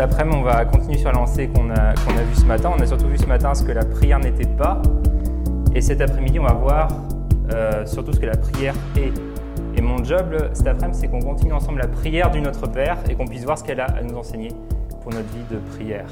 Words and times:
après-midi, 0.00 0.36
on 0.36 0.42
va 0.42 0.64
continuer 0.64 0.98
sur 0.98 1.12
la 1.12 1.18
lancée 1.18 1.48
qu'on 1.48 1.70
a, 1.70 1.94
qu'on 1.94 2.16
a 2.16 2.22
vu 2.22 2.34
ce 2.34 2.44
matin. 2.44 2.72
On 2.76 2.80
a 2.80 2.86
surtout 2.86 3.06
vu 3.06 3.18
ce 3.18 3.26
matin 3.26 3.54
ce 3.54 3.62
que 3.62 3.72
la 3.72 3.84
prière 3.84 4.18
n'était 4.18 4.48
pas. 4.48 4.80
Et 5.74 5.80
cet 5.80 6.00
après-midi, 6.00 6.38
on 6.40 6.44
va 6.44 6.52
voir 6.52 6.88
euh, 7.52 7.86
surtout 7.86 8.12
ce 8.12 8.20
que 8.20 8.26
la 8.26 8.36
prière 8.36 8.74
est. 8.96 9.12
Et 9.76 9.82
mon 9.82 10.02
job 10.02 10.50
cet 10.52 10.66
après-midi, 10.66 10.98
c'est 11.00 11.08
qu'on 11.08 11.20
continue 11.20 11.52
ensemble 11.52 11.78
la 11.78 11.88
prière 11.88 12.30
du 12.30 12.40
Notre 12.40 12.66
Père 12.66 12.98
et 13.08 13.14
qu'on 13.14 13.26
puisse 13.26 13.44
voir 13.44 13.58
ce 13.58 13.64
qu'elle 13.64 13.80
a 13.80 13.86
à 13.86 14.02
nous 14.02 14.16
enseigner 14.16 14.50
pour 15.02 15.12
notre 15.12 15.28
vie 15.28 15.44
de 15.50 15.58
prière. 15.74 16.10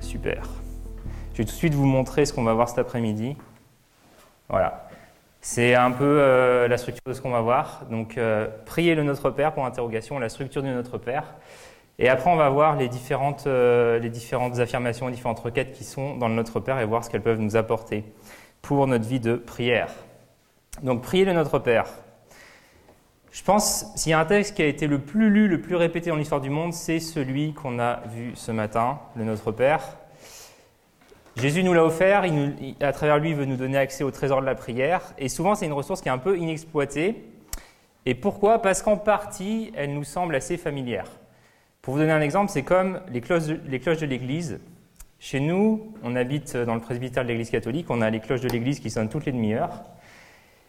Super. 0.00 0.42
Je 1.32 1.38
vais 1.38 1.44
tout 1.44 1.50
de 1.50 1.56
suite 1.56 1.74
vous 1.74 1.86
montrer 1.86 2.26
ce 2.26 2.32
qu'on 2.32 2.44
va 2.44 2.54
voir 2.54 2.68
cet 2.68 2.78
après-midi. 2.78 3.36
Voilà. 4.48 4.88
C'est 5.40 5.74
un 5.74 5.90
peu 5.90 6.04
euh, 6.04 6.68
la 6.68 6.78
structure 6.78 7.02
de 7.06 7.12
ce 7.12 7.20
qu'on 7.20 7.30
va 7.30 7.40
voir. 7.40 7.82
Donc, 7.90 8.16
euh, 8.16 8.48
prier 8.64 8.94
le 8.94 9.02
Notre 9.02 9.30
Père 9.30 9.52
pour 9.52 9.66
interrogation, 9.66 10.18
la 10.18 10.28
structure 10.28 10.62
du 10.62 10.70
Notre 10.70 10.96
Père. 10.96 11.34
Et 11.98 12.08
après, 12.08 12.30
on 12.30 12.36
va 12.36 12.48
voir 12.48 12.76
les 12.76 12.88
différentes, 12.88 13.46
euh, 13.46 13.98
les 13.98 14.10
différentes 14.10 14.58
affirmations, 14.58 15.06
les 15.06 15.14
différentes 15.14 15.38
requêtes 15.38 15.72
qui 15.72 15.84
sont 15.84 16.16
dans 16.16 16.28
le 16.28 16.34
Notre 16.34 16.58
Père 16.58 16.78
et 16.80 16.84
voir 16.84 17.04
ce 17.04 17.10
qu'elles 17.10 17.22
peuvent 17.22 17.40
nous 17.40 17.56
apporter 17.56 18.04
pour 18.62 18.86
notre 18.86 19.06
vie 19.06 19.20
de 19.20 19.36
prière. 19.36 19.92
Donc, 20.82 21.02
prier 21.02 21.24
le 21.24 21.32
Notre 21.32 21.60
Père. 21.60 21.86
Je 23.30 23.42
pense, 23.42 23.86
s'il 23.94 24.10
y 24.10 24.12
a 24.12 24.18
un 24.18 24.24
texte 24.24 24.56
qui 24.56 24.62
a 24.62 24.66
été 24.66 24.86
le 24.86 24.98
plus 25.00 25.30
lu, 25.30 25.48
le 25.48 25.60
plus 25.60 25.76
répété 25.76 26.10
dans 26.10 26.16
l'histoire 26.16 26.40
du 26.40 26.50
monde, 26.50 26.72
c'est 26.72 27.00
celui 27.00 27.52
qu'on 27.52 27.78
a 27.78 28.00
vu 28.06 28.32
ce 28.34 28.50
matin, 28.50 28.98
le 29.16 29.24
Notre 29.24 29.52
Père. 29.52 29.96
Jésus 31.36 31.64
nous 31.64 31.74
l'a 31.74 31.84
offert, 31.84 32.24
à 32.80 32.92
travers 32.92 33.18
lui, 33.18 33.30
il 33.30 33.36
veut 33.36 33.44
nous 33.44 33.56
donner 33.56 33.78
accès 33.78 34.04
au 34.04 34.10
trésor 34.10 34.40
de 34.40 34.46
la 34.46 34.54
prière. 34.54 35.02
Et 35.18 35.28
souvent, 35.28 35.54
c'est 35.54 35.66
une 35.66 35.72
ressource 35.72 36.00
qui 36.00 36.08
est 36.08 36.12
un 36.12 36.18
peu 36.18 36.38
inexploitée. 36.38 37.24
Et 38.06 38.14
pourquoi? 38.14 38.62
Parce 38.62 38.82
qu'en 38.82 38.96
partie, 38.96 39.72
elle 39.76 39.94
nous 39.94 40.04
semble 40.04 40.34
assez 40.36 40.56
familière. 40.56 41.06
Pour 41.84 41.92
vous 41.92 42.00
donner 42.00 42.12
un 42.12 42.22
exemple, 42.22 42.50
c'est 42.50 42.62
comme 42.62 43.02
les 43.12 43.20
cloches 43.20 43.46
de, 43.46 44.06
l'Église. 44.06 44.58
Chez 45.18 45.38
nous, 45.38 45.92
on 46.02 46.16
habite 46.16 46.56
dans 46.56 46.74
le 46.74 46.80
presbytère 46.80 47.24
de 47.24 47.28
l'Église 47.28 47.50
catholique, 47.50 47.90
on 47.90 48.00
a 48.00 48.08
les 48.08 48.20
cloches 48.20 48.40
de 48.40 48.48
l'Église 48.48 48.80
qui 48.80 48.88
sonnent 48.88 49.10
toutes 49.10 49.26
les 49.26 49.32
demi-heures. 49.32 49.82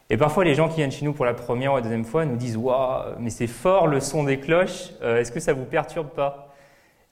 Et 0.09 0.17
parfois, 0.17 0.44
les 0.44 0.55
gens 0.55 0.67
qui 0.67 0.75
viennent 0.75 0.91
chez 0.91 1.05
nous 1.05 1.13
pour 1.13 1.23
la 1.23 1.33
première 1.33 1.72
ou 1.72 1.77
la 1.77 1.81
deuxième 1.81 2.03
fois 2.03 2.25
nous 2.25 2.35
disent 2.35 2.57
Waouh, 2.57 3.16
mais 3.17 3.30
c'est 3.30 3.47
fort 3.47 3.88
le 3.88 4.02
son 4.02 4.25
des 4.25 4.41
cloches, 4.41 4.91
euh, 5.03 5.22
est-ce 5.22 5.31
que 5.31 5.39
ça 5.39 5.53
vous 5.53 5.63
perturbe 5.63 6.09
pas? 6.09 6.53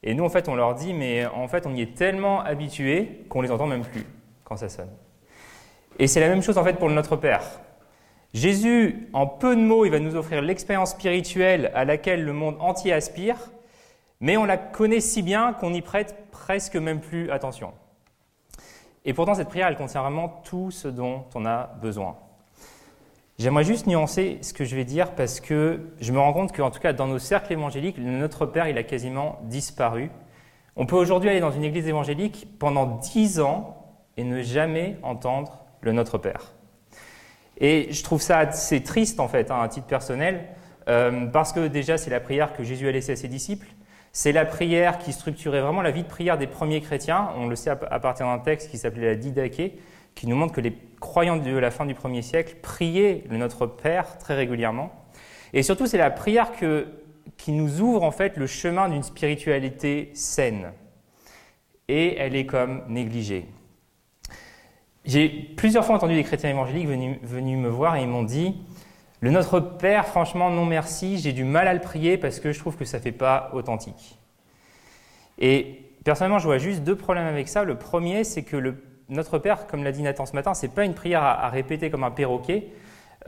Et 0.03 0.13
nous, 0.13 0.25
en 0.25 0.29
fait, 0.29 0.49
on 0.49 0.55
leur 0.55 0.75
dit, 0.75 0.93
mais 0.93 1.25
en 1.25 1.47
fait, 1.47 1.65
on 1.65 1.73
y 1.73 1.81
est 1.81 1.95
tellement 1.95 2.41
habitué 2.41 3.23
qu'on 3.29 3.39
les 3.39 3.51
entend 3.51 3.67
même 3.67 3.85
plus 3.85 4.05
quand 4.43 4.57
ça 4.57 4.67
sonne. 4.67 4.91
Et 5.97 6.07
c'est 6.07 6.19
la 6.19 6.27
même 6.27 6.43
chose, 6.43 6.57
en 6.57 6.63
fait, 6.65 6.73
pour 6.73 6.89
le 6.89 6.93
Notre 6.93 7.15
Père. 7.15 7.43
Jésus, 8.33 9.07
en 9.13 9.27
peu 9.27 9.55
de 9.55 9.61
mots, 9.61 9.85
il 9.85 9.91
va 9.91 9.99
nous 9.99 10.17
offrir 10.17 10.41
l'expérience 10.41 10.91
spirituelle 10.91 11.71
à 11.73 11.85
laquelle 11.85 12.25
le 12.25 12.33
monde 12.33 12.57
entier 12.59 12.91
aspire, 12.91 13.37
mais 14.23 14.37
on 14.37 14.45
la 14.45 14.55
connaît 14.55 15.01
si 15.01 15.21
bien 15.21 15.51
qu'on 15.51 15.71
n'y 15.71 15.81
prête 15.81 16.29
presque 16.31 16.77
même 16.77 17.01
plus 17.01 17.29
attention. 17.29 17.73
Et 19.03 19.13
pourtant, 19.13 19.33
cette 19.33 19.49
prière, 19.49 19.67
elle 19.67 19.75
contient 19.75 20.01
vraiment 20.01 20.29
tout 20.45 20.71
ce 20.71 20.87
dont 20.87 21.25
on 21.35 21.45
a 21.45 21.75
besoin. 21.81 22.15
J'aimerais 23.37 23.65
juste 23.65 23.85
nuancer 23.85 24.37
ce 24.41 24.53
que 24.53 24.63
je 24.63 24.77
vais 24.77 24.85
dire 24.85 25.11
parce 25.11 25.41
que 25.41 25.81
je 25.99 26.13
me 26.13 26.19
rends 26.19 26.31
compte 26.31 26.55
qu'en 26.55 26.71
tout 26.71 26.79
cas 26.79 26.93
dans 26.93 27.07
nos 27.07 27.19
cercles 27.19 27.51
évangéliques, 27.51 27.97
notre 27.97 28.45
Père, 28.45 28.69
il 28.69 28.77
a 28.77 28.83
quasiment 28.83 29.41
disparu. 29.43 30.09
On 30.77 30.85
peut 30.85 30.95
aujourd'hui 30.95 31.29
aller 31.29 31.41
dans 31.41 31.51
une 31.51 31.65
église 31.65 31.89
évangélique 31.89 32.47
pendant 32.59 32.85
dix 32.85 33.41
ans 33.41 33.93
et 34.15 34.23
ne 34.23 34.41
jamais 34.41 34.99
entendre 35.03 35.65
le 35.81 35.91
Notre 35.91 36.17
Père. 36.17 36.53
Et 37.57 37.91
je 37.91 38.01
trouve 38.03 38.21
ça 38.21 38.37
assez 38.37 38.83
triste 38.83 39.19
en 39.19 39.27
fait, 39.27 39.51
hein, 39.51 39.59
à 39.59 39.67
titre 39.67 39.87
personnel, 39.87 40.45
euh, 40.87 41.25
parce 41.25 41.51
que 41.51 41.67
déjà 41.67 41.97
c'est 41.97 42.09
la 42.09 42.21
prière 42.21 42.53
que 42.53 42.63
Jésus 42.63 42.87
a 42.87 42.91
laissée 42.93 43.11
à 43.11 43.15
ses 43.17 43.27
disciples. 43.27 43.67
C'est 44.15 44.31
la 44.31 44.45
prière 44.45 44.99
qui 44.99 45.11
structurait 45.11 45.61
vraiment 45.61 45.81
la 45.81 45.89
vie 45.89 46.03
de 46.03 46.07
prière 46.07 46.37
des 46.37 46.45
premiers 46.45 46.81
chrétiens. 46.81 47.31
On 47.35 47.47
le 47.47 47.55
sait 47.55 47.71
à 47.71 47.99
partir 47.99 48.27
d'un 48.27 48.37
texte 48.37 48.69
qui 48.69 48.77
s'appelait 48.77 49.07
la 49.07 49.15
Didaché, 49.15 49.79
qui 50.13 50.27
nous 50.27 50.35
montre 50.35 50.53
que 50.53 50.61
les 50.61 50.77
croyants 50.99 51.37
de 51.37 51.57
la 51.57 51.71
fin 51.71 51.87
du 51.87 51.95
premier 51.95 52.21
siècle 52.21 52.57
priaient 52.61 53.23
le 53.27 53.37
Notre 53.37 53.65
Père 53.65 54.19
très 54.19 54.35
régulièrement. 54.35 54.93
Et 55.51 55.63
surtout, 55.63 55.87
c'est 55.87 55.97
la 55.97 56.11
prière 56.11 56.51
qui 57.37 57.51
nous 57.51 57.81
ouvre 57.81 58.03
en 58.03 58.11
fait 58.11 58.37
le 58.37 58.45
chemin 58.45 58.87
d'une 58.87 59.01
spiritualité 59.01 60.11
saine. 60.13 60.73
Et 61.87 62.15
elle 62.17 62.35
est 62.35 62.45
comme 62.45 62.83
négligée. 62.87 63.47
J'ai 65.05 65.27
plusieurs 65.27 65.85
fois 65.85 65.95
entendu 65.95 66.13
des 66.13 66.23
chrétiens 66.23 66.51
évangéliques 66.51 66.87
venus, 66.87 67.17
venus 67.23 67.57
me 67.57 67.67
voir 67.67 67.95
et 67.95 68.03
ils 68.03 68.07
m'ont 68.07 68.21
dit 68.21 68.55
Le 69.23 69.31
Notre 69.31 69.61
Père, 69.61 70.05
franchement, 70.05 70.49
non 70.49 70.65
merci, 70.65 71.17
j'ai 71.17 71.31
du 71.31 71.45
mal 71.45 71.69
à 71.69 71.73
le 71.73 71.79
prier 71.79 72.17
parce 72.17 72.41
que 72.41 72.51
je 72.51 72.59
trouve 72.59 72.75
que 72.75 72.83
ça 72.83 72.97
ne 72.97 73.03
fait 73.03 73.13
pas 73.13 73.51
authentique. 73.53 74.19
Et 75.39 75.93
personnellement, 76.03 76.39
je 76.39 76.43
vois 76.43 76.57
juste 76.57 76.83
deux 76.83 76.97
problèmes 76.97 77.27
avec 77.27 77.47
ça. 77.47 77.63
Le 77.63 77.77
premier, 77.77 78.25
c'est 78.25 78.43
que 78.43 78.57
le 78.57 78.83
notre 79.07 79.39
Père, 79.39 79.65
comme 79.65 79.85
l'a 79.85 79.93
dit 79.93 80.01
Nathan 80.01 80.25
ce 80.25 80.33
matin, 80.33 80.53
ce 80.53 80.65
n'est 80.65 80.73
pas 80.73 80.83
une 80.83 80.93
prière 80.93 81.23
à, 81.23 81.47
répéter 81.47 81.89
comme 81.89 82.03
un 82.03 82.11
perroquet, 82.11 82.67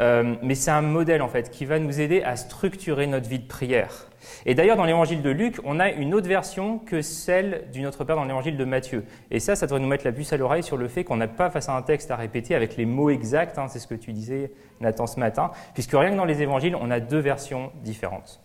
euh, 0.02 0.36
mais 0.42 0.54
c'est 0.54 0.70
un 0.70 0.82
modèle 0.82 1.22
en 1.22 1.30
fait 1.30 1.50
qui 1.50 1.64
va 1.64 1.80
nous 1.80 2.02
aider 2.02 2.22
à 2.24 2.36
structurer 2.36 3.08
notre 3.08 3.30
vie 3.30 3.40
de 3.40 3.48
prière. 3.48 4.10
Et 4.46 4.56
d'ailleurs, 4.56 4.78
dans 4.78 4.86
l'évangile 4.86 5.22
de 5.22 5.30
Luc, 5.30 5.58
on 5.64 5.80
a 5.80 5.90
une 5.90 6.14
autre 6.14 6.28
version 6.28 6.80
que 6.80 7.02
celle 7.02 7.70
du 7.72 7.82
Notre 7.82 8.04
Père 8.04 8.16
dans 8.16 8.26
l'évangile 8.26 8.58
de 8.58 8.66
Matthieu. 8.66 9.06
Et 9.32 9.40
ça, 9.40 9.56
ça 9.56 9.66
devrait 9.66 9.80
nous 9.80 9.88
mettre 9.88 10.06
la 10.06 10.12
puce 10.12 10.34
à 10.34 10.38
l'oreille 10.38 10.64
sur 10.64 10.78
le 10.78 10.88
fait 10.88 11.04
qu'on 11.04 11.18
n'a 11.18 11.28
pas 11.28 11.50
face 11.50 11.70
à 11.70 11.76
un 11.76 11.82
texte 11.82 12.12
à 12.12 12.16
répéter 12.16 12.56
avec 12.56 12.78
les 12.78 12.86
mots 12.86 13.10
exacts, 13.10 13.58
hein, 13.58 13.68
c'est 13.68 13.80
ce 13.80 13.88
que 13.88 13.96
tu 13.96 14.14
disais 14.14 14.52
Nathan 14.82 15.08
ce 15.08 15.20
matin, 15.20 15.52
puisque 15.74 15.92
rien 15.92 16.12
que 16.12 16.18
dans 16.18 16.26
les 16.26 16.42
évangiles, 16.42 16.76
on 16.80 16.92
a 16.92 17.00
deux 17.00 17.20
versions 17.20 17.72
différentes. 17.84 18.42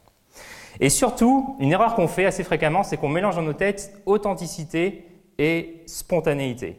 Et 0.78 0.88
surtout, 0.88 1.56
une 1.58 1.72
erreur 1.72 1.94
qu'on 1.94 2.08
fait 2.08 2.26
assez 2.26 2.44
fréquemment, 2.44 2.82
c'est 2.82 2.96
qu'on 2.96 3.08
mélange 3.08 3.36
dans 3.36 3.42
nos 3.42 3.52
têtes 3.52 3.92
authenticité 4.06 5.06
et 5.38 5.82
spontanéité. 5.86 6.78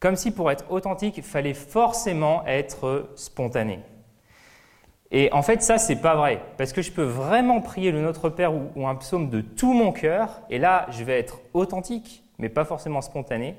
Comme 0.00 0.16
si 0.16 0.30
pour 0.30 0.50
être 0.50 0.70
authentique, 0.70 1.16
il 1.16 1.24
fallait 1.24 1.54
forcément 1.54 2.44
être 2.46 3.10
spontané. 3.16 3.80
Et 5.10 5.32
en 5.32 5.42
fait, 5.42 5.62
ça, 5.62 5.78
c'est 5.78 5.96
pas 5.96 6.16
vrai. 6.16 6.42
Parce 6.58 6.72
que 6.72 6.82
je 6.82 6.92
peux 6.92 7.02
vraiment 7.02 7.60
prier 7.60 7.90
le 7.90 8.02
Notre 8.02 8.28
Père 8.28 8.52
ou, 8.54 8.86
un 8.86 8.94
psaume 8.94 9.30
de 9.30 9.40
tout 9.40 9.72
mon 9.72 9.92
cœur, 9.92 10.42
et 10.50 10.58
là, 10.58 10.86
je 10.90 11.02
vais 11.04 11.18
être 11.18 11.40
authentique, 11.54 12.24
mais 12.38 12.48
pas 12.48 12.64
forcément 12.64 13.00
spontané. 13.00 13.56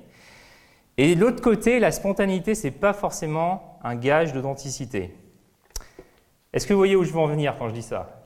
Et 0.98 1.16
de 1.16 1.20
l'autre 1.20 1.42
côté, 1.42 1.80
la 1.80 1.92
spontanéité, 1.92 2.56
c'est 2.56 2.72
pas 2.72 2.94
forcément 2.94 3.80
un 3.84 3.96
gage 3.96 4.34
d'authenticité. 4.34 5.16
Est-ce 6.54 6.68
que 6.68 6.74
vous 6.74 6.80
voyez 6.80 6.96
où 6.96 7.04
je 7.04 7.12
veux 7.12 7.20
en 7.20 7.28
venir 7.28 7.56
quand 7.58 7.70
je 7.70 7.74
dis 7.74 7.82
ça? 7.82 8.22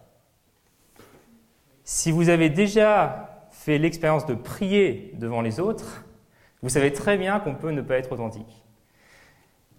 Si 1.84 2.12
vous 2.12 2.30
avez 2.30 2.50
déjà 2.50 3.48
fait 3.52 3.78
l'expérience 3.78 4.26
de 4.26 4.34
prier 4.34 5.12
devant 5.16 5.42
les 5.42 5.60
autres, 5.60 6.04
vous 6.62 6.70
savez 6.70 6.92
très 6.94 7.18
bien 7.18 7.40
qu'on 7.40 7.56
peut 7.56 7.72
ne 7.72 7.82
pas 7.82 7.98
être 7.98 8.12
authentique. 8.12 8.64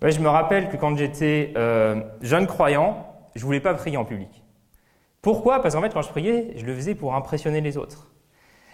je 0.03 0.21
me 0.21 0.29
rappelle 0.29 0.69
que 0.69 0.77
quand 0.77 0.97
j'étais 0.97 1.53
euh, 1.57 2.03
jeune 2.21 2.47
croyant, 2.47 3.14
je 3.35 3.45
voulais 3.45 3.61
pas 3.61 3.75
prier 3.75 3.97
en 3.97 4.05
public. 4.05 4.43
Pourquoi? 5.23 5.63
Parce 5.63 5.75
qu'en 5.75 5.81
fait, 5.81 5.93
quand 5.93 6.03
je 6.03 6.11
priais, 6.11 6.53
je 6.57 6.67
le 6.67 6.75
faisais 6.75 6.95
pour 6.95 7.15
impressionner 7.15 7.61
les 7.61 7.77
autres. 7.77 8.13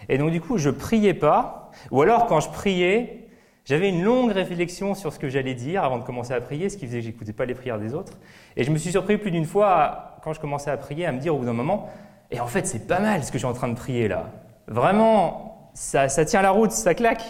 Et 0.09 0.17
donc, 0.17 0.31
du 0.31 0.41
coup, 0.41 0.57
je 0.57 0.69
priais 0.69 1.13
pas, 1.13 1.71
ou 1.91 2.01
alors 2.01 2.25
quand 2.25 2.39
je 2.39 2.49
priais, 2.49 3.29
j'avais 3.65 3.89
une 3.89 4.03
longue 4.03 4.31
réflexion 4.31 4.95
sur 4.95 5.13
ce 5.13 5.19
que 5.19 5.29
j'allais 5.29 5.53
dire 5.53 5.83
avant 5.83 5.99
de 5.99 6.03
commencer 6.03 6.33
à 6.33 6.41
prier, 6.41 6.69
ce 6.69 6.77
qui 6.77 6.87
faisait 6.87 6.99
que 6.99 7.05
j'écoutais 7.05 7.33
pas 7.33 7.45
les 7.45 7.53
prières 7.53 7.79
des 7.79 7.93
autres. 7.93 8.19
Et 8.57 8.63
je 8.63 8.71
me 8.71 8.77
suis 8.77 8.91
surpris 8.91 9.17
plus 9.17 9.31
d'une 9.31 9.45
fois, 9.45 10.17
quand 10.23 10.33
je 10.33 10.39
commençais 10.39 10.71
à 10.71 10.77
prier, 10.77 11.05
à 11.05 11.11
me 11.11 11.19
dire 11.19 11.35
au 11.35 11.39
bout 11.39 11.45
d'un 11.45 11.53
moment, 11.53 11.89
et 12.31 12.39
en 12.39 12.47
fait, 12.47 12.65
c'est 12.65 12.87
pas 12.87 12.99
mal 12.99 13.23
ce 13.23 13.31
que 13.31 13.37
je 13.37 13.45
suis 13.45 13.47
en 13.47 13.53
train 13.53 13.67
de 13.67 13.75
prier 13.75 14.07
là. 14.07 14.31
Vraiment, 14.67 15.69
ça, 15.73 16.09
ça 16.09 16.25
tient 16.25 16.41
la 16.41 16.51
route, 16.51 16.71
ça 16.71 16.93
claque. 16.95 17.23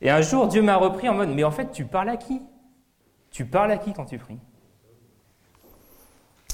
Et 0.00 0.10
un 0.10 0.20
jour, 0.20 0.48
Dieu 0.48 0.62
m'a 0.62 0.76
repris 0.76 1.08
en 1.08 1.14
mode, 1.14 1.30
mais 1.30 1.44
en 1.44 1.50
fait, 1.50 1.72
tu 1.72 1.84
parles 1.84 2.08
à 2.08 2.16
qui? 2.16 2.42
Tu 3.30 3.44
parles 3.44 3.70
à 3.70 3.78
qui 3.78 3.92
quand 3.92 4.06
tu 4.06 4.18
pries? 4.18 4.38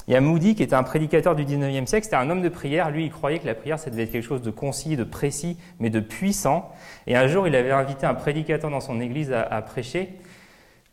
Il 0.07 0.13
y 0.13 0.17
a 0.17 0.21
Moody 0.21 0.53
qui 0.53 0.61
était 0.61 0.75
un 0.75 0.83
prédicateur 0.83 1.35
du 1.35 1.45
19e 1.45 1.87
siècle, 1.87 2.03
c'était 2.03 2.15
un 2.15 2.29
homme 2.29 2.43
de 2.43 2.49
prière. 2.49 2.91
Lui, 2.91 3.05
il 3.05 3.11
croyait 3.11 3.39
que 3.39 3.47
la 3.47 3.55
prière, 3.55 3.79
ça 3.79 3.89
devait 3.89 4.03
être 4.03 4.11
quelque 4.11 4.27
chose 4.27 4.43
de 4.43 4.51
concis, 4.51 4.95
de 4.95 5.03
précis, 5.03 5.57
mais 5.79 5.89
de 5.89 5.99
puissant. 5.99 6.71
Et 7.07 7.15
un 7.15 7.27
jour, 7.27 7.47
il 7.47 7.55
avait 7.55 7.71
invité 7.71 8.05
un 8.05 8.13
prédicateur 8.13 8.69
dans 8.69 8.81
son 8.81 9.01
église 9.01 9.33
à, 9.33 9.61
prêcher. 9.63 10.13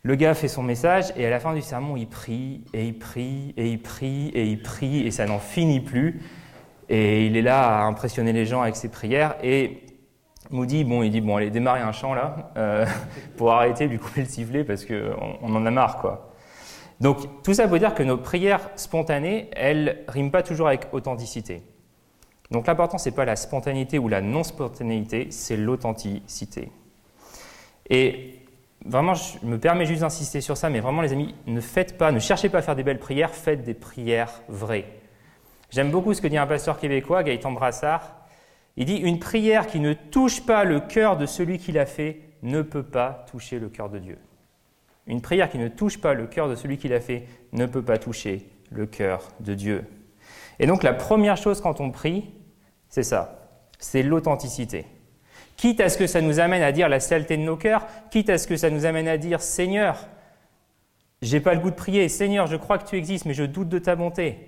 Le 0.02 0.14
gars 0.14 0.32
fait 0.34 0.48
son 0.48 0.62
message 0.62 1.12
et 1.16 1.26
à 1.26 1.30
la 1.30 1.40
fin 1.40 1.54
du 1.54 1.60
sermon, 1.60 1.96
il 1.96 2.08
prie 2.08 2.64
et 2.72 2.86
il 2.86 2.98
prie 2.98 3.52
et 3.56 3.68
il 3.68 3.80
prie 3.80 4.28
et 4.34 4.46
il 4.46 4.60
prie 4.60 5.06
et 5.06 5.10
ça 5.10 5.26
n'en 5.26 5.38
finit 5.38 5.80
plus. 5.80 6.22
Et 6.88 7.26
il 7.26 7.36
est 7.36 7.42
là 7.42 7.80
à 7.80 7.84
impressionner 7.84 8.32
les 8.32 8.46
gens 8.46 8.62
avec 8.62 8.76
ses 8.76 8.90
prières. 8.90 9.36
Et 9.44 9.82
Moody, 10.50 10.84
bon, 10.84 11.02
il 11.02 11.10
dit 11.10 11.20
bon, 11.20 11.36
allez, 11.36 11.50
démarrer 11.50 11.80
un 11.80 11.92
chant 11.92 12.14
là, 12.14 12.50
euh, 12.56 12.86
pour 13.36 13.52
arrêter 13.52 13.86
de 13.86 13.90
lui 13.92 13.98
couper 13.98 14.22
le 14.22 14.26
sifflet 14.26 14.64
parce 14.64 14.86
qu'on 14.86 15.38
on 15.42 15.54
en 15.54 15.66
a 15.66 15.70
marre, 15.70 15.98
quoi. 15.98 16.31
Donc, 17.02 17.42
tout 17.42 17.52
ça 17.52 17.66
veut 17.66 17.80
dire 17.80 17.96
que 17.96 18.04
nos 18.04 18.16
prières 18.16 18.70
spontanées, 18.76 19.50
elles 19.56 20.04
riment 20.06 20.30
pas 20.30 20.44
toujours 20.44 20.68
avec 20.68 20.86
authenticité. 20.92 21.64
Donc, 22.52 22.68
l'important, 22.68 22.96
c'est 22.96 23.10
pas 23.10 23.24
la 23.24 23.34
spontanéité 23.34 23.98
ou 23.98 24.06
la 24.06 24.20
non-spontanéité, 24.20 25.26
c'est 25.32 25.56
l'authenticité. 25.56 26.70
Et 27.90 28.38
vraiment, 28.86 29.14
je 29.14 29.44
me 29.44 29.58
permets 29.58 29.84
juste 29.84 30.02
d'insister 30.02 30.40
sur 30.40 30.56
ça, 30.56 30.70
mais 30.70 30.78
vraiment, 30.78 31.02
les 31.02 31.12
amis, 31.12 31.34
ne 31.48 31.60
faites 31.60 31.98
pas, 31.98 32.12
ne 32.12 32.20
cherchez 32.20 32.48
pas 32.48 32.58
à 32.58 32.62
faire 32.62 32.76
des 32.76 32.84
belles 32.84 33.00
prières, 33.00 33.34
faites 33.34 33.64
des 33.64 33.74
prières 33.74 34.40
vraies. 34.48 34.86
J'aime 35.70 35.90
beaucoup 35.90 36.14
ce 36.14 36.22
que 36.22 36.28
dit 36.28 36.38
un 36.38 36.46
pasteur 36.46 36.78
québécois, 36.78 37.24
Gaëtan 37.24 37.50
Brassard. 37.50 38.14
Il 38.76 38.84
dit 38.84 38.98
Une 38.98 39.18
prière 39.18 39.66
qui 39.66 39.80
ne 39.80 39.92
touche 39.92 40.46
pas 40.46 40.62
le 40.62 40.78
cœur 40.78 41.16
de 41.16 41.26
celui 41.26 41.58
qui 41.58 41.72
l'a 41.72 41.86
fait 41.86 42.20
ne 42.42 42.62
peut 42.62 42.84
pas 42.84 43.26
toucher 43.28 43.58
le 43.58 43.70
cœur 43.70 43.88
de 43.88 43.98
Dieu. 43.98 44.18
Une 45.06 45.20
prière 45.20 45.50
qui 45.50 45.58
ne 45.58 45.68
touche 45.68 46.00
pas 46.00 46.14
le 46.14 46.26
cœur 46.26 46.48
de 46.48 46.54
celui 46.54 46.78
qui 46.78 46.88
l'a 46.88 47.00
fait 47.00 47.26
ne 47.52 47.66
peut 47.66 47.82
pas 47.82 47.98
toucher 47.98 48.48
le 48.70 48.86
cœur 48.86 49.28
de 49.40 49.54
Dieu. 49.54 49.84
Et 50.58 50.66
donc 50.66 50.82
la 50.82 50.92
première 50.92 51.36
chose 51.36 51.60
quand 51.60 51.80
on 51.80 51.90
prie, 51.90 52.30
c'est 52.88 53.02
ça, 53.02 53.50
c'est 53.78 54.02
l'authenticité. 54.02 54.86
Quitte 55.56 55.80
à 55.80 55.88
ce 55.88 55.98
que 55.98 56.06
ça 56.06 56.20
nous 56.20 56.40
amène 56.40 56.62
à 56.62 56.72
dire 56.72 56.88
la 56.88 57.00
saleté 57.00 57.36
de 57.36 57.42
nos 57.42 57.56
cœurs, 57.56 57.86
quitte 58.10 58.30
à 58.30 58.38
ce 58.38 58.46
que 58.46 58.56
ça 58.56 58.70
nous 58.70 58.86
amène 58.86 59.08
à 59.08 59.18
dire 59.18 59.40
Seigneur, 59.40 60.08
j'ai 61.20 61.40
pas 61.40 61.54
le 61.54 61.60
goût 61.60 61.70
de 61.70 61.76
prier, 61.76 62.08
Seigneur, 62.08 62.46
je 62.46 62.56
crois 62.56 62.78
que 62.78 62.88
tu 62.88 62.96
existes, 62.96 63.26
mais 63.26 63.34
je 63.34 63.44
doute 63.44 63.68
de 63.68 63.78
ta 63.78 63.94
bonté. 63.94 64.38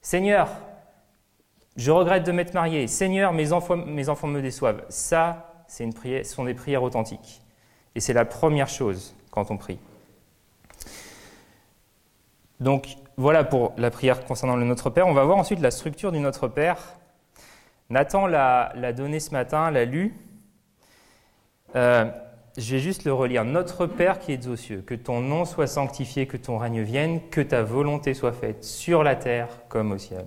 Seigneur, 0.00 0.48
je 1.76 1.90
regrette 1.90 2.24
de 2.24 2.30
m'être 2.30 2.54
marié. 2.54 2.86
Seigneur, 2.86 3.32
mes 3.32 3.52
enfants, 3.52 3.76
mes 3.76 4.08
enfants 4.08 4.28
me 4.28 4.40
déçoivent. 4.40 4.84
Ça, 4.88 5.64
c'est 5.66 5.82
une 5.82 5.92
prière, 5.92 6.24
ce 6.24 6.32
sont 6.32 6.44
des 6.44 6.54
prières 6.54 6.84
authentiques. 6.84 7.42
Et 7.96 8.00
c'est 8.00 8.12
la 8.12 8.24
première 8.24 8.68
chose 8.68 9.16
quand 9.34 9.50
on 9.50 9.56
prie. 9.56 9.80
Donc 12.60 12.96
voilà 13.16 13.42
pour 13.42 13.72
la 13.76 13.90
prière 13.90 14.24
concernant 14.24 14.54
le 14.54 14.64
Notre 14.64 14.90
Père. 14.90 15.08
On 15.08 15.12
va 15.12 15.24
voir 15.24 15.38
ensuite 15.38 15.60
la 15.60 15.72
structure 15.72 16.12
du 16.12 16.20
Notre 16.20 16.46
Père. 16.46 16.78
Nathan 17.90 18.28
l'a 18.28 18.92
donné 18.92 19.18
ce 19.18 19.32
matin, 19.32 19.72
l'a 19.72 19.84
lu. 19.84 20.14
Euh, 21.74 22.04
je 22.56 22.76
vais 22.76 22.80
juste 22.80 23.04
le 23.04 23.12
relire. 23.12 23.44
Notre 23.44 23.86
Père 23.86 24.20
qui 24.20 24.32
es 24.32 24.46
aux 24.46 24.54
cieux, 24.54 24.84
que 24.86 24.94
ton 24.94 25.20
nom 25.20 25.44
soit 25.44 25.66
sanctifié, 25.66 26.28
que 26.28 26.36
ton 26.36 26.56
règne 26.56 26.82
vienne, 26.82 27.20
que 27.30 27.40
ta 27.40 27.64
volonté 27.64 28.14
soit 28.14 28.32
faite 28.32 28.62
sur 28.62 29.02
la 29.02 29.16
terre 29.16 29.48
comme 29.68 29.90
au 29.90 29.98
ciel. 29.98 30.26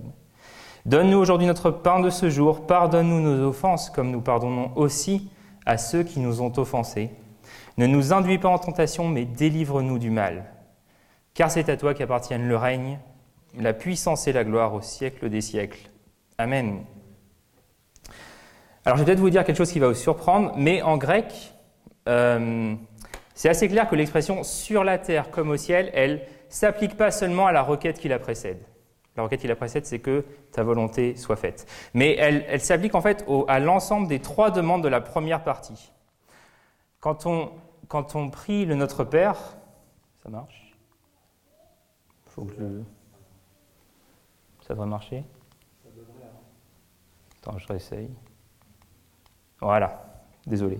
Donne-nous 0.84 1.16
aujourd'hui 1.16 1.46
notre 1.46 1.70
pain 1.70 2.00
de 2.00 2.10
ce 2.10 2.28
jour, 2.28 2.66
pardonne-nous 2.66 3.20
nos 3.20 3.48
offenses 3.48 3.88
comme 3.88 4.10
nous 4.10 4.20
pardonnons 4.20 4.70
aussi 4.76 5.30
à 5.64 5.78
ceux 5.78 6.02
qui 6.02 6.20
nous 6.20 6.42
ont 6.42 6.52
offensés. 6.58 7.10
Ne 7.78 7.86
nous 7.86 8.12
induis 8.12 8.38
pas 8.38 8.48
en 8.48 8.58
tentation, 8.58 9.08
mais 9.08 9.24
délivre-nous 9.24 9.98
du 9.98 10.10
mal. 10.10 10.44
Car 11.32 11.50
c'est 11.50 11.68
à 11.68 11.76
toi 11.76 11.94
qu'appartiennent 11.94 12.48
le 12.48 12.56
règne, 12.56 12.98
la 13.56 13.72
puissance 13.72 14.26
et 14.26 14.32
la 14.32 14.44
gloire 14.44 14.74
au 14.74 14.80
siècle 14.80 15.30
des 15.30 15.40
siècles. 15.40 15.88
Amen. 16.36 16.84
Alors 18.84 18.96
je 18.98 19.02
vais 19.02 19.06
peut-être 19.06 19.20
vous 19.20 19.30
dire 19.30 19.44
quelque 19.44 19.56
chose 19.56 19.70
qui 19.70 19.78
va 19.78 19.88
vous 19.88 19.94
surprendre, 19.94 20.52
mais 20.56 20.82
en 20.82 20.96
grec, 20.96 21.54
euh, 22.08 22.74
c'est 23.34 23.48
assez 23.48 23.68
clair 23.68 23.88
que 23.88 23.94
l'expression 23.94 24.42
sur 24.42 24.82
la 24.82 24.98
terre 24.98 25.30
comme 25.30 25.50
au 25.50 25.56
ciel, 25.56 25.90
elle 25.94 26.26
s'applique 26.48 26.96
pas 26.96 27.12
seulement 27.12 27.46
à 27.46 27.52
la 27.52 27.62
requête 27.62 27.98
qui 27.98 28.08
la 28.08 28.18
précède. 28.18 28.58
La 29.16 29.22
requête 29.22 29.40
qui 29.40 29.46
la 29.46 29.56
précède, 29.56 29.86
c'est 29.86 30.00
que 30.00 30.24
ta 30.50 30.64
volonté 30.64 31.14
soit 31.14 31.36
faite. 31.36 31.66
Mais 31.94 32.16
elle, 32.16 32.60
s'applique 32.60 32.96
en 32.96 33.00
fait 33.00 33.24
à 33.46 33.60
l'ensemble 33.60 34.08
des 34.08 34.18
trois 34.18 34.50
demandes 34.50 34.82
de 34.82 34.88
la 34.88 35.00
première 35.00 35.44
partie. 35.44 35.92
Quand 37.00 37.26
on, 37.26 37.50
quand 37.88 38.14
on 38.14 38.30
prie 38.30 38.64
le 38.64 38.74
Notre 38.74 39.04
Père, 39.04 39.36
ça 40.22 40.28
marche? 40.28 40.76
Faut 42.26 42.44
que 42.44 42.52
je... 42.54 42.82
Ça 44.66 44.74
devrait 44.74 44.86
marcher? 44.86 45.24
Attends, 47.40 47.58
je 47.58 47.66
réessaye. 47.66 48.10
Voilà, 49.60 50.04
désolé. 50.46 50.78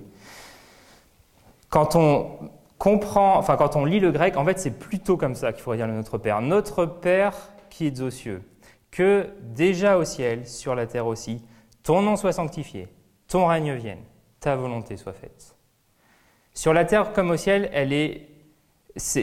Quand 1.71 1.97
on 1.97 2.51
comprend, 2.79 3.37
enfin 3.39 3.57
quand 3.57 3.77
on 3.77 3.85
lit 3.85 4.01
le 4.01 4.13
grec, 4.13 4.37
en 4.37 4.45
fait 4.45 4.59
c'est 4.59 4.79
plutôt 4.79 5.17
comme 5.17 5.35
ça 5.35 5.53
qu'il 5.53 5.63
faudrait 5.63 5.79
dire 5.79 5.87
le 5.87 5.95
Notre 5.95 6.19
Père. 6.19 6.41
Notre 6.43 6.87
Père 6.87 7.35
qui 7.71 7.87
est 7.87 8.01
aux 8.01 8.11
cieux, 8.11 8.43
que 8.91 9.31
déjà 9.43 9.99
au 9.99 10.05
ciel, 10.05 10.47
sur 10.47 10.75
la 10.75 10.87
terre 10.87 11.07
aussi, 11.07 11.43
ton 11.83 12.03
nom 12.03 12.17
soit 12.17 12.33
sanctifié, 12.33 12.89
ton 13.27 13.47
règne 13.47 13.75
vienne, 13.75 14.03
ta 14.41 14.57
volonté 14.57 14.97
soit 14.97 15.13
faite. 15.13 15.55
Sur 16.59 16.73
la 16.73 16.85
terre 16.85 17.13
comme 17.13 17.31
au 17.31 17.37
ciel, 17.37 17.71
elle 17.73 17.93
est. 17.93 18.27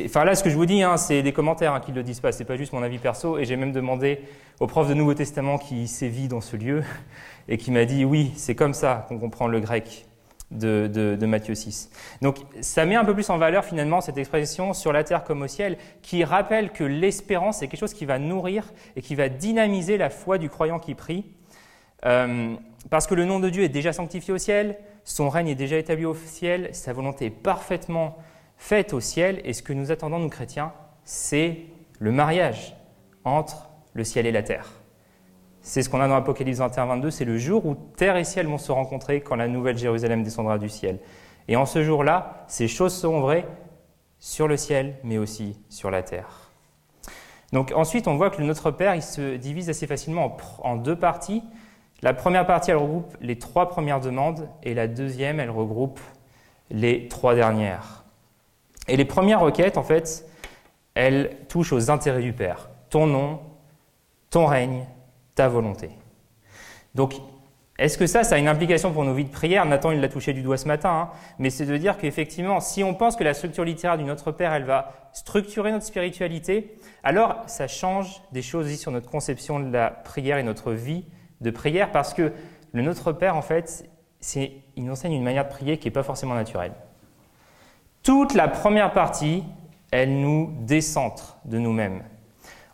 Enfin 0.05 0.23
là, 0.23 0.35
ce 0.35 0.43
que 0.45 0.49
je 0.49 0.55
vous 0.55 0.65
dis, 0.65 0.81
hein, 0.83 0.95
c'est 0.95 1.21
des 1.21 1.33
commentaires 1.33 1.73
hein, 1.73 1.81
qui 1.81 1.91
ne 1.91 1.97
le 1.97 2.03
disent 2.03 2.21
pas, 2.21 2.31
c'est 2.31 2.45
pas 2.45 2.55
juste 2.55 2.71
mon 2.71 2.81
avis 2.81 2.97
perso. 2.97 3.37
Et 3.37 3.43
j'ai 3.43 3.57
même 3.57 3.73
demandé 3.73 4.21
au 4.61 4.67
prof 4.67 4.87
de 4.87 4.93
Nouveau 4.93 5.13
Testament 5.15 5.57
qui 5.57 5.89
sévit 5.89 6.29
dans 6.29 6.39
ce 6.39 6.55
lieu 6.55 6.81
et 7.49 7.57
qui 7.57 7.71
m'a 7.71 7.83
dit 7.83 8.05
oui, 8.05 8.31
c'est 8.37 8.55
comme 8.55 8.73
ça 8.73 9.05
qu'on 9.09 9.19
comprend 9.19 9.47
le 9.47 9.59
grec 9.59 10.05
de, 10.49 11.17
Matthieu 11.25 11.55
6. 11.55 11.89
Donc 12.21 12.37
ça 12.61 12.85
met 12.85 12.95
un 12.95 13.03
peu 13.03 13.13
plus 13.13 13.29
en 13.29 13.37
valeur 13.37 13.65
finalement 13.65 13.99
cette 13.99 14.17
expression 14.17 14.71
sur 14.71 14.93
la 14.93 15.03
terre 15.03 15.25
comme 15.25 15.41
au 15.41 15.47
ciel, 15.47 15.77
qui 16.03 16.23
rappelle 16.23 16.71
que 16.71 16.85
l'espérance 16.85 17.61
est 17.61 17.67
quelque 17.67 17.81
chose 17.81 17.93
qui 17.93 18.05
va 18.05 18.17
nourrir 18.17 18.71
et 18.95 19.01
qui 19.01 19.13
va 19.13 19.27
dynamiser 19.27 19.97
la 19.97 20.09
foi 20.09 20.37
du 20.37 20.49
croyant 20.49 20.79
qui 20.79 20.95
prie, 20.95 21.25
euh, 22.05 22.55
parce 22.89 23.07
que 23.07 23.13
le 23.13 23.25
nom 23.25 23.41
de 23.41 23.49
Dieu 23.49 23.63
est 23.63 23.69
déjà 23.69 23.91
sanctifié 23.91 24.33
au 24.33 24.37
ciel, 24.37 24.77
son 25.05 25.29
règne 25.29 25.49
est 25.49 25.55
déjà 25.55 25.77
établi 25.77 26.03
au 26.03 26.15
ciel, 26.15 26.69
sa 26.73 26.91
volonté 26.91 27.25
est 27.25 27.29
parfaitement 27.29 28.17
faite 28.57 28.91
au 28.91 28.99
ciel, 28.99 29.39
et 29.45 29.53
ce 29.53 29.61
que 29.61 29.71
nous 29.71 29.91
attendons, 29.91 30.19
nous 30.19 30.29
chrétiens, 30.29 30.73
c'est 31.03 31.59
le 31.99 32.11
mariage 32.11 32.75
entre 33.23 33.69
le 33.93 34.03
ciel 34.03 34.25
et 34.25 34.31
la 34.31 34.43
terre. 34.43 34.71
C'est 35.61 35.83
ce 35.83 35.89
qu'on 35.89 36.01
a 36.01 36.07
dans 36.07 36.15
Apocalypse 36.15 36.57
21, 36.57 36.87
22, 36.87 37.11
c'est 37.11 37.25
le 37.25 37.37
jour 37.37 37.65
où 37.65 37.75
terre 37.75 38.17
et 38.17 38.23
ciel 38.23 38.47
vont 38.47 38.57
se 38.57 38.71
rencontrer 38.71 39.21
quand 39.21 39.35
la 39.35 39.47
nouvelle 39.47 39.77
Jérusalem 39.77 40.23
descendra 40.23 40.57
du 40.57 40.69
ciel. 40.69 40.99
Et 41.47 41.55
en 41.55 41.65
ce 41.65 41.83
jour-là, 41.83 42.43
ces 42.47 42.67
choses 42.67 42.95
seront 42.95 43.21
vraies 43.21 43.47
sur 44.19 44.47
le 44.47 44.57
ciel, 44.57 44.97
mais 45.03 45.19
aussi 45.19 45.59
sur 45.69 45.91
la 45.91 46.01
terre. 46.01 46.51
Donc 47.53 47.71
ensuite, 47.75 48.07
on 48.07 48.15
voit 48.15 48.31
que 48.31 48.41
Notre 48.41 48.71
Père, 48.71 49.01
se 49.03 49.35
divise 49.35 49.69
assez 49.69 49.85
facilement 49.85 50.35
en 50.63 50.75
deux 50.75 50.95
parties. 50.95 51.43
La 52.05 52.13
première 52.13 52.45
partie, 52.45 52.69
elle 52.69 52.77
regroupe 52.77 53.17
les 53.19 53.39
trois 53.39 53.67
premières 53.67 53.99
demandes, 53.99 54.47
et 54.61 54.75
la 54.75 54.87
deuxième, 54.87 55.39
elle 55.39 55.49
regroupe 55.49 55.99
les 56.69 57.07
trois 57.07 57.33
dernières. 57.33 58.03
Et 58.87 58.95
les 58.95 59.05
premières 59.05 59.39
requêtes, 59.39 59.75
en 59.75 59.81
fait, 59.81 60.23
elles 60.93 61.35
touchent 61.49 61.73
aux 61.73 61.89
intérêts 61.89 62.21
du 62.21 62.31
Père. 62.31 62.69
Ton 62.91 63.07
nom, 63.07 63.39
ton 64.29 64.45
règne 64.45 64.85
ta 65.33 65.47
volonté. 65.47 65.89
Donc, 66.93 67.15
est-ce 67.79 67.97
que 67.97 68.05
ça, 68.05 68.23
ça 68.23 68.35
a 68.35 68.37
une 68.37 68.49
implication 68.49 68.93
pour 68.93 69.03
nos 69.03 69.15
vies 69.15 69.25
de 69.25 69.31
prière? 69.31 69.65
Nathan, 69.65 69.89
il 69.89 69.99
l'a 69.99 70.07
touché 70.07 70.31
du 70.31 70.43
doigt 70.43 70.57
ce 70.57 70.67
matin, 70.67 70.91
hein. 70.91 71.09
mais 71.39 71.49
c'est 71.49 71.65
de 71.65 71.75
dire 71.75 71.97
qu'effectivement, 71.97 72.59
si 72.59 72.83
on 72.83 72.93
pense 72.93 73.15
que 73.15 73.23
la 73.23 73.33
structure 73.33 73.65
littéraire 73.65 73.97
du 73.97 74.03
Notre 74.03 74.31
Père, 74.31 74.53
elle 74.53 74.65
va 74.65 75.09
structurer 75.11 75.71
notre 75.71 75.85
spiritualité, 75.85 76.77
alors 77.03 77.37
ça 77.47 77.67
change 77.67 78.21
des 78.31 78.43
choses 78.43 78.71
sur 78.75 78.91
notre 78.91 79.09
conception 79.09 79.59
de 79.59 79.73
la 79.73 79.89
prière 79.89 80.37
et 80.37 80.43
notre 80.43 80.71
vie 80.71 81.05
de 81.41 81.49
prière, 81.51 81.91
parce 81.91 82.13
que 82.13 82.31
le 82.73 82.81
Notre 82.81 83.11
Père, 83.11 83.35
en 83.35 83.41
fait, 83.41 83.89
c'est, 84.19 84.51
il 84.75 84.89
enseigne 84.89 85.13
une 85.13 85.23
manière 85.23 85.45
de 85.45 85.49
prier 85.49 85.77
qui 85.77 85.87
n'est 85.87 85.93
pas 85.93 86.03
forcément 86.03 86.35
naturelle. 86.35 86.73
Toute 88.03 88.33
la 88.33 88.47
première 88.47 88.93
partie, 88.93 89.43
elle 89.91 90.19
nous 90.19 90.53
décentre 90.61 91.37
de 91.45 91.57
nous-mêmes. 91.57 92.03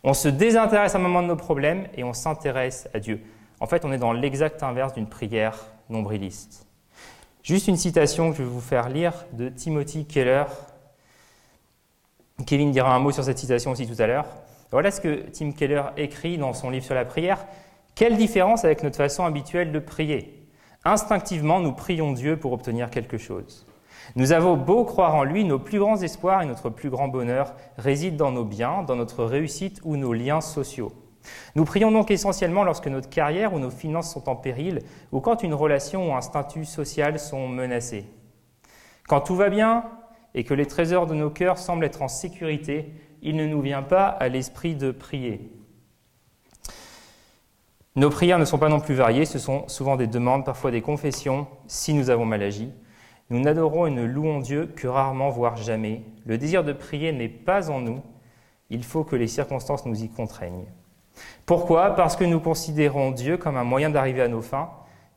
On 0.04 0.14
se 0.14 0.28
désintéresse 0.28 0.94
un 0.94 0.98
moment 0.98 1.22
de 1.22 1.28
nos 1.28 1.36
problèmes 1.36 1.86
et 1.94 2.02
on 2.04 2.12
s'intéresse 2.12 2.88
à 2.92 2.98
Dieu. 2.98 3.22
En 3.60 3.66
fait, 3.66 3.84
on 3.84 3.92
est 3.92 3.98
dans 3.98 4.12
l'exact 4.12 4.62
inverse 4.62 4.94
d'une 4.94 5.08
prière 5.08 5.56
nombriliste. 5.88 6.66
Juste 7.44 7.68
une 7.68 7.76
citation 7.76 8.30
que 8.30 8.38
je 8.38 8.42
vais 8.42 8.48
vous 8.48 8.60
faire 8.60 8.88
lire 8.88 9.12
de 9.32 9.48
Timothy 9.48 10.04
Keller. 10.04 10.44
Kevin 12.46 12.72
dira 12.72 12.94
un 12.94 12.98
mot 12.98 13.12
sur 13.12 13.24
cette 13.24 13.38
citation 13.38 13.70
aussi 13.70 13.86
tout 13.86 14.00
à 14.02 14.06
l'heure. 14.06 14.26
Voilà 14.70 14.90
ce 14.90 15.00
que 15.00 15.26
Tim 15.30 15.52
Keller 15.52 15.82
écrit 15.96 16.38
dans 16.38 16.54
son 16.54 16.70
livre 16.70 16.84
sur 16.84 16.94
la 16.94 17.04
prière. 17.04 17.44
Quelle 17.94 18.16
différence 18.16 18.64
avec 18.64 18.82
notre 18.82 18.96
façon 18.96 19.24
habituelle 19.24 19.70
de 19.70 19.78
prier? 19.78 20.48
Instinctivement, 20.84 21.60
nous 21.60 21.72
prions 21.72 22.12
Dieu 22.12 22.38
pour 22.38 22.52
obtenir 22.52 22.90
quelque 22.90 23.18
chose. 23.18 23.66
Nous 24.16 24.32
avons 24.32 24.56
beau 24.56 24.84
croire 24.84 25.14
en 25.14 25.24
lui, 25.24 25.44
nos 25.44 25.58
plus 25.58 25.78
grands 25.78 26.00
espoirs 26.00 26.42
et 26.42 26.46
notre 26.46 26.70
plus 26.70 26.88
grand 26.90 27.08
bonheur 27.08 27.54
résident 27.76 28.16
dans 28.16 28.32
nos 28.32 28.44
biens, 28.44 28.82
dans 28.82 28.96
notre 28.96 29.24
réussite 29.24 29.80
ou 29.84 29.96
nos 29.96 30.14
liens 30.14 30.40
sociaux. 30.40 30.92
Nous 31.54 31.64
prions 31.64 31.92
donc 31.92 32.10
essentiellement 32.10 32.64
lorsque 32.64 32.88
notre 32.88 33.10
carrière 33.10 33.52
ou 33.54 33.58
nos 33.58 33.70
finances 33.70 34.12
sont 34.12 34.28
en 34.28 34.36
péril 34.36 34.80
ou 35.12 35.20
quand 35.20 35.42
une 35.42 35.54
relation 35.54 36.10
ou 36.10 36.14
un 36.14 36.20
statut 36.20 36.64
social 36.64 37.20
sont 37.20 37.46
menacés. 37.46 38.06
Quand 39.06 39.20
tout 39.20 39.36
va 39.36 39.50
bien 39.50 39.84
et 40.34 40.44
que 40.44 40.54
les 40.54 40.66
trésors 40.66 41.06
de 41.06 41.14
nos 41.14 41.30
cœurs 41.30 41.58
semblent 41.58 41.84
être 41.84 42.02
en 42.02 42.08
sécurité, 42.08 42.92
il 43.20 43.36
ne 43.36 43.46
nous 43.46 43.60
vient 43.60 43.82
pas 43.82 44.06
à 44.06 44.28
l'esprit 44.28 44.74
de 44.74 44.90
prier. 44.90 45.52
Nos 47.94 48.08
prières 48.08 48.38
ne 48.38 48.46
sont 48.46 48.58
pas 48.58 48.70
non 48.70 48.80
plus 48.80 48.94
variées, 48.94 49.26
ce 49.26 49.38
sont 49.38 49.68
souvent 49.68 49.96
des 49.96 50.06
demandes, 50.06 50.46
parfois 50.46 50.70
des 50.70 50.80
confessions, 50.80 51.46
si 51.66 51.92
nous 51.92 52.08
avons 52.08 52.24
mal 52.24 52.42
agi. 52.42 52.72
Nous 53.28 53.38
n'adorons 53.38 53.86
et 53.86 53.90
ne 53.90 54.04
louons 54.04 54.40
Dieu 54.40 54.66
que 54.74 54.86
rarement, 54.86 55.28
voire 55.28 55.56
jamais. 55.56 56.02
Le 56.24 56.38
désir 56.38 56.64
de 56.64 56.72
prier 56.72 57.12
n'est 57.12 57.28
pas 57.28 57.70
en 57.70 57.80
nous. 57.80 58.00
Il 58.70 58.82
faut 58.82 59.04
que 59.04 59.16
les 59.16 59.26
circonstances 59.26 59.84
nous 59.84 60.02
y 60.02 60.08
contraignent. 60.08 60.64
Pourquoi? 61.44 61.94
Parce 61.94 62.16
que 62.16 62.24
nous 62.24 62.40
considérons 62.40 63.10
Dieu 63.10 63.36
comme 63.36 63.58
un 63.58 63.64
moyen 63.64 63.90
d'arriver 63.90 64.22
à 64.22 64.28
nos 64.28 64.40
fins. 64.40 64.70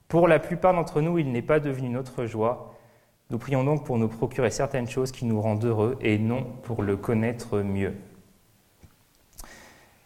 Pour 0.10 0.28
la 0.28 0.40
plupart 0.40 0.74
d'entre 0.74 1.00
nous, 1.00 1.18
il 1.18 1.32
n'est 1.32 1.42
pas 1.42 1.62
devenu 1.62 1.88
notre 1.90 2.26
joie. 2.26 2.74
Nous 3.30 3.38
prions 3.38 3.64
donc 3.64 3.86
pour 3.86 3.98
nous 3.98 4.10
procurer 4.10 4.52
certaines 4.52 4.90
choses 4.90 5.14
qui 5.14 5.26
nous 5.26 5.40
rendent 5.42 5.64
heureux 5.64 5.98
et 6.02 6.18
non 6.18 6.44
pour 6.64 6.84
le 6.84 6.98
connaître 6.98 7.60
mieux. 7.60 7.96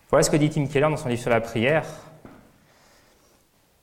Voilà 0.10 0.24
ce 0.24 0.30
que 0.30 0.38
dit 0.38 0.50
Tim 0.50 0.68
Keller 0.68 0.90
dans 0.90 0.98
son 0.98 1.10
livre 1.10 1.22
sur 1.22 1.32
la 1.32 1.42
prière. 1.42 1.86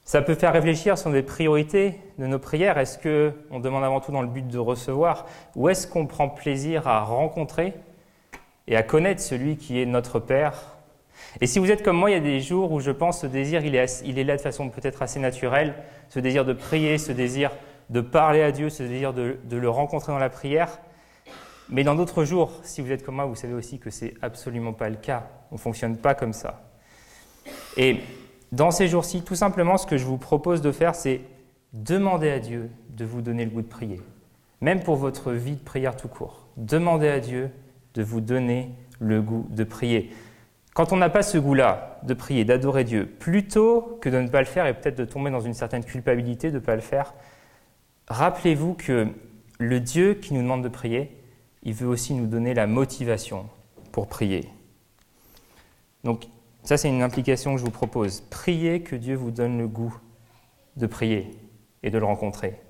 Ça 0.06 0.22
peut 0.22 0.36
faire 0.36 0.52
réfléchir 0.52 0.96
sur 0.96 1.10
des 1.10 1.24
priorités 1.24 2.00
de 2.18 2.28
nos 2.28 2.38
prières. 2.38 2.78
Est-ce 2.78 2.96
qu'on 2.96 3.58
demande 3.58 3.82
avant 3.82 4.00
tout 4.00 4.12
dans 4.12 4.22
le 4.22 4.28
but 4.28 4.46
de 4.46 4.56
recevoir 4.56 5.26
ou 5.56 5.68
est-ce 5.68 5.88
qu'on 5.88 6.06
prend 6.06 6.28
plaisir 6.28 6.86
à 6.86 7.00
rencontrer 7.00 7.74
et 8.68 8.76
à 8.76 8.84
connaître 8.84 9.20
celui 9.20 9.56
qui 9.56 9.82
est 9.82 9.84
notre 9.84 10.20
Père? 10.20 10.76
Et 11.40 11.48
si 11.48 11.58
vous 11.58 11.72
êtes 11.72 11.82
comme 11.82 11.96
moi, 11.96 12.12
il 12.12 12.14
y 12.14 12.16
a 12.16 12.20
des 12.20 12.40
jours 12.40 12.70
où 12.70 12.78
je 12.78 12.92
pense 12.92 13.22
ce 13.22 13.26
désir, 13.26 13.64
il 13.64 13.74
est, 13.74 14.24
là 14.24 14.36
de 14.36 14.40
façon 14.40 14.68
peut-être 14.68 15.02
assez 15.02 15.18
naturelle, 15.18 15.74
ce 16.08 16.20
désir 16.20 16.44
de 16.44 16.52
prier, 16.52 16.98
ce 16.98 17.10
désir 17.10 17.50
de 17.90 18.00
parler 18.00 18.42
à 18.42 18.52
Dieu, 18.52 18.70
ce 18.70 18.84
désir 18.84 19.12
de, 19.12 19.38
de 19.42 19.56
le 19.56 19.68
rencontrer 19.68 20.12
dans 20.12 20.18
la 20.18 20.30
prière. 20.30 20.78
Mais 21.68 21.82
dans 21.82 21.96
d'autres 21.96 22.22
jours, 22.22 22.52
si 22.62 22.80
vous 22.80 22.92
êtes 22.92 23.04
comme 23.04 23.16
moi, 23.16 23.24
vous 23.24 23.34
savez 23.34 23.54
aussi 23.54 23.80
que 23.80 23.90
c'est 23.90 24.14
absolument 24.22 24.72
pas 24.72 24.88
le 24.88 24.96
cas. 24.96 25.26
On 25.50 25.56
ne 25.56 25.60
fonctionne 25.60 25.96
pas 25.96 26.14
comme 26.14 26.32
ça. 26.32 26.62
Et 27.76 27.98
dans 28.52 28.70
ces 28.70 28.88
jours-ci, 28.88 29.22
tout 29.22 29.34
simplement, 29.34 29.76
ce 29.76 29.86
que 29.86 29.96
je 29.96 30.04
vous 30.04 30.18
propose 30.18 30.60
de 30.60 30.72
faire, 30.72 30.94
c'est 30.94 31.20
demander 31.72 32.30
à 32.30 32.38
Dieu 32.38 32.70
de 32.90 33.04
vous 33.04 33.22
donner 33.22 33.44
le 33.44 33.50
goût 33.50 33.62
de 33.62 33.66
prier. 33.66 34.00
Même 34.60 34.82
pour 34.82 34.96
votre 34.96 35.32
vie 35.32 35.56
de 35.56 35.62
prière 35.62 35.96
tout 35.96 36.08
court. 36.08 36.46
Demandez 36.56 37.08
à 37.08 37.20
Dieu 37.20 37.50
de 37.94 38.02
vous 38.02 38.20
donner 38.20 38.70
le 39.00 39.20
goût 39.20 39.46
de 39.50 39.64
prier. 39.64 40.10
Quand 40.74 40.92
on 40.92 40.96
n'a 40.96 41.08
pas 41.08 41.22
ce 41.22 41.38
goût-là 41.38 42.00
de 42.02 42.14
prier, 42.14 42.44
d'adorer 42.44 42.84
Dieu, 42.84 43.06
plutôt 43.06 43.98
que 44.00 44.08
de 44.08 44.18
ne 44.18 44.28
pas 44.28 44.40
le 44.40 44.46
faire 44.46 44.66
et 44.66 44.74
peut-être 44.74 44.98
de 44.98 45.04
tomber 45.04 45.30
dans 45.30 45.40
une 45.40 45.54
certaine 45.54 45.84
culpabilité 45.84 46.50
de 46.50 46.56
ne 46.56 46.60
pas 46.60 46.74
le 46.74 46.82
faire, 46.82 47.14
rappelez-vous 48.08 48.74
que 48.74 49.08
le 49.58 49.80
Dieu 49.80 50.14
qui 50.14 50.34
nous 50.34 50.42
demande 50.42 50.62
de 50.62 50.68
prier, 50.68 51.16
il 51.62 51.72
veut 51.74 51.88
aussi 51.88 52.14
nous 52.14 52.26
donner 52.26 52.54
la 52.54 52.66
motivation 52.66 53.46
pour 53.90 54.06
prier. 54.06 54.48
Donc 56.04 56.26
ça, 56.66 56.76
c'est 56.76 56.88
une 56.88 57.02
implication 57.02 57.54
que 57.54 57.60
je 57.60 57.64
vous 57.64 57.70
propose. 57.70 58.22
Priez 58.22 58.82
que 58.82 58.96
Dieu 58.96 59.14
vous 59.14 59.30
donne 59.30 59.56
le 59.56 59.68
goût 59.68 59.96
de 60.76 60.86
prier 60.86 61.30
et 61.82 61.90
de 61.90 61.98
le 61.98 62.04
rencontrer. 62.04 62.60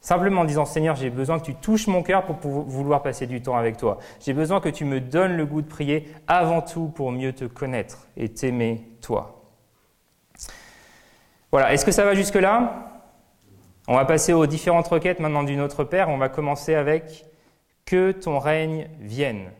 Simplement 0.00 0.42
en 0.42 0.44
disant 0.44 0.66
Seigneur, 0.66 0.94
j'ai 0.94 1.10
besoin 1.10 1.40
que 1.40 1.44
tu 1.44 1.54
touches 1.54 1.86
mon 1.86 2.02
cœur 2.02 2.26
pour 2.26 2.36
vouloir 2.36 3.02
passer 3.02 3.26
du 3.26 3.40
temps 3.40 3.56
avec 3.56 3.76
toi. 3.78 3.98
J'ai 4.20 4.34
besoin 4.34 4.60
que 4.60 4.68
tu 4.68 4.84
me 4.84 5.00
donnes 5.00 5.36
le 5.36 5.46
goût 5.46 5.62
de 5.62 5.66
prier 5.66 6.12
avant 6.28 6.60
tout 6.60 6.88
pour 6.88 7.10
mieux 7.10 7.32
te 7.32 7.46
connaître 7.46 8.06
et 8.16 8.28
t'aimer 8.28 8.86
toi. 9.00 9.42
Voilà, 11.50 11.72
est-ce 11.72 11.86
que 11.86 11.92
ça 11.92 12.04
va 12.04 12.14
jusque-là? 12.14 13.02
On 13.88 13.94
va 13.94 14.04
passer 14.04 14.32
aux 14.32 14.46
différentes 14.46 14.88
requêtes 14.88 15.20
maintenant 15.20 15.42
du 15.42 15.56
Notre 15.56 15.84
Père. 15.84 16.10
On 16.10 16.18
va 16.18 16.28
commencer 16.28 16.74
avec 16.74 17.24
Que 17.86 18.12
ton 18.12 18.38
règne 18.38 18.88
vienne. 19.00 19.50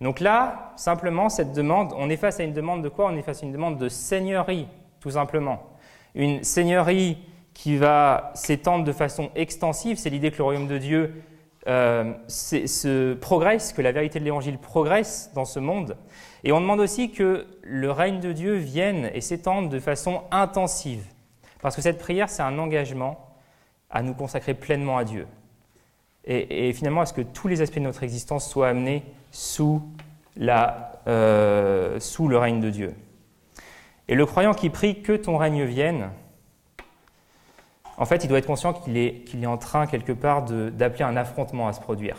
Donc 0.00 0.20
là, 0.20 0.72
simplement, 0.76 1.28
cette 1.28 1.52
demande, 1.52 1.92
on 1.96 2.08
est 2.08 2.16
face 2.16 2.40
à 2.40 2.44
une 2.44 2.54
demande 2.54 2.82
de 2.82 2.88
quoi? 2.88 3.06
On 3.06 3.16
est 3.16 3.22
face 3.22 3.42
à 3.42 3.46
une 3.46 3.52
demande 3.52 3.78
de 3.78 3.88
seigneurie, 3.88 4.66
tout 5.00 5.10
simplement. 5.10 5.62
Une 6.14 6.42
seigneurie 6.42 7.18
qui 7.52 7.76
va 7.76 8.32
s'étendre 8.34 8.84
de 8.84 8.92
façon 8.92 9.30
extensive. 9.34 9.98
C'est 9.98 10.08
l'idée 10.08 10.30
que 10.30 10.38
le 10.38 10.44
royaume 10.44 10.68
de 10.68 10.78
Dieu 10.78 11.22
euh, 11.68 12.14
se 12.28 13.12
progresse, 13.14 13.74
que 13.74 13.82
la 13.82 13.92
vérité 13.92 14.18
de 14.18 14.24
l'Évangile 14.24 14.56
progresse 14.56 15.30
dans 15.34 15.44
ce 15.44 15.58
monde. 15.58 15.98
Et 16.44 16.52
on 16.52 16.60
demande 16.62 16.80
aussi 16.80 17.10
que 17.10 17.46
le 17.62 17.90
règne 17.90 18.20
de 18.20 18.32
Dieu 18.32 18.54
vienne 18.54 19.10
et 19.12 19.20
s'étende 19.20 19.68
de 19.68 19.78
façon 19.78 20.22
intensive. 20.30 21.04
Parce 21.60 21.76
que 21.76 21.82
cette 21.82 21.98
prière, 21.98 22.30
c'est 22.30 22.42
un 22.42 22.58
engagement 22.58 23.28
à 23.90 24.02
nous 24.02 24.14
consacrer 24.14 24.54
pleinement 24.54 24.96
à 24.96 25.04
Dieu. 25.04 25.26
Et, 26.24 26.72
finalement, 26.74 27.00
à 27.00 27.06
ce 27.06 27.12
que 27.12 27.22
tous 27.22 27.48
les 27.48 27.62
aspects 27.62 27.78
de 27.78 27.84
notre 27.84 28.02
existence 28.02 28.48
soient 28.48 28.68
amenés 28.68 29.02
sous, 29.32 29.82
euh, 30.38 31.98
le 32.28 32.36
règne 32.36 32.60
de 32.60 32.70
Dieu? 32.70 32.94
Et 34.08 34.14
le 34.14 34.26
croyant 34.26 34.52
qui 34.52 34.70
prie 34.70 35.02
que 35.02 35.12
ton 35.12 35.38
règne 35.38 35.64
vienne, 35.64 36.10
en 37.96 38.04
fait, 38.04 38.24
il 38.24 38.28
doit 38.28 38.38
être 38.38 38.46
conscient 38.46 38.72
qu'il 38.72 38.96
est, 38.96 39.46
en 39.46 39.56
train 39.56 39.86
quelque 39.86 40.12
part 40.12 40.44
d'appeler 40.44 41.04
un 41.04 41.16
affrontement 41.16 41.68
à 41.68 41.72
se 41.72 41.80
produire. 41.80 42.16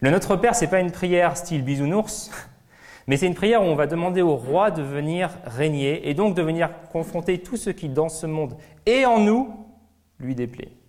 Le 0.00 0.10
Notre 0.10 0.36
Père, 0.36 0.54
ce 0.54 0.64
n'est 0.64 0.70
pas 0.70 0.80
une 0.80 0.92
prière 0.92 1.36
style 1.36 1.62
bisounours, 1.62 2.30
mais 3.06 3.16
c'est 3.16 3.26
une 3.26 3.34
prière 3.34 3.62
où 3.62 3.66
on 3.66 3.74
va 3.74 3.86
demander 3.86 4.22
au 4.22 4.36
roi 4.36 4.70
de 4.70 4.82
venir 4.82 5.30
régner 5.44 6.08
et 6.08 6.14
donc 6.14 6.34
de 6.34 6.42
venir 6.42 6.70
confronter 6.90 7.38
tout 7.38 7.56
ce 7.56 7.70
qui, 7.70 7.88
dans 7.88 8.08
ce 8.08 8.26
monde 8.26 8.56
et 8.86 9.04
en 9.04 9.20
nous, 9.20 9.54
lui 10.18 10.34
déplaît. 10.34 10.79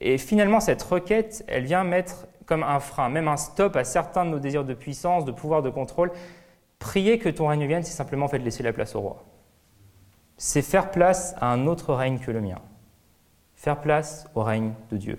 Et 0.00 0.18
finalement, 0.18 0.60
cette 0.60 0.82
requête, 0.82 1.44
elle 1.48 1.64
vient 1.64 1.84
mettre 1.84 2.26
comme 2.46 2.62
un 2.62 2.80
frein, 2.80 3.08
même 3.08 3.28
un 3.28 3.36
stop 3.36 3.76
à 3.76 3.84
certains 3.84 4.24
de 4.24 4.30
nos 4.30 4.38
désirs 4.38 4.64
de 4.64 4.74
puissance, 4.74 5.24
de 5.24 5.32
pouvoir, 5.32 5.62
de 5.62 5.70
contrôle. 5.70 6.12
Prier 6.78 7.18
que 7.18 7.28
ton 7.28 7.48
règne 7.48 7.66
vienne, 7.66 7.82
c'est 7.82 7.92
simplement 7.92 8.26
en 8.26 8.28
fait 8.28 8.38
laisser 8.38 8.62
la 8.62 8.72
place 8.72 8.94
au 8.94 9.00
roi. 9.00 9.24
C'est 10.36 10.62
faire 10.62 10.90
place 10.90 11.34
à 11.40 11.52
un 11.52 11.66
autre 11.66 11.92
règne 11.92 12.18
que 12.18 12.30
le 12.30 12.40
mien. 12.40 12.60
Faire 13.56 13.80
place 13.80 14.26
au 14.34 14.42
règne 14.42 14.72
de 14.90 14.96
Dieu. 14.96 15.18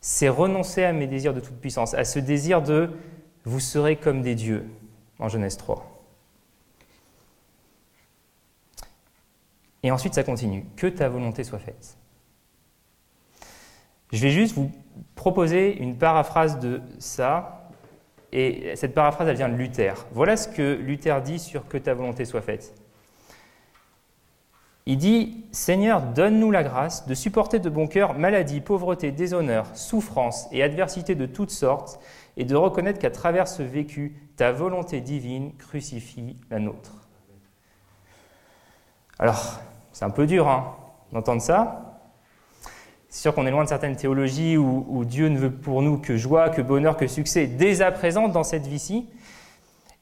C'est 0.00 0.28
renoncer 0.28 0.84
à 0.84 0.92
mes 0.92 1.06
désirs 1.06 1.34
de 1.34 1.40
toute 1.40 1.60
puissance, 1.60 1.92
à 1.94 2.04
ce 2.04 2.18
désir 2.18 2.62
de 2.62 2.90
vous 3.44 3.60
serez 3.60 3.96
comme 3.96 4.22
des 4.22 4.34
dieux 4.34 4.68
en 5.18 5.28
Genèse 5.28 5.56
3. 5.56 5.98
Et 9.82 9.90
ensuite, 9.90 10.14
ça 10.14 10.24
continue. 10.24 10.64
Que 10.76 10.86
ta 10.86 11.08
volonté 11.08 11.44
soit 11.44 11.58
faite. 11.58 11.96
Je 14.12 14.22
vais 14.22 14.30
juste 14.30 14.54
vous 14.54 14.70
proposer 15.14 15.76
une 15.76 15.96
paraphrase 15.96 16.58
de 16.58 16.80
ça, 16.98 17.70
et 18.32 18.74
cette 18.76 18.94
paraphrase, 18.94 19.28
elle 19.28 19.36
vient 19.36 19.48
de 19.48 19.54
Luther. 19.54 20.06
Voilà 20.12 20.36
ce 20.36 20.48
que 20.48 20.74
Luther 20.74 21.22
dit 21.22 21.38
sur 21.38 21.66
Que 21.66 21.78
ta 21.78 21.94
volonté 21.94 22.24
soit 22.24 22.42
faite. 22.42 22.74
Il 24.86 24.96
dit 24.96 25.44
Seigneur, 25.52 26.00
donne-nous 26.00 26.50
la 26.50 26.62
grâce 26.62 27.06
de 27.06 27.12
supporter 27.12 27.58
de 27.58 27.68
bon 27.68 27.86
cœur 27.86 28.18
maladie, 28.18 28.62
pauvreté, 28.62 29.12
déshonneur, 29.12 29.66
souffrance 29.74 30.48
et 30.50 30.62
adversité 30.62 31.14
de 31.14 31.26
toutes 31.26 31.50
sortes, 31.50 32.00
et 32.38 32.44
de 32.44 32.56
reconnaître 32.56 32.98
qu'à 32.98 33.10
travers 33.10 33.48
ce 33.48 33.62
vécu, 33.62 34.16
ta 34.36 34.52
volonté 34.52 35.00
divine 35.00 35.52
crucifie 35.56 36.36
la 36.50 36.58
nôtre. 36.58 37.08
Alors, 39.18 39.60
c'est 39.92 40.04
un 40.04 40.10
peu 40.10 40.26
dur 40.26 40.48
hein, 40.48 40.76
d'entendre 41.12 41.42
ça, 41.42 41.87
c'est 43.08 43.22
sûr 43.22 43.34
qu'on 43.34 43.46
est 43.46 43.50
loin 43.50 43.64
de 43.64 43.68
certaines 43.68 43.96
théologies 43.96 44.58
où, 44.58 45.04
Dieu 45.04 45.28
ne 45.28 45.38
veut 45.38 45.50
pour 45.50 45.80
nous 45.80 45.98
que 45.98 46.16
joie, 46.16 46.50
que 46.50 46.60
bonheur, 46.60 46.96
que 46.96 47.06
succès, 47.06 47.46
dès 47.46 47.80
à 47.80 47.90
présent 47.90 48.28
dans 48.28 48.44
cette 48.44 48.66
vie-ci. 48.66 49.08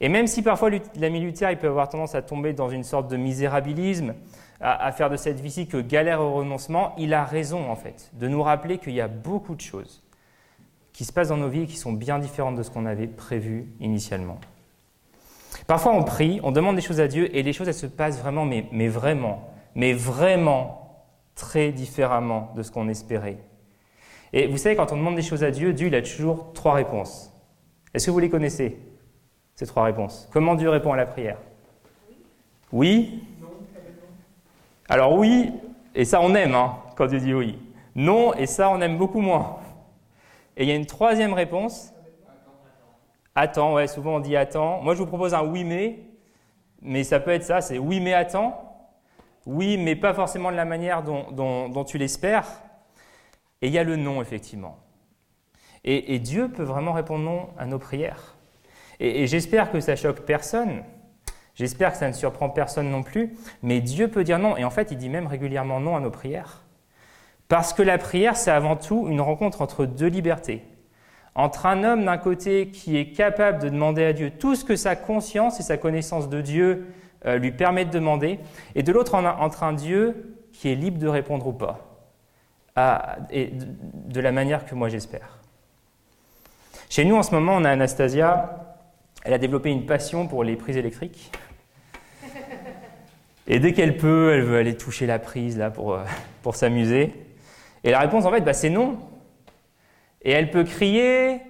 Et 0.00 0.08
même 0.08 0.26
si 0.26 0.42
parfois 0.42 0.70
l'ami 0.96 1.20
Luther 1.20 1.50
il 1.50 1.56
peut 1.56 1.68
avoir 1.68 1.88
tendance 1.88 2.14
à 2.14 2.22
tomber 2.22 2.52
dans 2.52 2.68
une 2.68 2.82
sorte 2.82 3.08
de 3.08 3.16
misérabilisme, 3.16 4.14
à, 4.60 4.90
faire 4.92 5.08
de 5.10 5.16
cette 5.16 5.38
vie-ci 5.38 5.68
que 5.68 5.76
galère 5.76 6.20
au 6.20 6.32
renoncement, 6.32 6.94
il 6.98 7.14
a 7.14 7.24
raison 7.24 7.70
en 7.70 7.76
fait 7.76 8.10
de 8.14 8.26
nous 8.26 8.42
rappeler 8.42 8.78
qu'il 8.78 8.94
y 8.94 9.00
a 9.00 9.08
beaucoup 9.08 9.54
de 9.54 9.60
choses 9.60 10.02
qui 10.92 11.04
se 11.04 11.12
passent 11.12 11.28
dans 11.28 11.36
nos 11.36 11.48
vies 11.48 11.62
et 11.62 11.66
qui 11.66 11.76
sont 11.76 11.92
bien 11.92 12.18
différentes 12.18 12.56
de 12.56 12.62
ce 12.62 12.70
qu'on 12.70 12.86
avait 12.86 13.06
prévu 13.06 13.68
initialement. 13.80 14.38
Parfois 15.66 15.92
on 15.92 16.02
prie, 16.02 16.40
on 16.42 16.52
demande 16.52 16.76
des 16.76 16.82
choses 16.82 17.00
à 17.00 17.08
Dieu 17.08 17.34
et 17.36 17.42
les 17.42 17.52
choses 17.52 17.68
elles 17.68 17.74
se 17.74 17.86
passent 17.86 18.18
vraiment, 18.18 18.44
mais, 18.44 18.66
mais 18.72 18.88
vraiment, 18.88 19.48
mais 19.74 19.92
vraiment 19.92 20.85
très 21.36 21.70
différemment 21.70 22.52
de 22.56 22.64
ce 22.64 22.72
qu'on 22.72 22.88
espérait. 22.88 23.38
Et 24.32 24.48
vous 24.48 24.56
savez, 24.56 24.74
quand 24.74 24.90
on 24.90 24.96
demande 24.96 25.14
des 25.14 25.22
choses 25.22 25.44
à 25.44 25.52
Dieu, 25.52 25.72
Dieu 25.72 25.86
il 25.86 25.94
a 25.94 26.02
toujours 26.02 26.52
trois 26.52 26.74
réponses. 26.74 27.32
Est-ce 27.94 28.06
que 28.06 28.10
vous 28.10 28.18
les 28.18 28.30
connaissez, 28.30 28.78
ces 29.54 29.66
trois 29.66 29.84
réponses? 29.84 30.28
Comment 30.32 30.56
Dieu 30.56 30.68
répond 30.68 30.92
à 30.92 30.96
la 30.96 31.06
prière? 31.06 31.38
Oui 32.72 33.22
Alors 34.88 35.12
oui, 35.12 35.52
et 35.94 36.04
ça 36.04 36.20
on 36.20 36.34
aime 36.34 36.54
hein, 36.54 36.76
quand 36.96 37.06
Dieu 37.06 37.20
dit 37.20 37.32
oui. 37.32 37.58
Non, 37.94 38.34
et 38.34 38.46
ça 38.46 38.70
on 38.70 38.80
aime 38.80 38.98
beaucoup 38.98 39.20
moins. 39.20 39.58
Et 40.56 40.64
il 40.64 40.68
y 40.68 40.72
a 40.72 40.74
une 40.74 40.86
troisième 40.86 41.34
réponse. 41.34 41.92
Attends, 43.34 43.74
ouais, 43.74 43.86
souvent 43.86 44.16
on 44.16 44.20
dit 44.20 44.36
attends. 44.36 44.82
Moi 44.82 44.94
je 44.94 45.00
vous 45.00 45.06
propose 45.06 45.34
un 45.34 45.44
oui 45.44 45.64
mais, 45.64 46.00
mais 46.80 47.04
ça 47.04 47.20
peut 47.20 47.30
être 47.30 47.44
ça, 47.44 47.60
c'est 47.60 47.78
oui 47.78 48.00
mais 48.00 48.14
attends. 48.14 48.65
Oui, 49.46 49.78
mais 49.78 49.94
pas 49.94 50.12
forcément 50.12 50.50
de 50.50 50.56
la 50.56 50.64
manière 50.64 51.02
dont, 51.04 51.84
tu 51.84 51.98
l'espères. 51.98 52.46
Et 53.62 53.68
il 53.68 53.72
y 53.72 53.78
a 53.78 53.84
le 53.84 53.96
non, 53.96 54.20
effectivement. 54.20 54.78
Et, 55.84 56.18
Dieu 56.18 56.48
peut 56.48 56.64
vraiment 56.64 56.92
répondre 56.92 57.24
non 57.24 57.48
à 57.56 57.64
nos 57.64 57.78
prières. 57.78 58.34
Et, 58.98 59.28
j'espère 59.28 59.70
que 59.70 59.78
ça 59.78 59.94
choque 59.94 60.20
personne. 60.22 60.82
J'espère 61.54 61.92
que 61.92 61.98
ça 61.98 62.08
ne 62.08 62.12
surprend 62.12 62.50
personne 62.50 62.90
non 62.90 63.04
plus. 63.04 63.36
Mais 63.62 63.80
Dieu 63.80 64.08
peut 64.08 64.24
dire 64.24 64.40
non. 64.40 64.56
Et 64.56 64.64
en 64.64 64.70
fait, 64.70 64.90
il 64.90 64.98
dit 64.98 65.08
même 65.08 65.28
régulièrement 65.28 65.78
non 65.78 65.96
à 65.96 66.00
nos 66.00 66.10
prières. 66.10 66.64
Parce 67.48 67.72
que 67.72 67.82
la 67.82 67.98
prière, 67.98 68.36
c'est 68.36 68.50
avant 68.50 68.74
tout 68.74 69.06
une 69.08 69.20
rencontre 69.20 69.62
entre 69.62 69.86
deux 69.86 70.08
libertés. 70.08 70.64
Entre 71.36 71.66
un 71.66 71.84
homme 71.84 72.04
d'un 72.04 72.18
côté 72.18 72.70
qui 72.70 72.96
est 72.96 73.12
capable 73.12 73.62
de 73.62 73.68
demander 73.68 74.04
à 74.04 74.12
Dieu 74.12 74.30
tout 74.30 74.56
ce 74.56 74.64
que 74.64 74.74
sa 74.74 74.96
conscience 74.96 75.60
et 75.60 75.62
sa 75.62 75.76
connaissance 75.76 76.28
de 76.28 76.40
Dieu 76.40 76.86
euh, 77.26 77.38
lui 77.38 77.52
permet 77.52 77.84
de 77.84 77.90
demander, 77.90 78.38
et 78.74 78.82
de 78.82 78.92
l'autre 78.92 79.14
entre 79.14 79.62
un 79.62 79.72
Dieu 79.72 80.36
qui 80.52 80.70
est 80.70 80.74
libre 80.74 80.98
de 80.98 81.08
répondre 81.08 81.46
ou 81.46 81.52
pas, 81.52 81.80
et 83.30 83.52
de 83.52 84.20
la 84.20 84.32
manière 84.32 84.64
que 84.66 84.74
moi 84.74 84.88
j'espère. 84.88 85.38
Chez 86.88 87.04
nous, 87.04 87.16
en 87.16 87.22
ce 87.22 87.32
moment, 87.32 87.54
on 87.56 87.64
a 87.64 87.70
Anastasia, 87.70 88.76
elle 89.24 89.32
a 89.32 89.38
développé 89.38 89.70
une 89.70 89.86
passion 89.86 90.28
pour 90.28 90.44
les 90.44 90.56
prises 90.56 90.76
électriques. 90.76 91.32
Et 93.48 93.58
dès 93.58 93.72
qu'elle 93.72 93.96
peut, 93.96 94.32
elle 94.32 94.42
veut 94.42 94.56
aller 94.56 94.76
toucher 94.76 95.06
la 95.06 95.18
prise 95.18 95.56
là 95.56 95.70
pour, 95.70 95.94
euh, 95.94 96.04
pour 96.42 96.56
s'amuser. 96.56 97.12
Et 97.84 97.90
la 97.90 98.00
réponse, 98.00 98.24
en 98.24 98.30
fait, 98.30 98.40
bah, 98.40 98.52
c'est 98.52 98.70
non. 98.70 98.98
Et 100.22 100.32
elle 100.32 100.50
peut 100.50 100.64
crier, 100.64 101.40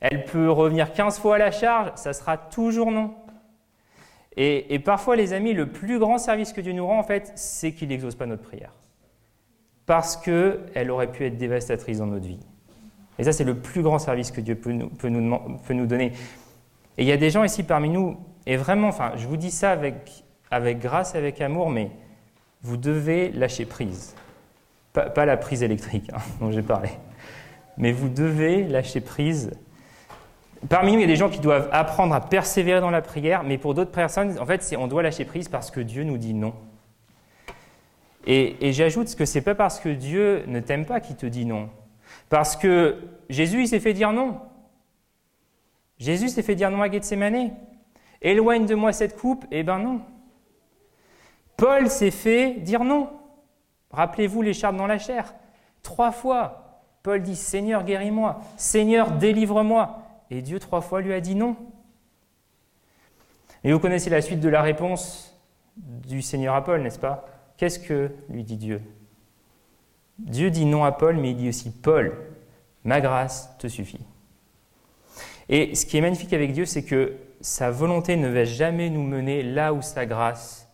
elle 0.00 0.24
peut 0.24 0.50
revenir 0.50 0.92
15 0.92 1.18
fois 1.18 1.36
à 1.36 1.38
la 1.38 1.50
charge, 1.50 1.92
ça 1.94 2.12
sera 2.12 2.36
toujours 2.36 2.90
non. 2.90 3.14
Et, 4.36 4.78
parfois, 4.78 5.16
les 5.16 5.32
amis, 5.32 5.52
le 5.52 5.66
plus 5.66 5.98
grand 5.98 6.18
service 6.18 6.52
que 6.52 6.60
Dieu 6.60 6.72
nous 6.72 6.86
rend, 6.86 6.98
en 6.98 7.02
fait, 7.02 7.32
c'est 7.34 7.72
qu'il 7.72 7.88
n'exauce 7.88 8.14
pas 8.14 8.26
notre 8.26 8.42
prière. 8.42 8.72
Parce 9.86 10.16
qu'elle 10.16 10.90
aurait 10.90 11.10
pu 11.10 11.24
être 11.24 11.36
dévastatrice 11.36 11.98
dans 11.98 12.06
notre 12.06 12.26
vie. 12.26 12.38
Et 13.18 13.24
ça, 13.24 13.32
c'est 13.32 13.44
le 13.44 13.56
plus 13.56 13.82
grand 13.82 13.98
service 13.98 14.30
que 14.30 14.40
Dieu 14.40 14.54
peut 14.54 14.70
nous, 14.70 14.88
peut 14.88 15.08
nous, 15.74 15.86
donner. 15.86 16.12
Et 16.96 17.02
il 17.02 17.06
y 17.06 17.12
a 17.12 17.16
des 17.16 17.30
gens 17.30 17.44
ici 17.44 17.64
parmi 17.64 17.90
nous, 17.90 18.16
et 18.46 18.56
vraiment, 18.56 18.88
enfin, 18.88 19.12
je 19.16 19.26
vous 19.26 19.36
dis 19.36 19.50
ça 19.50 19.72
avec, 19.72 20.24
avec 20.50 20.78
grâce, 20.78 21.14
avec 21.14 21.40
amour, 21.40 21.68
mais 21.68 21.90
vous 22.62 22.76
devez 22.76 23.30
lâcher 23.30 23.66
prise. 23.66 24.14
Pas, 24.92 25.26
la 25.26 25.36
prise 25.36 25.62
électrique 25.62 26.10
hein, 26.12 26.20
dont 26.40 26.50
j'ai 26.50 26.62
parlé, 26.62 26.90
mais 27.76 27.92
vous 27.92 28.08
devez 28.08 28.64
lâcher 28.64 29.00
prise. 29.00 29.50
Parmi 30.68 30.92
nous, 30.92 30.98
il 30.98 31.02
y 31.02 31.04
a 31.04 31.06
des 31.06 31.16
gens 31.16 31.30
qui 31.30 31.40
doivent 31.40 31.68
apprendre 31.72 32.14
à 32.14 32.20
persévérer 32.20 32.80
dans 32.80 32.90
la 32.90 33.00
prière, 33.00 33.42
mais 33.44 33.56
pour 33.56 33.74
d'autres 33.74 33.92
personnes, 33.92 34.38
en 34.38 34.44
fait, 34.44 34.74
on 34.78 34.86
doit 34.88 35.02
lâcher 35.02 35.24
prise 35.24 35.48
parce 35.48 35.70
que 35.70 35.80
Dieu 35.80 36.04
nous 36.04 36.18
dit 36.18 36.34
non. 36.34 36.52
Et, 38.26 38.72
j'ajoute 38.72 39.14
que 39.14 39.24
ce 39.24 39.38
n'est 39.38 39.44
pas 39.44 39.54
parce 39.54 39.80
que 39.80 39.88
Dieu 39.88 40.44
ne 40.46 40.60
t'aime 40.60 40.84
pas 40.84 41.00
qu'il 41.00 41.16
te 41.16 41.26
dit 41.26 41.46
non. 41.46 41.70
Parce 42.28 42.56
que 42.56 42.98
Jésus, 43.30 43.62
il 43.62 43.68
s'est 43.68 43.80
fait 43.80 43.94
dire 43.94 44.12
non. 44.12 44.40
Jésus 45.98 46.28
s'est 46.28 46.42
fait 46.42 46.54
dire 46.54 46.70
non 46.70 46.82
à 46.82 46.90
Gethsemane. 46.90 47.52
Éloigne 48.20 48.66
de 48.66 48.74
moi 48.74 48.92
cette 48.92 49.18
coupe, 49.18 49.46
eh 49.50 49.62
ben 49.62 49.78
non. 49.78 50.02
Paul 51.56 51.88
s'est 51.88 52.10
fait 52.10 52.54
dire 52.54 52.84
non. 52.84 53.08
Rappelez-vous 53.90 54.42
l'écharpe 54.42 54.76
dans 54.76 54.86
la 54.86 54.98
chair. 54.98 55.34
Trois 55.82 56.12
fois, 56.12 56.82
Paul 57.02 57.22
dit 57.22 57.36
Seigneur, 57.36 57.84
guéris-moi. 57.84 58.40
Seigneur, 58.56 59.12
délivre-moi. 59.12 60.02
Et 60.30 60.42
Dieu 60.42 60.58
trois 60.58 60.80
fois 60.80 61.00
lui 61.00 61.12
a 61.12 61.20
dit 61.20 61.34
non. 61.34 61.56
Et 63.64 63.72
vous 63.72 63.78
connaissez 63.78 64.10
la 64.10 64.22
suite 64.22 64.40
de 64.40 64.48
la 64.48 64.62
réponse 64.62 65.38
du 65.76 66.22
Seigneur 66.22 66.54
à 66.54 66.64
Paul, 66.64 66.82
n'est-ce 66.82 66.98
pas? 66.98 67.26
Qu'est-ce 67.56 67.78
que 67.78 68.10
lui 68.28 68.44
dit 68.44 68.56
Dieu? 68.56 68.80
Dieu 70.18 70.50
dit 70.50 70.66
non 70.66 70.84
à 70.84 70.92
Paul, 70.92 71.16
mais 71.16 71.30
il 71.30 71.36
dit 71.36 71.48
aussi 71.48 71.70
Paul, 71.70 72.16
ma 72.84 73.00
grâce 73.00 73.56
te 73.58 73.68
suffit. 73.68 74.04
Et 75.48 75.74
ce 75.74 75.84
qui 75.84 75.98
est 75.98 76.00
magnifique 76.00 76.32
avec 76.32 76.52
Dieu, 76.52 76.64
c'est 76.64 76.84
que 76.84 77.16
sa 77.40 77.70
volonté 77.70 78.16
ne 78.16 78.28
va 78.28 78.44
jamais 78.44 78.90
nous 78.90 79.02
mener 79.02 79.42
là 79.42 79.72
où 79.72 79.82
sa 79.82 80.06
grâce 80.06 80.68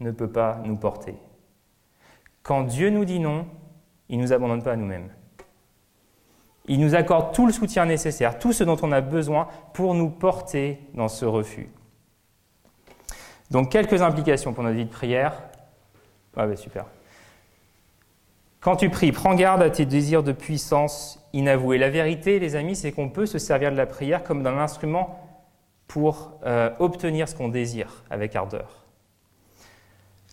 ne 0.00 0.10
peut 0.10 0.30
pas 0.30 0.60
nous 0.64 0.76
porter. 0.76 1.14
Quand 2.42 2.62
Dieu 2.62 2.90
nous 2.90 3.04
dit 3.04 3.20
non, 3.20 3.46
il 4.08 4.18
ne 4.18 4.22
nous 4.22 4.32
abandonne 4.32 4.62
pas 4.62 4.72
à 4.72 4.76
nous-mêmes. 4.76 5.10
Il 6.66 6.80
nous 6.80 6.94
accorde 6.94 7.34
tout 7.34 7.46
le 7.46 7.52
soutien 7.52 7.84
nécessaire, 7.84 8.38
tout 8.38 8.52
ce 8.52 8.64
dont 8.64 8.78
on 8.82 8.92
a 8.92 9.00
besoin 9.00 9.48
pour 9.74 9.94
nous 9.94 10.08
porter 10.08 10.78
dans 10.94 11.08
ce 11.08 11.24
refus. 11.24 11.68
Donc 13.50 13.70
quelques 13.70 14.00
implications 14.00 14.52
pour 14.52 14.64
notre 14.64 14.76
vie 14.76 14.86
de 14.86 14.90
prière. 14.90 15.42
Ah 16.36 16.46
ben 16.46 16.56
super. 16.56 16.86
Quand 18.60 18.76
tu 18.76 18.88
pries, 18.88 19.12
prends 19.12 19.34
garde 19.34 19.62
à 19.62 19.68
tes 19.68 19.84
désirs 19.84 20.22
de 20.22 20.32
puissance 20.32 21.22
inavoués. 21.34 21.76
La 21.76 21.90
vérité, 21.90 22.38
les 22.38 22.56
amis, 22.56 22.74
c'est 22.74 22.92
qu'on 22.92 23.10
peut 23.10 23.26
se 23.26 23.38
servir 23.38 23.70
de 23.70 23.76
la 23.76 23.84
prière 23.84 24.24
comme 24.24 24.42
d'un 24.42 24.56
instrument 24.56 25.20
pour 25.86 26.38
euh, 26.46 26.70
obtenir 26.78 27.28
ce 27.28 27.34
qu'on 27.34 27.48
désire 27.48 28.04
avec 28.08 28.34
ardeur. 28.34 28.86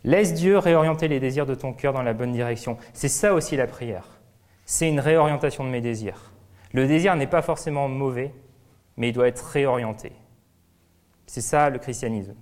Laisse 0.05 0.33
Dieu 0.33 0.57
réorienter 0.57 1.09
les 1.09 1.19
désirs 1.19 1.45
de 1.45 1.55
ton 1.55 1.73
cœur 1.73 1.91
dans 1.91 2.01
la 2.03 2.13
bonne 2.13 2.31
direction. 2.31 2.77
C'est 2.93 3.09
ça 3.09 3.33
aussi 3.33 3.57
la 3.57 3.67
prière. 3.67 4.20
C'est 4.65 4.89
une 4.89 4.99
réorientation 4.99 5.63
de 5.63 5.69
mes 5.69 5.81
désirs. 5.81 6.31
Le 6.73 6.87
désir 6.87 7.15
n'est 7.15 7.27
pas 7.27 7.41
forcément 7.41 7.87
mauvais, 7.87 8.33
mais 8.97 9.09
il 9.09 9.13
doit 9.13 9.27
être 9.27 9.45
réorienté. 9.45 10.11
C'est 11.25 11.41
ça 11.41 11.69
le 11.69 11.79
christianisme. 11.79 12.35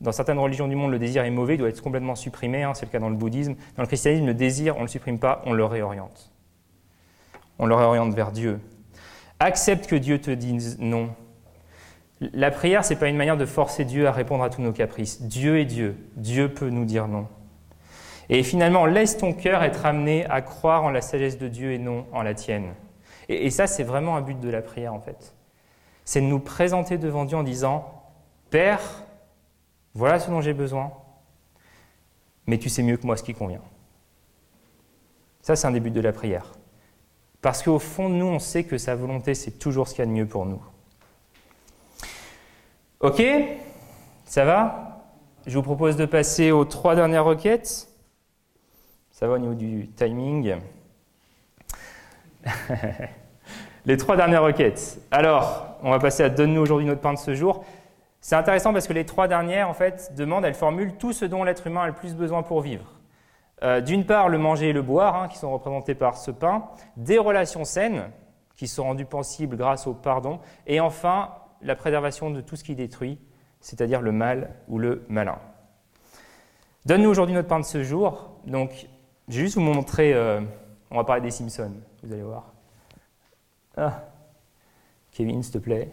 Dans 0.00 0.12
certaines 0.12 0.38
religions 0.38 0.66
du 0.66 0.76
monde, 0.76 0.92
le 0.92 0.98
désir 0.98 1.24
est 1.24 1.30
mauvais, 1.30 1.54
il 1.54 1.58
doit 1.58 1.68
être 1.68 1.82
complètement 1.82 2.14
supprimé, 2.14 2.62
hein, 2.62 2.72
c'est 2.74 2.86
le 2.86 2.90
cas 2.90 2.98
dans 2.98 3.10
le 3.10 3.16
bouddhisme. 3.16 3.54
Dans 3.76 3.82
le 3.82 3.86
christianisme, 3.86 4.26
le 4.26 4.34
désir, 4.34 4.76
on 4.76 4.80
ne 4.80 4.84
le 4.84 4.88
supprime 4.88 5.18
pas, 5.18 5.42
on 5.44 5.52
le 5.52 5.64
réoriente. 5.64 6.32
On 7.58 7.66
le 7.66 7.74
réoriente 7.74 8.14
vers 8.14 8.32
Dieu. 8.32 8.60
Accepte 9.38 9.86
que 9.86 9.96
Dieu 9.96 10.20
te 10.20 10.30
dise 10.30 10.78
non. 10.80 11.10
La 12.20 12.50
prière, 12.50 12.84
ce 12.84 12.92
n'est 12.92 13.00
pas 13.00 13.08
une 13.08 13.16
manière 13.16 13.36
de 13.36 13.46
forcer 13.46 13.84
Dieu 13.84 14.06
à 14.06 14.12
répondre 14.12 14.44
à 14.44 14.50
tous 14.50 14.62
nos 14.62 14.72
caprices. 14.72 15.22
Dieu 15.22 15.58
est 15.58 15.64
Dieu. 15.64 15.96
Dieu 16.16 16.52
peut 16.52 16.70
nous 16.70 16.84
dire 16.84 17.08
non. 17.08 17.26
Et 18.32 18.44
finalement, 18.44 18.86
laisse 18.86 19.18
ton 19.18 19.32
cœur 19.32 19.64
être 19.64 19.84
amené 19.84 20.24
à 20.26 20.40
croire 20.40 20.84
en 20.84 20.90
la 20.90 21.02
sagesse 21.02 21.36
de 21.36 21.48
Dieu 21.48 21.72
et 21.72 21.78
non 21.78 22.06
en 22.12 22.22
la 22.22 22.32
tienne. 22.32 22.74
Et, 23.28 23.50
ça, 23.50 23.66
c'est 23.66 23.82
vraiment 23.82 24.16
un 24.16 24.20
but 24.20 24.38
de 24.38 24.48
la 24.48 24.62
prière, 24.62 24.94
en 24.94 25.00
fait. 25.00 25.34
C'est 26.04 26.20
de 26.20 26.26
nous 26.26 26.38
présenter 26.38 26.96
devant 26.96 27.24
Dieu 27.24 27.36
en 27.36 27.42
disant, 27.42 27.92
Père, 28.48 28.80
voilà 29.94 30.20
ce 30.20 30.30
dont 30.30 30.40
j'ai 30.40 30.52
besoin, 30.52 30.92
mais 32.46 32.58
tu 32.58 32.68
sais 32.68 32.84
mieux 32.84 32.96
que 32.96 33.06
moi 33.06 33.16
ce 33.16 33.24
qui 33.24 33.34
convient. 33.34 33.62
Ça, 35.42 35.56
c'est 35.56 35.66
un 35.66 35.72
début 35.72 35.90
de 35.90 36.00
la 36.00 36.12
prière. 36.12 36.52
Parce 37.42 37.62
qu'au 37.62 37.80
fond 37.80 38.08
nous, 38.08 38.26
on 38.26 38.38
sait 38.38 38.62
que 38.62 38.78
sa 38.78 38.94
volonté, 38.94 39.34
c'est 39.34 39.58
toujours 39.58 39.88
ce 39.88 39.94
qu'il 39.94 40.02
y 40.04 40.06
a 40.06 40.06
de 40.06 40.12
mieux 40.12 40.26
pour 40.26 40.46
nous. 40.46 40.62
Ok? 43.00 43.22
Ça 44.24 44.44
va? 44.44 45.04
Je 45.46 45.56
vous 45.56 45.62
propose 45.64 45.96
de 45.96 46.04
passer 46.04 46.52
aux 46.52 46.64
trois 46.64 46.94
dernières 46.94 47.24
requêtes. 47.24 47.89
Ça 49.20 49.28
va 49.28 49.34
au 49.34 49.38
niveau 49.38 49.52
du 49.52 49.86
timing. 49.88 50.56
Les 53.84 53.98
trois 53.98 54.16
dernières 54.16 54.42
requêtes. 54.42 54.98
Alors, 55.10 55.76
on 55.82 55.90
va 55.90 55.98
passer 55.98 56.22
à 56.22 56.30
Donne-nous 56.30 56.62
aujourd'hui 56.62 56.86
notre 56.86 57.02
pain 57.02 57.12
de 57.12 57.18
ce 57.18 57.34
jour. 57.34 57.62
C'est 58.22 58.34
intéressant 58.34 58.72
parce 58.72 58.88
que 58.88 58.94
les 58.94 59.04
trois 59.04 59.28
dernières, 59.28 59.68
en 59.68 59.74
fait, 59.74 60.14
demandent, 60.16 60.46
elles 60.46 60.54
formulent 60.54 60.94
tout 60.94 61.12
ce 61.12 61.26
dont 61.26 61.44
l'être 61.44 61.66
humain 61.66 61.82
a 61.82 61.86
le 61.88 61.92
plus 61.92 62.14
besoin 62.14 62.42
pour 62.42 62.62
vivre. 62.62 62.98
Euh, 63.62 63.82
d'une 63.82 64.06
part, 64.06 64.30
le 64.30 64.38
manger 64.38 64.70
et 64.70 64.72
le 64.72 64.80
boire, 64.80 65.16
hein, 65.16 65.28
qui 65.28 65.36
sont 65.36 65.52
représentés 65.52 65.94
par 65.94 66.16
ce 66.16 66.30
pain, 66.30 66.64
des 66.96 67.18
relations 67.18 67.66
saines, 67.66 68.04
qui 68.56 68.68
sont 68.68 68.84
rendues 68.84 69.04
possibles 69.04 69.58
grâce 69.58 69.86
au 69.86 69.92
pardon, 69.92 70.40
et 70.66 70.80
enfin, 70.80 71.28
la 71.60 71.76
préservation 71.76 72.30
de 72.30 72.40
tout 72.40 72.56
ce 72.56 72.64
qui 72.64 72.74
détruit, 72.74 73.18
c'est-à-dire 73.60 74.00
le 74.00 74.12
mal 74.12 74.54
ou 74.68 74.78
le 74.78 75.04
malin. 75.10 75.36
Donne-nous 76.86 77.10
aujourd'hui 77.10 77.34
notre 77.34 77.48
pain 77.48 77.60
de 77.60 77.64
ce 77.66 77.82
jour. 77.82 78.30
Donc, 78.46 78.86
je 79.30 79.36
vais 79.36 79.42
juste 79.42 79.54
vous 79.54 79.62
montrer, 79.62 80.12
euh, 80.12 80.40
on 80.90 80.96
va 80.96 81.04
parler 81.04 81.22
des 81.22 81.30
Simpsons, 81.30 81.72
vous 82.02 82.12
allez 82.12 82.22
voir. 82.22 82.52
Ah, 83.76 84.02
Kevin, 85.12 85.42
s'il 85.42 85.52
te 85.52 85.58
plaît 85.58 85.88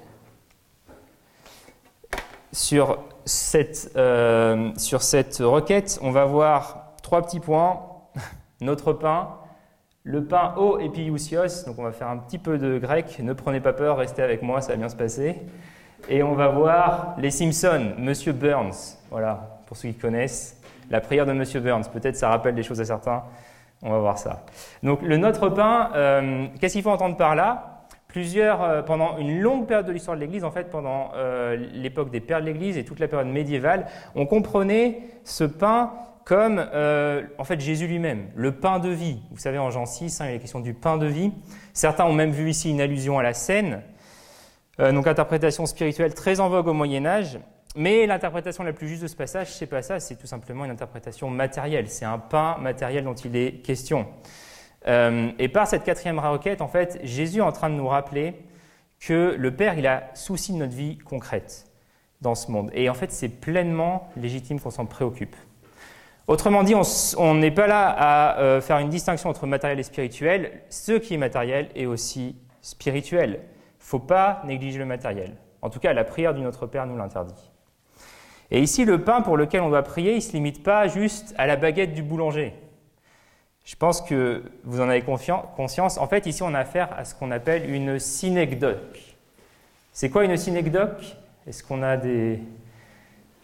sur 2.52 2.98
cette, 3.26 3.92
euh, 3.96 4.72
sur 4.78 5.04
cette 5.04 5.38
requête, 5.38 6.00
on 6.02 6.10
va 6.10 6.26
voir 6.26 6.94
trois 7.04 7.22
petits 7.22 7.40
points. 7.40 7.80
Notre 8.62 8.92
pain, 8.94 9.36
le 10.04 10.24
pain 10.26 10.56
o 10.58 10.80
epiousios, 10.80 11.66
donc 11.68 11.78
on 11.78 11.84
va 11.84 11.92
faire 11.92 12.08
un 12.08 12.18
petit 12.18 12.40
peu 12.40 12.58
de 12.58 12.80
grec, 12.80 13.20
ne 13.20 13.34
prenez 13.34 13.60
pas 13.60 13.74
peur, 13.74 13.98
restez 13.98 14.24
avec 14.24 14.42
moi, 14.42 14.62
ça 14.62 14.70
va 14.70 14.78
bien 14.78 14.90
se 14.90 14.96
passer. 14.96 15.36
Et 16.10 16.24
on 16.24 16.34
va 16.34 16.48
voir 16.48 17.14
les 17.20 17.30
Simpsons, 17.30 17.94
Monsieur 18.00 18.32
Burns, 18.32 18.98
voilà, 19.12 19.62
pour 19.68 19.78
ceux 19.78 19.90
qui 19.90 19.96
connaissent, 19.96 20.57
la 20.90 21.02
prière 21.02 21.26
de 21.26 21.34
Monsieur 21.34 21.60
Burns, 21.60 21.84
peut-être 21.92 22.16
ça 22.16 22.30
rappelle 22.30 22.56
des 22.56 22.64
choses 22.64 22.82
à 22.82 22.86
certains, 22.86 23.24
on 23.82 23.92
va 23.92 24.00
voir 24.00 24.18
ça. 24.18 24.46
Donc 24.84 25.02
le 25.02 25.18
Notre 25.18 25.50
pain, 25.50 25.92
euh, 25.96 26.48
qu'est-ce 26.60 26.74
qu'il 26.74 26.84
faut 26.84 26.90
entendre 26.90 27.18
par 27.18 27.36
là? 27.36 27.86
Plusieurs, 28.08 28.64
euh, 28.64 28.82
pendant 28.82 29.18
une 29.18 29.40
longue 29.40 29.68
période 29.68 29.86
de 29.86 29.92
l'histoire 29.92 30.16
de 30.16 30.22
l'Église, 30.22 30.44
en 30.44 30.52
fait, 30.52 30.70
pendant 30.70 31.12
euh, 31.16 31.56
l'époque 31.74 32.10
des 32.10 32.22
pères 32.22 32.42
de 32.42 32.46
l'Église 32.46 32.78
et 32.78 32.86
toute 32.86 33.00
la 33.00 33.08
période 33.08 33.28
médiévale, 33.28 33.86
on 34.16 34.26
comprenait 34.26 35.02
ce 35.24 35.44
pain 35.44 35.94
comme 36.26 36.60
en 36.60 37.44
fait 37.46 37.62
Jésus 37.62 37.88
lui-même, 37.88 38.26
le 38.36 38.52
pain 38.52 38.80
de 38.80 38.90
vie. 38.90 39.22
Vous 39.32 39.38
savez, 39.38 39.60
en 39.60 39.72
Jean 39.72 39.86
6, 39.86 40.20
hein, 40.20 40.26
il 40.26 40.28
y 40.28 40.32
a 40.32 40.34
la 40.34 40.40
question 40.40 40.60
du 40.60 40.74
pain 40.74 40.98
de 40.98 41.06
vie. 41.06 41.32
Certains 41.72 42.04
ont 42.04 42.12
même 42.12 42.32
vu 42.32 42.50
ici 42.50 42.70
une 42.70 42.82
allusion 42.82 43.18
à 43.18 43.24
la 43.24 43.34
scène. 43.34 43.82
donc 44.78 45.08
interprétation 45.08 45.66
spirituelle 45.66 46.14
très 46.14 46.42
en 46.42 46.50
vogue 46.50 46.68
au 46.68 46.74
Moyen 46.74 47.06
Âge. 47.06 47.40
Mais 47.80 48.08
l'interprétation 48.08 48.64
la 48.64 48.74
plus 48.74 48.88
juste 48.88 49.04
de 49.04 49.08
ce 49.08 49.16
passage, 49.16 49.54
c'est 49.54 49.68
pas 49.68 49.84
ça, 49.84 50.00
c'est 50.00 50.16
tout 50.16 50.26
simplement 50.26 50.66
une 50.66 50.72
interprétation 50.72 51.30
matérielle. 51.30 51.88
C'est 51.90 52.06
un 52.06 52.18
pain 52.18 52.58
matériel 52.60 53.04
dont 53.04 53.14
il 53.14 53.36
est 53.36 53.62
question. 53.62 54.08
Euh, 54.88 55.30
et 55.38 55.48
par 55.48 55.68
cette 55.68 55.84
quatrième 55.84 56.18
requête, 56.18 56.62
en 56.62 56.68
fait, 56.68 57.00
Jésus 57.04 57.38
est 57.38 57.42
en 57.42 57.52
train 57.52 57.70
de 57.70 57.76
nous 57.76 57.88
rappeler 57.88 58.34
que 59.00 59.36
le 59.38 59.56
Père, 59.56 59.78
il 59.78 59.86
a 59.86 60.10
souci 60.16 60.54
de 60.54 60.58
notre 60.58 60.74
vie 60.74 60.98
concrète 60.98 61.68
dans 62.20 62.34
ce 62.34 62.50
monde. 62.50 62.72
Et 62.74 62.90
en 62.90 62.96
fait, 62.96 63.12
c'est 63.12 63.30
pleinement 63.30 64.10
légitime 64.18 64.60
qu'on 64.60 64.72
s'en 64.72 64.88
préoccupe. 64.88 65.36
Autrement 66.26 66.64
dit, 66.64 66.74
on 67.20 67.36
n'est 67.36 67.52
pas 67.52 67.68
là 67.68 67.90
à 67.90 68.40
euh, 68.40 68.60
faire 68.60 68.80
une 68.80 68.90
distinction 68.90 69.30
entre 69.30 69.46
matériel 69.46 69.80
et 69.80 69.84
spirituel. 69.84 70.64
Ce 70.70 70.94
qui 70.94 71.14
est 71.14 71.18
matériel 71.18 71.70
est 71.76 71.86
aussi 71.86 72.38
spirituel. 72.64 73.34
Il 73.34 73.84
ne 73.84 73.86
faut 73.86 74.00
pas 74.00 74.42
négliger 74.46 74.80
le 74.80 74.86
matériel. 74.86 75.36
En 75.62 75.70
tout 75.70 75.80
cas, 75.80 75.94
la 75.94 76.04
prière 76.04 76.34
du 76.34 76.42
Notre 76.42 76.66
Père 76.66 76.88
nous 76.88 76.98
l'interdit. 76.98 77.47
Et 78.52 78.62
ici, 78.62 78.86
le 78.86 79.04
pain 79.04 79.22
pour 79.22 79.36
lequel 79.36 79.62
on 79.62 79.70
doit 79.70 79.84
prier, 79.84 80.12
il 80.12 80.18
ne 80.18 80.22
se 80.22 80.32
limite 80.32 80.64
pas 80.64 80.88
juste 80.88 81.36
à 81.38 81.48
la 81.48 81.58
baguette 81.58 81.94
du 81.94 82.02
boulanger. 82.02 82.54
Je 83.66 83.76
pense 83.76 84.02
que 84.02 84.44
vous 84.64 84.80
en 84.80 84.88
avez 84.88 85.02
conscience. 85.02 85.98
En 85.98 86.08
fait, 86.08 86.26
ici, 86.26 86.42
on 86.42 86.54
a 86.54 86.60
affaire 86.60 86.90
à 86.98 87.04
ce 87.04 87.14
qu'on 87.14 87.32
appelle 87.32 87.70
une 87.70 88.00
synecdoque. 88.00 89.16
C'est 89.92 90.10
quoi 90.10 90.24
une 90.24 90.38
synecdoque? 90.38 91.18
Est-ce 91.46 91.64
qu'on 91.64 91.84
a 91.84 91.98
des... 91.98 92.40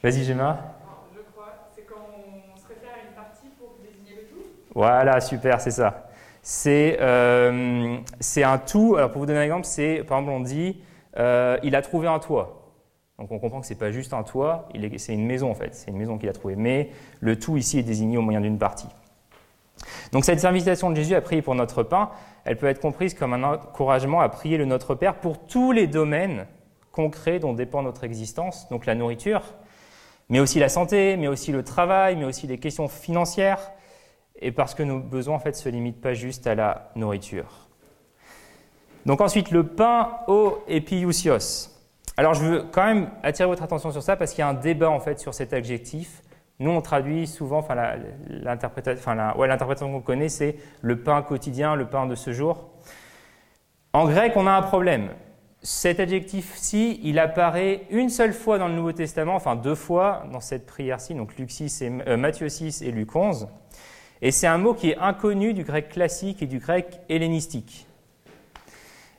Vas-y, 0.02 0.24
Gemma. 0.24 0.78
Je 1.14 1.20
crois. 1.34 1.68
C'est 1.76 1.82
quand 1.82 1.96
on 2.16 2.58
se 2.58 2.68
réfère 2.68 2.92
à 2.96 3.06
une 3.06 3.14
partie 3.14 3.48
pour 3.60 3.76
désigner 3.84 4.22
le 4.22 4.28
tout 4.28 4.46
Voilà, 4.74 5.20
super, 5.20 5.60
c'est 5.60 5.72
ça. 5.72 6.10
C'est 6.42 6.98
euh, 7.02 7.98
un 8.38 8.58
tout. 8.60 8.96
Alors, 8.96 9.12
pour 9.12 9.20
vous 9.20 9.26
donner 9.26 9.40
un 9.40 9.44
exemple, 9.44 9.66
c'est, 9.66 10.06
par 10.08 10.20
exemple, 10.20 10.38
on 10.38 10.40
dit, 10.40 10.82
euh, 11.18 11.58
il 11.64 11.76
a 11.76 11.82
trouvé 11.82 12.08
un 12.08 12.20
toit. 12.20 12.63
Donc 13.20 13.32
on 13.32 13.40
comprend 13.40 13.62
que 13.62 13.68
ce 13.68 13.74
n'est 13.74 13.80
pas 13.80 13.92
juste 13.92 14.14
un 14.14 14.24
toit, 14.24 14.68
c'est 14.98 15.14
une 15.14 15.26
maison 15.26 15.52
en 15.52 15.56
fait, 15.56 15.76
c'est 15.76 15.92
une 15.92 15.98
maison 15.98 16.18
qu'il 16.18 16.30
a 16.30 16.34
trouvée. 16.34 16.56
Mais 16.56 16.90
le 17.20 17.38
tout 17.38 17.58
ici 17.58 17.80
est 17.80 17.84
désigné 17.84 18.18
au 18.18 18.22
moyen 18.22 18.42
d'une 18.42 18.58
partie. 18.58 18.88
Donc 20.12 20.26
cette 20.26 20.44
invitation 20.46 20.90
de 20.90 20.96
Jésus 20.96 21.16
à 21.16 21.22
prier 21.22 21.42
pour 21.42 21.56
notre 21.56 21.84
pain, 21.84 22.10
elle 22.46 22.58
peut 22.58 22.68
être 22.68 22.80
comprise 22.80 23.14
comme 23.14 23.34
un 23.34 23.44
encouragement 23.44 24.22
à 24.22 24.30
prier 24.30 24.58
le 24.58 24.66
Notre 24.66 24.96
Père 24.96 25.16
pour 25.16 25.46
tous 25.46 25.72
les 25.72 25.88
domaines 25.88 26.48
concrets 26.92 27.40
dont 27.40 27.54
dépend 27.54 27.82
notre 27.82 28.04
existence, 28.04 28.70
donc 28.70 28.86
la 28.86 28.96
nourriture, 28.96 29.42
mais 30.30 30.40
aussi 30.40 30.60
la 30.60 30.70
santé, 30.70 31.18
mais 31.18 31.28
aussi 31.28 31.52
le 31.52 31.64
travail, 31.64 32.16
mais 32.16 32.26
aussi 32.26 32.48
les 32.48 32.60
questions 32.60 32.88
financières, 32.88 33.72
et 34.40 34.52
parce 34.52 34.76
que 34.76 34.84
nos 34.84 35.00
besoins 35.00 35.36
en 35.36 35.40
fait 35.40 35.56
se 35.56 35.70
limitent 35.70 36.02
pas 36.02 36.14
juste 36.14 36.48
à 36.48 36.56
la 36.56 36.92
nourriture. 36.96 37.68
Donc 39.06 39.22
ensuite 39.22 39.52
le 39.52 39.66
pain 39.66 40.20
au 40.28 40.60
épiousios. 40.68 41.73
Alors 42.16 42.36
je 42.36 42.46
veux 42.46 42.64
quand 42.72 42.86
même 42.86 43.10
attirer 43.24 43.48
votre 43.48 43.64
attention 43.64 43.92
sur 43.92 44.04
ça 44.04 44.16
parce 44.16 44.32
qu'il 44.32 44.40
y 44.40 44.44
a 44.44 44.48
un 44.48 44.54
débat 44.54 44.90
en 44.90 45.00
fait 45.00 45.20
sur 45.20 45.34
cet 45.34 45.54
adjectif. 45.54 46.22
Nous, 46.60 46.70
on 46.70 46.82
traduit 46.82 47.26
souvent, 47.26 47.58
enfin 47.58 47.76
l'interprétation 48.30 49.92
qu'on 49.92 50.02
connaît, 50.02 50.30
c'est 50.30 50.56
le 50.82 51.02
pain 51.02 51.22
quotidien, 51.24 51.76
le 51.76 51.88
pain 51.88 52.06
de 52.06 52.14
ce 52.14 52.32
jour. 52.32 52.70
En 53.92 54.06
grec, 54.06 54.34
on 54.36 54.46
a 54.46 54.52
un 54.52 54.62
problème. 54.62 55.10
Cet 55.62 56.00
adjectif-ci, 56.00 57.00
il 57.04 57.18
apparaît 57.20 57.82
une 57.90 58.10
seule 58.10 58.34
fois 58.34 58.60
dans 58.60 58.68
le 58.68 58.76
Nouveau 58.76 58.92
Testament, 58.92 59.36
enfin 59.36 59.56
deux 59.56 59.76
fois 59.76 60.26
dans 60.32 60.42
cette 60.42 60.66
prière-ci, 60.66 61.16
donc 61.16 61.36
Luc 61.38 61.50
6 61.50 61.82
et, 61.82 61.92
euh, 62.08 62.18
Matthieu 62.18 62.50
6 62.50 62.82
et 62.82 62.92
Luc 62.92 63.16
11. 63.16 63.48
Et 64.22 64.32
c'est 64.32 64.48
un 64.48 64.58
mot 64.58 64.74
qui 64.74 64.92
est 64.92 64.98
inconnu 64.98 65.54
du 65.54 65.64
grec 65.64 65.90
classique 65.90 66.44
et 66.44 66.48
du 66.48 66.60
grec 66.60 67.00
hellénistique. 67.10 67.88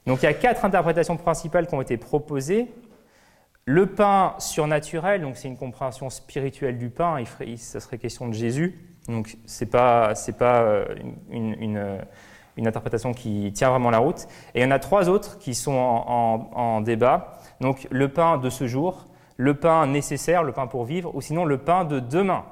Donc 0.07 0.23
il 0.23 0.27
y 0.27 0.29
a 0.29 0.35
quatre 0.35 0.65
interprétations 0.65 1.17
principales 1.17 1.67
qui 1.67 1.75
ont 1.75 1.81
été 1.81 1.97
proposées. 1.97 2.69
Le 3.67 3.87
pain 3.87 4.35
surnaturel, 4.39 5.23
donc 5.23 5.37
c'est 5.37 5.49
une 5.49 5.57
compréhension 5.57 6.11
spirituelle 6.11 6.77
du 6.77 6.91
pain, 6.91 7.23
ça 7.57 7.81
serait 7.81 7.97
question 7.97 8.29
de 8.29 8.35
Jésus. 8.35 8.79
Donc 9.09 9.37
ce 9.47 9.65
n'est 9.65 9.71
pas, 9.71 10.13
pas 10.39 10.63
euh, 10.63 10.85
une, 11.31 11.77
euh, 11.79 11.99
une, 12.57 12.67
interprétation 12.69 13.15
qui 13.15 13.53
tient 13.55 13.71
vraiment 13.71 13.91
la 13.91 13.99
route. 13.99 14.27
Et 14.55 14.61
il 14.61 14.63
y 14.63 14.67
en 14.67 14.71
a 14.71 14.79
trois 14.79 15.09
autres 15.09 15.39
qui 15.39 15.55
sont 15.55 15.73
en, 15.73 16.51
en, 16.55 16.81
débat. 16.83 17.39
Donc 17.61 17.87
le 17.91 18.09
pain 18.09 18.37
de 18.37 18.51
ce 18.51 18.67
jour, 18.67 19.07
le 19.37 19.55
pain 19.55 19.87
nécessaire, 19.87 20.43
le 20.43 20.53
pain 20.53 20.67
pour 20.67 20.85
vivre, 20.85 21.15
ou 21.15 21.23
sinon 21.23 21.47
le 21.47 21.59
pain 21.59 21.85
de 21.85 22.01
demain. 22.01 22.45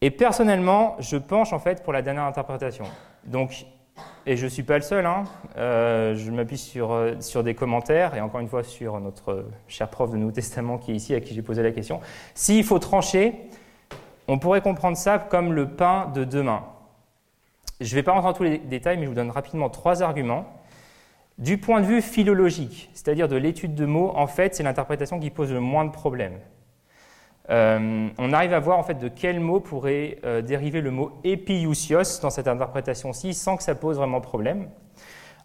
Et 0.00 0.10
personnellement, 0.10 0.94
je 1.00 1.16
penche 1.16 1.52
en 1.52 1.58
fait 1.58 1.82
pour 1.82 1.92
la 1.92 2.02
dernière 2.02 2.24
interprétation. 2.24 2.84
Donc 3.24 3.66
et 4.26 4.36
je 4.36 4.44
ne 4.44 4.50
suis 4.50 4.62
pas 4.62 4.76
le 4.76 4.82
seul, 4.82 5.06
hein. 5.06 5.24
euh, 5.56 6.14
je 6.16 6.30
m'appuie 6.30 6.58
sur, 6.58 6.92
euh, 6.92 7.14
sur 7.20 7.44
des 7.44 7.54
commentaires, 7.54 8.14
et 8.14 8.20
encore 8.20 8.40
une 8.40 8.48
fois 8.48 8.64
sur 8.64 8.98
notre 9.00 9.46
cher 9.68 9.88
prof 9.88 10.10
de 10.10 10.16
Nouveau 10.16 10.32
Testament 10.32 10.78
qui 10.78 10.92
est 10.92 10.96
ici, 10.96 11.14
à 11.14 11.20
qui 11.20 11.34
j'ai 11.34 11.42
posé 11.42 11.62
la 11.62 11.70
question. 11.70 12.00
S'il 12.34 12.64
faut 12.64 12.78
trancher, 12.78 13.34
on 14.28 14.38
pourrait 14.38 14.62
comprendre 14.62 14.96
ça 14.96 15.18
comme 15.18 15.52
le 15.52 15.68
pain 15.68 16.10
de 16.14 16.24
demain. 16.24 16.64
Je 17.80 17.90
ne 17.90 17.94
vais 17.94 18.02
pas 18.02 18.12
rentrer 18.12 18.28
dans 18.28 18.36
tous 18.36 18.42
les 18.42 18.58
détails, 18.58 18.96
mais 18.96 19.04
je 19.04 19.08
vous 19.08 19.14
donne 19.14 19.30
rapidement 19.30 19.70
trois 19.70 20.02
arguments. 20.02 20.46
Du 21.38 21.58
point 21.58 21.80
de 21.80 21.86
vue 21.86 22.00
philologique, 22.00 22.90
c'est-à-dire 22.94 23.28
de 23.28 23.36
l'étude 23.36 23.74
de 23.74 23.84
mots, 23.84 24.12
en 24.16 24.26
fait, 24.26 24.54
c'est 24.54 24.62
l'interprétation 24.62 25.20
qui 25.20 25.30
pose 25.30 25.52
le 25.52 25.60
moins 25.60 25.84
de 25.84 25.90
problèmes. 25.90 26.38
Euh, 27.50 28.08
on 28.18 28.32
arrive 28.32 28.52
à 28.52 28.60
voir 28.60 28.78
en 28.78 28.82
fait 28.82 28.98
de 28.98 29.08
quel 29.08 29.38
mot 29.38 29.60
pourrait 29.60 30.18
euh, 30.24 30.42
dériver 30.42 30.80
le 30.80 30.90
mot 30.90 31.12
épiousios 31.22 32.20
dans 32.20 32.30
cette 32.30 32.48
interprétation-ci 32.48 33.34
sans 33.34 33.56
que 33.56 33.62
ça 33.62 33.74
pose 33.74 33.96
vraiment 33.96 34.20
problème. 34.20 34.68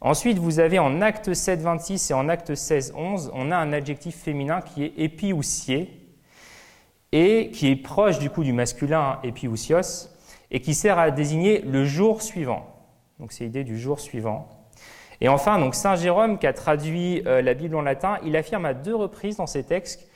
Ensuite, 0.04 0.40
vous 0.40 0.60
avez 0.60 0.80
en 0.80 1.00
acte 1.02 1.34
7, 1.34 1.62
26 1.62 2.10
et 2.10 2.14
en 2.16 2.28
acte 2.28 2.56
16, 2.56 2.94
11, 2.98 3.32
on 3.36 3.52
a 3.52 3.56
un 3.56 3.72
adjectif 3.72 4.16
féminin 4.16 4.62
qui 4.62 4.84
est 4.84 4.94
épiousier 4.98 6.02
et 7.12 7.52
qui 7.52 7.70
est 7.70 7.76
proche 7.76 8.18
du 8.18 8.32
coup 8.32 8.44
du 8.44 8.54
masculin 8.54 9.20
épiousios 9.24 10.10
et 10.50 10.60
qui 10.60 10.74
sert 10.74 10.98
à 10.98 11.12
désigner 11.12 11.62
le 11.62 11.86
jour 11.86 12.24
suivant. 12.24 12.66
Donc 13.20 13.32
c'est 13.32 13.44
l'idée 13.44 13.64
du 13.64 13.78
jour 13.78 14.00
suivant. 14.00 14.50
Et 15.22 15.30
enfin, 15.30 15.60
donc 15.60 15.76
Saint 15.76 15.96
Jérôme, 15.96 16.40
qui 16.40 16.48
a 16.48 16.54
traduit 16.54 17.22
euh, 17.28 17.44
la 17.44 17.54
Bible 17.54 17.76
en 17.76 17.84
latin, 17.84 18.18
il 18.26 18.36
affirme 18.36 18.66
à 18.66 18.74
deux 18.74 18.96
reprises 18.96 19.38
dans 19.38 19.46
ses 19.46 19.64
textes 19.64 20.10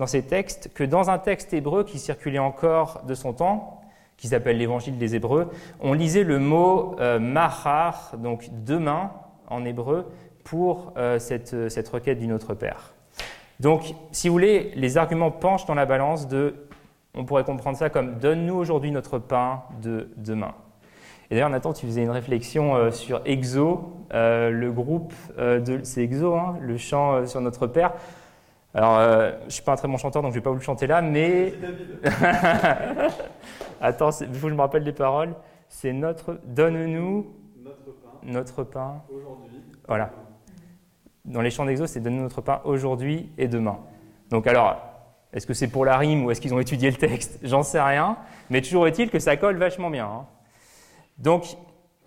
dans 0.00 0.06
ces 0.06 0.22
textes 0.22 0.70
que 0.72 0.82
dans 0.82 1.10
un 1.10 1.18
texte 1.18 1.52
hébreu 1.52 1.84
qui 1.84 1.98
circulait 1.98 2.38
encore 2.38 3.02
de 3.06 3.12
son 3.12 3.34
temps, 3.34 3.82
qui 4.16 4.28
s'appelle 4.28 4.56
l'Évangile 4.56 4.96
des 4.96 5.14
Hébreux, 5.14 5.50
on 5.78 5.92
lisait 5.92 6.24
le 6.24 6.38
mot 6.38 6.96
euh, 7.00 7.18
mahar, 7.18 8.14
donc 8.16 8.48
demain 8.64 9.12
en 9.48 9.62
hébreu, 9.66 10.10
pour 10.42 10.94
euh, 10.96 11.18
cette, 11.18 11.68
cette, 11.68 11.88
requête 11.90 12.18
du 12.18 12.26
Notre 12.26 12.54
Père. 12.54 12.94
Donc, 13.60 13.94
si 14.10 14.28
vous 14.28 14.34
voulez, 14.34 14.72
les 14.74 14.96
arguments 14.96 15.30
penchent 15.30 15.66
dans 15.66 15.74
la 15.74 15.84
balance 15.84 16.28
de, 16.28 16.54
on 17.14 17.26
pourrait 17.26 17.44
comprendre 17.44 17.76
ça 17.76 17.90
comme 17.90 18.18
donne-nous 18.18 18.54
aujourd'hui 18.54 18.92
notre 18.92 19.18
pain 19.18 19.64
de 19.82 20.08
demain. 20.16 20.54
Et 21.30 21.34
d'ailleurs, 21.34 21.50
Nathan, 21.50 21.74
tu 21.74 21.84
faisais 21.84 22.02
une 22.02 22.10
réflexion 22.10 22.74
euh, 22.74 22.90
sur 22.90 23.20
Exo, 23.26 23.92
le 24.12 24.70
groupe 24.70 25.12
de, 25.38 25.80
c'est 25.82 26.02
Exo, 26.02 26.34
hein, 26.34 26.56
le 26.62 26.78
chant 26.78 27.26
sur 27.26 27.42
notre 27.42 27.66
Père. 27.66 27.92
Alors, 28.74 28.98
euh, 28.98 29.32
je 29.40 29.44
ne 29.46 29.50
suis 29.50 29.62
pas 29.62 29.72
un 29.72 29.76
très 29.76 29.88
bon 29.88 29.96
chanteur, 29.96 30.22
donc 30.22 30.32
je 30.32 30.36
ne 30.36 30.40
vais 30.40 30.44
pas 30.44 30.50
vous 30.50 30.56
le 30.56 30.62
chanter 30.62 30.86
là, 30.86 31.02
mais. 31.02 31.54
Attends, 33.80 34.10
il 34.20 34.34
faut 34.34 34.46
que 34.46 34.50
je 34.50 34.54
me 34.54 34.60
rappelle 34.60 34.84
les 34.84 34.92
paroles. 34.92 35.34
C'est 35.68 35.92
notre. 35.92 36.38
Donne-nous. 36.44 37.26
Notre 37.62 37.84
pain. 37.84 38.10
Notre 38.22 38.64
pain. 38.64 39.02
Aujourd'hui. 39.10 39.62
Voilà. 39.88 40.10
Dans 41.24 41.40
les 41.40 41.50
chants 41.50 41.64
d'exo, 41.64 41.86
c'est 41.86 42.00
Donne-nous 42.00 42.22
notre 42.22 42.42
pain 42.42 42.60
aujourd'hui 42.64 43.32
et 43.38 43.48
demain. 43.48 43.78
Donc, 44.30 44.46
alors, 44.46 44.76
est-ce 45.32 45.46
que 45.46 45.54
c'est 45.54 45.68
pour 45.68 45.84
la 45.84 45.96
rime 45.96 46.24
ou 46.24 46.30
est-ce 46.30 46.40
qu'ils 46.40 46.54
ont 46.54 46.60
étudié 46.60 46.90
le 46.90 46.96
texte? 46.96 47.38
J'en 47.42 47.62
sais 47.62 47.80
rien. 47.80 48.16
Mais 48.50 48.62
toujours 48.62 48.86
est-il 48.86 49.10
que 49.10 49.18
ça 49.18 49.36
colle 49.36 49.56
vachement 49.56 49.90
bien. 49.90 50.06
Hein. 50.06 50.26
Donc, 51.18 51.56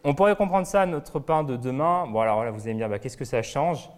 on 0.03 0.13
pourrait 0.13 0.35
comprendre 0.35 0.67
ça, 0.67 0.85
notre 0.85 1.19
pain 1.19 1.43
de 1.43 1.55
demain. 1.55 2.07
Bon, 2.07 2.19
alors 2.19 2.43
là, 2.43 2.51
vous 2.51 2.61
allez 2.63 2.73
me 2.73 2.79
dire, 2.79 2.89
bah, 2.89 2.99
qu'est-ce 2.99 3.17
que 3.17 3.25
ça 3.25 3.41
change? 3.41 3.89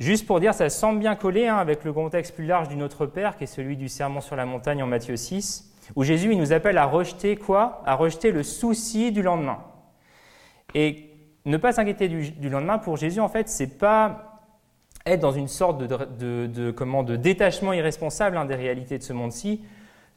Juste 0.00 0.26
pour 0.26 0.40
dire, 0.40 0.54
ça 0.54 0.70
semble 0.70 0.98
bien 0.98 1.14
coller 1.14 1.46
hein, 1.46 1.58
avec 1.58 1.84
le 1.84 1.92
contexte 1.92 2.34
plus 2.34 2.46
large 2.46 2.68
du 2.68 2.76
Notre 2.76 3.04
Père, 3.04 3.36
qui 3.36 3.44
est 3.44 3.46
celui 3.46 3.76
du 3.76 3.90
sermon 3.90 4.22
sur 4.22 4.34
la 4.34 4.46
montagne 4.46 4.82
en 4.82 4.86
Matthieu 4.86 5.14
6, 5.14 5.74
où 5.94 6.04
Jésus 6.04 6.32
il 6.32 6.38
nous 6.38 6.54
appelle 6.54 6.78
à 6.78 6.86
rejeter 6.86 7.36
quoi? 7.36 7.82
À 7.84 7.96
rejeter 7.96 8.32
le 8.32 8.42
souci 8.42 9.12
du 9.12 9.20
lendemain. 9.20 9.58
Et 10.74 11.10
ne 11.44 11.58
pas 11.58 11.72
s'inquiéter 11.72 12.08
du, 12.08 12.48
lendemain, 12.48 12.78
pour 12.78 12.96
Jésus, 12.96 13.20
en 13.20 13.28
fait, 13.28 13.50
c'est 13.50 13.76
pas 13.76 14.40
être 15.04 15.20
dans 15.20 15.32
une 15.32 15.48
sorte 15.48 15.76
de, 15.76 16.46
de, 16.46 16.70
comment, 16.70 17.02
de 17.02 17.16
détachement 17.16 17.74
irresponsable 17.74 18.38
hein, 18.38 18.46
des 18.46 18.54
réalités 18.54 18.96
de 18.96 19.02
ce 19.02 19.12
monde-ci, 19.12 19.62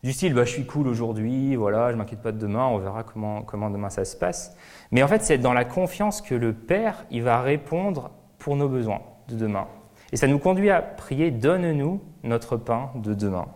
du 0.01 0.13
style 0.13 0.33
bah, 0.33 0.45
je 0.45 0.51
suis 0.51 0.65
cool 0.65 0.87
aujourd'hui, 0.87 1.55
voilà, 1.55 1.91
je 1.91 1.97
m'inquiète 1.97 2.21
pas 2.21 2.31
de 2.31 2.37
demain, 2.39 2.67
on 2.67 2.77
verra 2.77 3.03
comment, 3.03 3.41
comment 3.41 3.69
demain 3.69 3.89
ça 3.89 4.05
se 4.05 4.15
passe. 4.15 4.55
Mais 4.91 5.03
en 5.03 5.09
fait, 5.09 5.23
c'est 5.23 5.39
dans 5.39 5.53
la 5.53 5.65
confiance 5.65 6.21
que 6.21 6.35
le 6.35 6.53
Père, 6.53 7.05
il 7.11 7.23
va 7.23 7.41
répondre 7.41 8.11
pour 8.37 8.55
nos 8.55 8.69
besoins 8.69 9.01
de 9.27 9.35
demain. 9.35 9.67
Et 10.11 10.17
ça 10.17 10.27
nous 10.27 10.39
conduit 10.39 10.69
à 10.69 10.81
prier 10.81 11.31
Donne-nous 11.31 12.01
notre 12.23 12.57
pain 12.57 12.91
de 12.95 13.13
demain. 13.13 13.47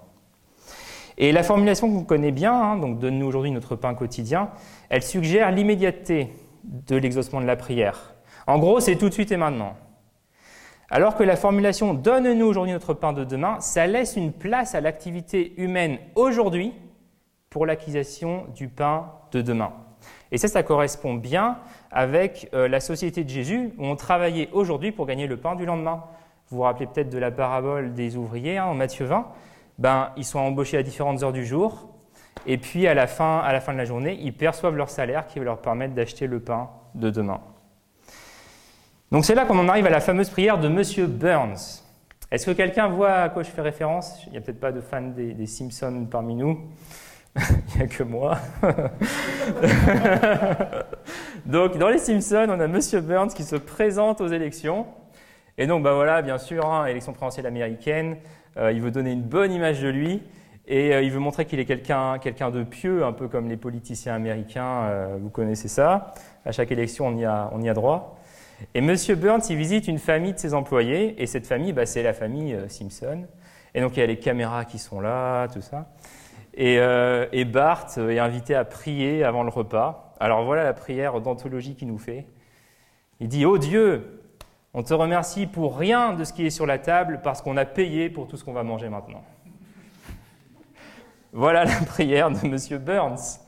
Et 1.18 1.32
la 1.32 1.44
formulation 1.44 1.92
qu'on 1.92 2.04
connaît 2.04 2.32
bien, 2.32 2.54
hein, 2.54 2.78
donc 2.78 3.00
Donne-nous 3.00 3.26
aujourd'hui 3.26 3.52
notre 3.52 3.76
pain 3.76 3.94
quotidien, 3.94 4.50
elle 4.90 5.04
suggère 5.04 5.52
l'immédiateté 5.52 6.34
de 6.64 6.96
l'exaucement 6.96 7.42
de 7.42 7.46
la 7.46 7.56
prière. 7.56 8.16
En 8.46 8.60
gros, 8.60 8.80
c'est 8.80 8.96
tout 8.96 9.10
de 9.10 9.14
suite 9.14 9.32
et 9.32 9.38
maintenant. 9.38 9.76
Alors 10.90 11.16
que 11.16 11.24
la 11.24 11.36
formulation 11.36 11.94
Donne-nous 11.94 12.46
aujourd'hui 12.46 12.74
notre 12.74 12.94
pain 12.94 13.14
de 13.14 13.24
demain, 13.24 13.60
ça 13.60 13.88
laisse 13.88 14.16
une 14.16 14.32
place 14.32 14.74
à 14.74 14.82
l'activité 14.82 15.54
humaine 15.62 15.98
aujourd'hui 16.16 16.74
pour 17.50 17.66
l'acquisition 17.66 18.46
du 18.56 18.68
pain 18.68 19.12
de 19.32 19.42
demain. 19.42 19.74
Et 20.32 20.38
ça, 20.38 20.48
ça 20.48 20.64
correspond 20.64 21.16
bien 21.16 21.58
avec 21.98 22.48
euh, 22.54 22.68
la 22.68 22.80
société 22.80 23.24
de 23.24 23.30
Jésus, 23.30 23.72
où 23.80 23.86
on 23.88 23.96
travaillait 23.96 24.50
aujourd'hui 24.54 24.92
pour 24.92 25.08
gagner 25.08 25.26
le 25.26 25.36
pain 25.36 25.56
du 25.56 25.66
lendemain. 25.66 26.04
Vous 26.48 26.58
vous 26.58 26.64
rappelez 26.64 26.86
peut-être 26.86 27.10
de 27.10 27.18
la 27.18 27.32
parabole 27.32 27.96
des 27.96 28.18
ouvriers 28.18 28.60
hein, 28.60 28.66
en 28.66 28.76
Matthieu 28.76 29.06
20. 29.06 29.26
Ben, 29.80 30.12
ils 30.16 30.24
sont 30.24 30.38
embauchés 30.38 30.78
à 30.78 30.84
différentes 30.84 31.24
heures 31.24 31.34
du 31.34 31.44
jour, 31.44 31.90
et 32.46 32.60
puis 32.60 32.86
à 32.86 32.94
la, 32.94 33.08
fin, 33.08 33.40
à 33.40 33.52
la 33.52 33.62
fin 33.62 33.74
de 33.74 33.80
la 33.80 33.86
journée, 33.86 34.16
ils 34.22 34.32
perçoivent 34.32 34.76
leur 34.76 34.92
salaire 34.92 35.26
qui 35.26 35.40
va 35.40 35.46
leur 35.46 35.58
permettre 35.58 35.96
d'acheter 35.96 36.28
le 36.28 36.40
pain 36.40 36.70
de 36.94 37.10
demain. 37.10 37.42
Donc 39.12 39.26
c'est 39.26 39.34
là 39.34 39.46
qu'on 39.46 39.58
en 39.58 39.68
arrive 39.68 39.88
à 39.88 39.90
la 39.90 40.00
fameuse 40.00 40.30
prière 40.30 40.60
de 40.60 40.68
Monsieur 40.68 41.08
Burns. 41.08 41.82
Est-ce 42.30 42.46
que 42.46 42.52
quelqu'un 42.52 42.90
voit 42.90 43.14
à 43.14 43.30
quoi 43.30 43.42
je 43.42 43.50
fais 43.50 43.64
référence? 43.64 44.22
Il 44.28 44.34
n'y 44.34 44.38
a 44.38 44.42
peut-être 44.42 44.60
pas 44.60 44.72
de 44.72 44.82
fans 44.82 45.02
des, 45.02 45.34
des 45.34 45.48
Simpsons 45.48 46.06
parmi 46.12 46.36
nous. 46.36 46.60
Il 47.76 47.78
n'y 47.78 47.84
a 47.84 47.88
que 47.88 48.04
moi. 48.04 48.38
donc, 51.46 51.78
dans 51.78 51.90
les 51.90 51.98
Simpsons, 51.98 52.48
on 52.50 52.60
a 52.60 52.68
Monsieur 52.68 53.02
Burns 53.02 53.30
qui 53.30 53.44
se 53.44 53.56
présente 53.56 54.22
aux 54.22 54.28
élections. 54.28 54.86
Et 55.58 55.68
donc, 55.68 55.84
bah 55.84 55.94
voilà, 55.94 56.22
bien 56.22 56.38
sûr, 56.38 56.66
hein, 56.66 56.86
élection 56.86 57.14
présidentielle 57.14 57.48
américaine, 57.48 58.18
euh, 58.58 58.72
il 58.72 58.82
veut 58.82 58.92
donner 58.92 59.12
une 59.12 59.24
bonne 59.24 59.52
image 59.52 59.82
de 59.82 59.90
lui 59.90 60.22
et 60.68 60.94
euh, 60.94 61.02
il 61.02 61.12
veut 61.12 61.20
montrer 61.20 61.46
qu'il 61.46 61.60
est 61.60 61.66
quelqu'un 61.66 62.20
quelqu'un 62.20 62.52
de 62.52 62.64
pieux, 62.64 63.04
un 63.04 63.14
peu 63.14 63.28
comme 63.28 63.48
les 63.48 63.58
politiciens 63.58 64.14
américains, 64.14 64.84
euh, 64.84 65.18
vous 65.20 65.30
connaissez 65.30 65.68
ça. 65.68 66.14
À 66.46 66.52
chaque 66.52 66.72
élection, 66.72 67.08
on 67.08 67.18
y 67.18 67.26
a, 67.26 67.50
on 67.54 67.62
y 67.62 67.70
a 67.70 67.74
droit. 67.74 68.20
Et 68.74 68.82
Monsieur 68.82 69.16
Burns, 69.16 69.42
il 69.50 69.58
visite 69.58 69.88
une 69.88 70.00
famille 70.00 70.34
de 70.34 70.40
ses 70.40 70.54
employés, 70.54 71.22
et 71.22 71.26
cette 71.28 71.46
famille, 71.46 71.74
bah, 71.74 71.86
c'est 71.86 72.04
la 72.04 72.14
famille 72.14 72.58
Simpson. 72.70 73.26
Et 73.74 73.82
donc, 73.82 73.96
il 73.96 74.00
y 74.00 74.04
a 74.04 74.08
les 74.08 74.18
caméras 74.18 74.66
qui 74.66 74.80
sont 74.80 75.00
là, 75.00 75.48
tout 75.48 75.62
ça. 75.62 75.88
Et, 76.58 76.80
et 77.32 77.46
Bart 77.46 77.88
est 77.98 78.20
invité 78.20 78.56
à 78.56 78.66
prier 78.66 79.24
avant 79.24 79.44
le 79.44 79.50
repas. 79.50 80.14
Alors 80.20 80.44
voilà 80.44 80.64
la 80.64 80.74
prière 80.74 81.22
d'anthologie 81.22 81.76
qu'il 81.76 81.88
nous 81.88 82.00
fait. 82.00 82.26
Il 83.20 83.28
dit, 83.28 83.46
Oh 83.46 83.58
Dieu, 83.58 84.18
on 84.74 84.84
te 84.84 84.94
remercie 84.94 85.48
pour 85.48 85.78
rien 85.78 86.14
de 86.14 86.24
ce 86.24 86.34
qui 86.34 86.46
est 86.46 86.52
sur 86.52 86.66
la 86.66 86.78
table 86.78 87.22
parce 87.24 87.42
qu'on 87.42 87.58
a 87.58 87.66
payé 87.66 88.10
pour 88.10 88.28
tout 88.28 88.38
ce 88.38 88.44
qu'on 88.44 88.54
va 88.54 88.64
manger 88.64 88.90
maintenant. 88.90 89.24
Voilà 91.34 91.66
la 91.66 91.76
prière 91.88 92.30
de 92.30 92.38
M. 92.46 92.84
Burns, 92.84 93.40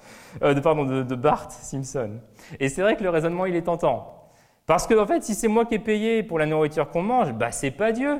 euh, 0.42 0.54
de, 0.54 0.60
pardon, 0.60 0.86
de, 0.86 1.16
Bart 1.16 1.52
Simpson. 1.52 2.20
Et 2.60 2.70
c'est 2.70 2.82
vrai 2.82 2.96
que 2.96 3.04
le 3.04 3.10
raisonnement, 3.10 3.46
il 3.46 3.56
est 3.56 3.64
tentant. 3.64 4.32
Parce 4.66 4.88
que, 4.88 5.00
en 5.00 5.06
fait, 5.06 5.24
si 5.24 5.36
c'est 5.36 5.48
moi 5.48 5.66
qui 5.66 5.76
ai 5.76 5.80
payé 5.80 6.24
pour 6.24 6.40
la 6.40 6.46
nourriture 6.46 6.90
qu'on 6.90 7.04
mange, 7.04 7.34
bah, 7.34 7.52
c'est 7.52 7.72
pas 7.72 7.92
Dieu. 7.92 8.20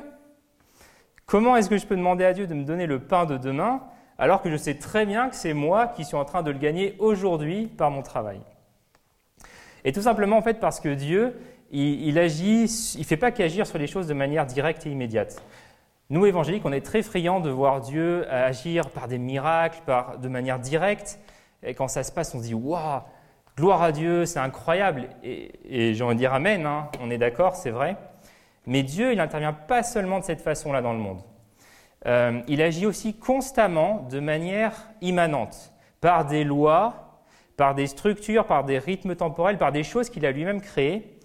Comment 1.26 1.56
est-ce 1.56 1.68
que 1.68 1.78
je 1.78 1.86
peux 1.86 1.96
demander 1.96 2.24
à 2.24 2.32
Dieu 2.32 2.46
de 2.46 2.54
me 2.54 2.64
donner 2.64 2.86
le 2.86 2.98
pain 2.98 3.24
de 3.24 3.36
demain 3.36 3.82
alors 4.20 4.42
que 4.42 4.50
je 4.50 4.56
sais 4.56 4.74
très 4.74 5.06
bien 5.06 5.30
que 5.30 5.34
c'est 5.34 5.54
moi 5.54 5.88
qui 5.88 6.04
suis 6.04 6.14
en 6.14 6.24
train 6.24 6.42
de 6.42 6.50
le 6.50 6.58
gagner 6.58 6.94
aujourd'hui 6.98 7.66
par 7.66 7.90
mon 7.90 8.02
travail 8.02 8.40
Et 9.84 9.92
tout 9.92 10.02
simplement, 10.02 10.36
en 10.36 10.42
fait, 10.42 10.60
parce 10.60 10.78
que 10.78 10.90
Dieu, 10.90 11.34
il, 11.72 12.06
il 12.06 12.18
agit, 12.18 12.66
il 12.94 13.00
ne 13.00 13.04
fait 13.04 13.16
pas 13.16 13.32
qu'agir 13.32 13.66
sur 13.66 13.78
les 13.78 13.86
choses 13.86 14.06
de 14.06 14.14
manière 14.14 14.44
directe 14.44 14.86
et 14.86 14.90
immédiate. 14.90 15.42
Nous, 16.10 16.26
évangéliques, 16.26 16.66
on 16.66 16.72
est 16.72 16.84
très 16.84 17.02
friands 17.02 17.40
de 17.40 17.48
voir 17.48 17.80
Dieu 17.80 18.30
agir 18.30 18.90
par 18.90 19.08
des 19.08 19.16
miracles, 19.16 19.80
par, 19.86 20.18
de 20.18 20.28
manière 20.28 20.58
directe. 20.58 21.18
Et 21.62 21.72
quand 21.72 21.88
ça 21.88 22.02
se 22.02 22.12
passe, 22.12 22.34
on 22.34 22.38
se 22.38 22.44
dit 22.44 22.54
Waouh, 22.54 23.00
gloire 23.56 23.80
à 23.80 23.90
Dieu, 23.92 24.26
c'est 24.26 24.40
incroyable. 24.40 25.08
Et, 25.22 25.94
j'ai 25.94 26.04
envie 26.04 26.14
de 26.14 26.18
dire 26.18 26.34
Amen, 26.34 26.66
hein, 26.66 26.88
on 27.00 27.10
est 27.10 27.18
d'accord, 27.18 27.56
c'est 27.56 27.70
vrai. 27.70 27.96
Mais 28.66 28.82
Dieu, 28.82 29.12
il 29.12 29.16
n'intervient 29.16 29.54
pas 29.54 29.82
seulement 29.82 30.18
de 30.18 30.24
cette 30.24 30.42
façon-là 30.42 30.82
dans 30.82 30.92
le 30.92 30.98
monde. 30.98 31.20
Euh, 32.06 32.40
il 32.48 32.62
agit 32.62 32.86
aussi 32.86 33.14
constamment 33.14 34.06
de 34.10 34.20
manière 34.20 34.72
immanente, 35.00 35.72
par 36.00 36.24
des 36.24 36.44
lois, 36.44 37.22
par 37.56 37.74
des 37.74 37.86
structures, 37.86 38.46
par 38.46 38.64
des 38.64 38.78
rythmes 38.78 39.14
temporels, 39.14 39.58
par 39.58 39.72
des 39.72 39.82
choses 39.82 40.08
qu'il 40.08 40.24
a 40.24 40.32
lui-même 40.32 40.62
créées. 40.62 41.18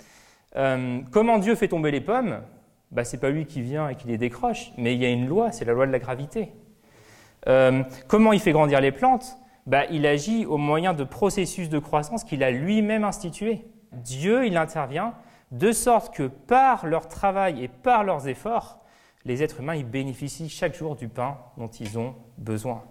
Euh, 0.58 1.00
comment 1.12 1.38
Dieu 1.38 1.56
fait 1.56 1.70
tomber 1.70 1.92
les 1.92 2.02
pommes? 2.02 2.42
Bah, 2.92 3.06
ce 3.06 3.16
n'est 3.16 3.22
pas 3.22 3.30
lui 3.30 3.46
qui 3.46 3.62
vient 3.62 3.90
et 3.90 3.96
qui 3.96 4.08
les 4.08 4.18
décroche, 4.18 4.72
mais 4.78 4.94
il 4.94 5.02
y 5.02 5.06
a 5.06 5.10
une 5.10 5.28
loi, 5.28 5.52
c'est 5.52 5.66
la 5.66 5.74
loi 5.74 5.88
de 5.88 5.92
la 5.92 6.00
gravité. 6.00 6.52
Euh, 7.48 7.84
comment 8.08 8.34
il 8.34 8.40
fait 8.40 8.52
grandir 8.52 8.82
les 8.82 8.92
plantes? 8.92 9.38
Bah, 9.66 9.86
Il 9.90 10.06
agit 10.06 10.46
au 10.46 10.58
moyen 10.58 10.94
de 10.94 11.04
processus 11.04 11.70
de 11.70 11.80
croissance 11.80 12.24
qu'il 12.24 12.44
a 12.44 12.52
lui-même 12.52 13.04
institués. 13.04 13.66
Dieu, 13.94 14.46
il 14.46 14.58
intervient 14.58 15.14
de 15.52 15.72
sorte 15.72 16.14
que 16.14 16.24
par 16.24 16.86
leur 16.86 17.08
travail 17.08 17.64
et 17.64 17.68
par 17.68 18.04
leurs 18.04 18.28
efforts, 18.28 18.80
les 19.26 19.44
êtres 19.44 19.60
humains 19.60 19.76
ils 19.76 19.90
bénéficient 19.90 20.50
chaque 20.50 20.76
jour 20.76 20.96
du 20.96 21.08
pain 21.08 21.38
dont 21.58 21.68
ils 21.68 21.98
ont 21.98 22.16
besoin. 22.38 22.84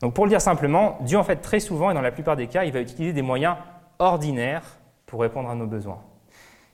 Donc 0.00 0.14
pour 0.14 0.24
le 0.24 0.30
dire 0.30 0.40
simplement, 0.40 0.98
Dieu 1.02 1.18
en 1.18 1.24
fait 1.24 1.36
très 1.36 1.60
souvent 1.60 1.90
et 1.90 1.94
dans 1.94 2.00
la 2.00 2.10
plupart 2.10 2.36
des 2.36 2.48
cas, 2.48 2.64
il 2.64 2.72
va 2.72 2.80
utiliser 2.80 3.12
des 3.12 3.22
moyens 3.22 3.56
ordinaires 3.98 4.78
pour 5.06 5.20
répondre 5.20 5.48
à 5.48 5.54
nos 5.54 5.66
besoins. 5.66 6.00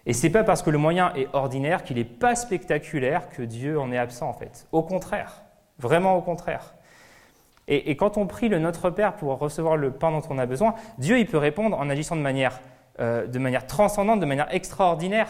Et 0.06 0.14
c'est 0.14 0.30
pas 0.30 0.44
parce 0.44 0.62
que 0.62 0.70
le 0.70 0.78
moyen 0.78 1.12
est 1.14 1.28
ordinaire 1.34 1.84
qu'il 1.84 1.98
n'est 1.98 2.04
pas 2.04 2.34
spectaculaire 2.34 3.28
que 3.28 3.42
Dieu 3.42 3.78
en 3.78 3.92
est 3.92 3.98
absent 3.98 4.28
en 4.28 4.32
fait. 4.32 4.66
Au 4.72 4.82
contraire, 4.82 5.42
vraiment 5.78 6.16
au 6.16 6.22
contraire. 6.22 6.74
Et, 7.70 7.96
quand 7.96 8.16
on 8.16 8.26
prie 8.26 8.48
le 8.48 8.58
Notre 8.58 8.88
Père 8.88 9.14
pour 9.14 9.38
recevoir 9.38 9.76
le 9.76 9.90
pain 9.90 10.10
dont 10.10 10.22
on 10.30 10.38
a 10.38 10.46
besoin, 10.46 10.74
Dieu 10.96 11.18
il 11.18 11.26
peut 11.26 11.36
répondre 11.36 11.78
en 11.78 11.90
agissant 11.90 12.16
de 12.16 12.22
manière, 12.22 12.60
euh, 12.98 13.26
de 13.26 13.38
manière 13.38 13.66
transcendante, 13.66 14.20
de 14.20 14.24
manière 14.24 14.52
extraordinaire. 14.54 15.28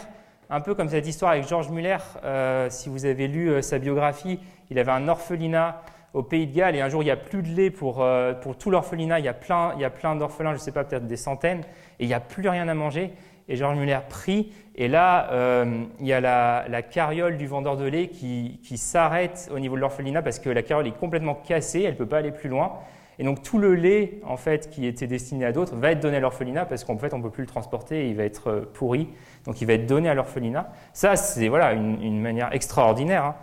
Un 0.50 0.60
peu 0.60 0.74
comme 0.74 0.88
cette 0.88 1.06
histoire 1.06 1.32
avec 1.32 1.46
Georges 1.46 1.70
Muller. 1.70 1.98
Euh, 2.24 2.68
si 2.70 2.88
vous 2.88 3.04
avez 3.04 3.28
lu 3.28 3.50
euh, 3.50 3.62
sa 3.62 3.78
biographie, 3.78 4.40
il 4.70 4.78
avait 4.78 4.92
un 4.92 5.08
orphelinat 5.08 5.82
au 6.14 6.22
Pays 6.22 6.46
de 6.46 6.54
Galles 6.56 6.74
et 6.74 6.80
un 6.80 6.88
jour 6.88 7.02
il 7.02 7.06
n'y 7.06 7.10
a 7.10 7.16
plus 7.16 7.42
de 7.42 7.48
lait 7.48 7.70
pour, 7.70 8.04
pour 8.40 8.56
tout 8.56 8.70
l'orphelinat. 8.70 9.18
Il 9.18 9.26
y 9.26 9.28
a 9.28 9.34
plein, 9.34 9.74
il 9.76 9.82
y 9.82 9.84
a 9.84 9.90
plein 9.90 10.16
d'orphelins, 10.16 10.50
je 10.50 10.54
ne 10.54 10.60
sais 10.60 10.72
pas, 10.72 10.84
peut-être 10.84 11.06
des 11.06 11.18
centaines, 11.18 11.60
et 12.00 12.04
il 12.04 12.06
n'y 12.06 12.14
a 12.14 12.20
plus 12.20 12.48
rien 12.48 12.66
à 12.66 12.74
manger. 12.74 13.12
Et 13.50 13.56
Georges 13.56 13.76
Muller 13.76 13.98
prie, 14.08 14.50
et 14.80 14.86
là, 14.86 15.28
euh, 15.32 15.82
il 15.98 16.06
y 16.06 16.12
a 16.12 16.20
la, 16.20 16.82
carriole 16.82 17.36
du 17.36 17.48
vendeur 17.48 17.76
de 17.76 17.84
lait 17.84 18.06
qui, 18.06 18.78
s'arrête 18.78 19.50
au 19.52 19.58
niveau 19.58 19.74
de 19.74 19.80
l'orphelinat 19.80 20.22
parce 20.22 20.38
que 20.38 20.48
la 20.50 20.62
carriole 20.62 20.86
est 20.86 20.96
complètement 20.96 21.34
cassée, 21.34 21.82
elle 21.82 21.94
ne 21.94 21.98
peut 21.98 22.06
pas 22.06 22.18
aller 22.18 22.30
plus 22.30 22.48
loin. 22.48 22.74
Et 23.18 23.24
donc 23.24 23.42
tout 23.42 23.58
le 23.58 23.74
lait 23.74 24.20
en 24.24 24.36
fait 24.36 24.70
qui 24.70 24.86
était 24.86 25.08
destiné 25.08 25.44
à 25.44 25.52
d'autres 25.52 25.74
va 25.74 25.90
être 25.90 26.00
donné 26.00 26.18
à 26.18 26.20
l'orphelinat 26.20 26.66
parce 26.66 26.84
qu'en 26.84 26.96
fait 26.98 27.12
on 27.12 27.18
ne 27.18 27.22
peut 27.22 27.30
plus 27.30 27.42
le 27.42 27.48
transporter 27.48 28.06
et 28.06 28.10
il 28.10 28.16
va 28.16 28.24
être 28.24 28.50
euh, 28.50 28.70
pourri. 28.72 29.08
Donc 29.44 29.60
il 29.60 29.66
va 29.66 29.72
être 29.72 29.86
donné 29.86 30.08
à 30.08 30.14
l'orphelinat. 30.14 30.70
Ça 30.92 31.16
c'est 31.16 31.48
voilà 31.48 31.72
une, 31.72 32.20
manière 32.20 32.52
extraordinaire, 32.52 33.24
hein, 33.24 33.34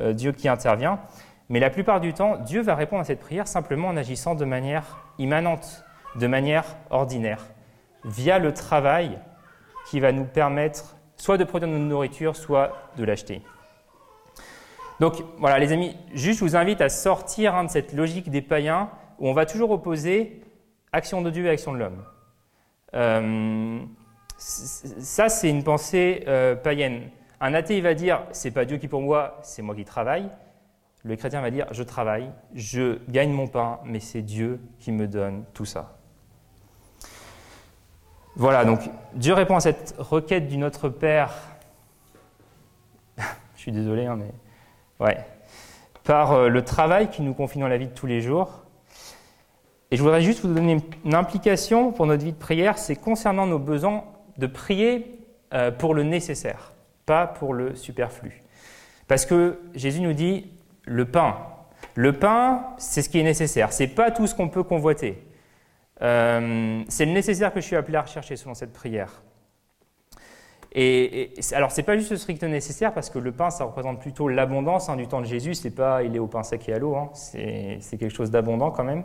euh, 0.00 0.12
Dieu 0.12 0.32
qui 0.32 0.48
intervient. 0.48 1.00
Mais 1.48 1.60
la 1.60 1.70
plupart 1.70 2.00
du 2.00 2.14
temps, 2.14 2.36
Dieu 2.38 2.62
va 2.62 2.74
répondre 2.74 3.02
à 3.02 3.04
cette 3.04 3.20
prière 3.20 3.48
simplement 3.48 3.88
en 3.88 3.96
agissant 3.96 4.34
de 4.34 4.44
manière 4.44 5.04
immanente, 5.18 5.84
de 6.16 6.26
manière 6.26 6.64
ordinaire, 6.90 7.44
via 8.04 8.38
le 8.38 8.54
travail 8.54 9.18
qui 9.90 10.00
va 10.00 10.12
nous 10.12 10.24
permettre 10.24 10.96
soit 11.16 11.38
de 11.38 11.44
produire 11.44 11.70
notre 11.70 11.84
nourriture, 11.84 12.36
soit 12.36 12.72
de 12.96 13.04
l'acheter. 13.04 13.42
Donc 15.00 15.22
voilà 15.38 15.58
les 15.58 15.72
amis, 15.72 15.96
juste 16.12 16.38
je 16.38 16.44
vous 16.44 16.56
invite 16.56 16.80
à 16.80 16.88
sortir 16.88 17.54
hein, 17.54 17.64
de 17.64 17.70
cette 17.70 17.92
logique 17.92 18.30
des 18.30 18.40
païens 18.42 18.88
où 19.18 19.28
on 19.28 19.32
va 19.32 19.46
toujours 19.46 19.70
opposer 19.70 20.42
action 20.92 21.22
de 21.22 21.30
Dieu 21.30 21.46
et 21.46 21.50
action 21.50 21.72
de 21.72 21.78
l'homme. 21.78 22.04
Euh, 22.94 23.80
ça 24.36 25.28
c'est 25.28 25.50
une 25.50 25.64
pensée 25.64 26.24
euh, 26.28 26.54
païenne. 26.54 27.10
Un 27.40 27.54
athée 27.54 27.80
va 27.80 27.94
dire 27.94 28.22
c'est 28.32 28.50
pas 28.50 28.64
Dieu 28.64 28.78
qui 28.78 28.88
pour 28.88 29.00
moi, 29.00 29.38
c'est 29.42 29.62
moi 29.62 29.74
qui 29.74 29.84
travaille. 29.84 30.28
Le 31.02 31.16
chrétien 31.16 31.40
va 31.40 31.50
dire 31.50 31.66
je 31.70 31.82
travaille, 31.82 32.30
je 32.54 32.98
gagne 33.08 33.32
mon 33.32 33.46
pain, 33.46 33.80
mais 33.84 34.00
c'est 34.00 34.22
Dieu 34.22 34.60
qui 34.78 34.92
me 34.92 35.06
donne 35.06 35.44
tout 35.52 35.64
ça. 35.64 35.98
Voilà, 38.36 38.64
donc 38.64 38.80
Dieu 39.14 39.32
répond 39.32 39.56
à 39.56 39.60
cette 39.60 39.94
requête 39.98 40.48
du 40.48 40.56
Notre 40.56 40.88
Père. 40.88 41.32
Je 43.54 43.60
suis 43.60 43.70
désolé, 43.70 44.06
hein, 44.06 44.16
mais 44.16 44.34
ouais, 44.98 45.24
par 46.02 46.32
euh, 46.32 46.48
le 46.48 46.64
travail 46.64 47.10
qu'il 47.10 47.24
nous 47.24 47.34
confie 47.34 47.60
dans 47.60 47.68
la 47.68 47.78
vie 47.78 47.86
de 47.86 47.94
tous 47.94 48.06
les 48.06 48.20
jours. 48.20 48.63
Et 49.94 49.96
je 49.96 50.02
voudrais 50.02 50.22
juste 50.22 50.44
vous 50.44 50.52
donner 50.52 50.78
une 51.04 51.14
implication 51.14 51.92
pour 51.92 52.06
notre 52.06 52.24
vie 52.24 52.32
de 52.32 52.36
prière, 52.36 52.78
c'est 52.78 52.96
concernant 52.96 53.46
nos 53.46 53.60
besoins 53.60 54.02
de 54.38 54.48
prier 54.48 55.20
euh, 55.52 55.70
pour 55.70 55.94
le 55.94 56.02
nécessaire, 56.02 56.72
pas 57.06 57.28
pour 57.28 57.54
le 57.54 57.76
superflu. 57.76 58.42
Parce 59.06 59.24
que 59.24 59.60
Jésus 59.76 60.00
nous 60.00 60.12
dit 60.12 60.50
le 60.82 61.04
pain. 61.04 61.36
Le 61.94 62.12
pain, 62.12 62.64
c'est 62.76 63.02
ce 63.02 63.08
qui 63.08 63.20
est 63.20 63.22
nécessaire. 63.22 63.72
C'est 63.72 63.86
pas 63.86 64.10
tout 64.10 64.26
ce 64.26 64.34
qu'on 64.34 64.48
peut 64.48 64.64
convoiter. 64.64 65.22
Euh, 66.02 66.82
c'est 66.88 67.06
le 67.06 67.12
nécessaire 67.12 67.54
que 67.54 67.60
je 67.60 67.66
suis 67.66 67.76
appelé 67.76 67.96
à 67.96 68.02
rechercher 68.02 68.34
selon 68.34 68.54
cette 68.54 68.72
prière. 68.72 69.22
Et, 70.72 71.38
et 71.38 71.54
alors, 71.54 71.70
c'est 71.70 71.84
pas 71.84 71.96
juste 71.96 72.10
le 72.10 72.16
strict 72.16 72.42
nécessaire, 72.42 72.92
parce 72.92 73.10
que 73.10 73.20
le 73.20 73.30
pain, 73.30 73.50
ça 73.50 73.62
représente 73.62 74.00
plutôt 74.00 74.26
l'abondance 74.26 74.88
hein, 74.88 74.96
du 74.96 75.06
temps 75.06 75.20
de 75.20 75.26
Jésus. 75.26 75.54
C'est 75.54 75.70
pas 75.70 76.02
il 76.02 76.16
est 76.16 76.18
au 76.18 76.26
pain 76.26 76.42
sec 76.42 76.68
et 76.68 76.72
à 76.72 76.80
l'eau, 76.80 76.96
hein. 76.96 77.10
c'est 77.12 77.78
quelque 77.96 78.08
chose 78.08 78.32
d'abondant 78.32 78.72
quand 78.72 78.82
même. 78.82 79.04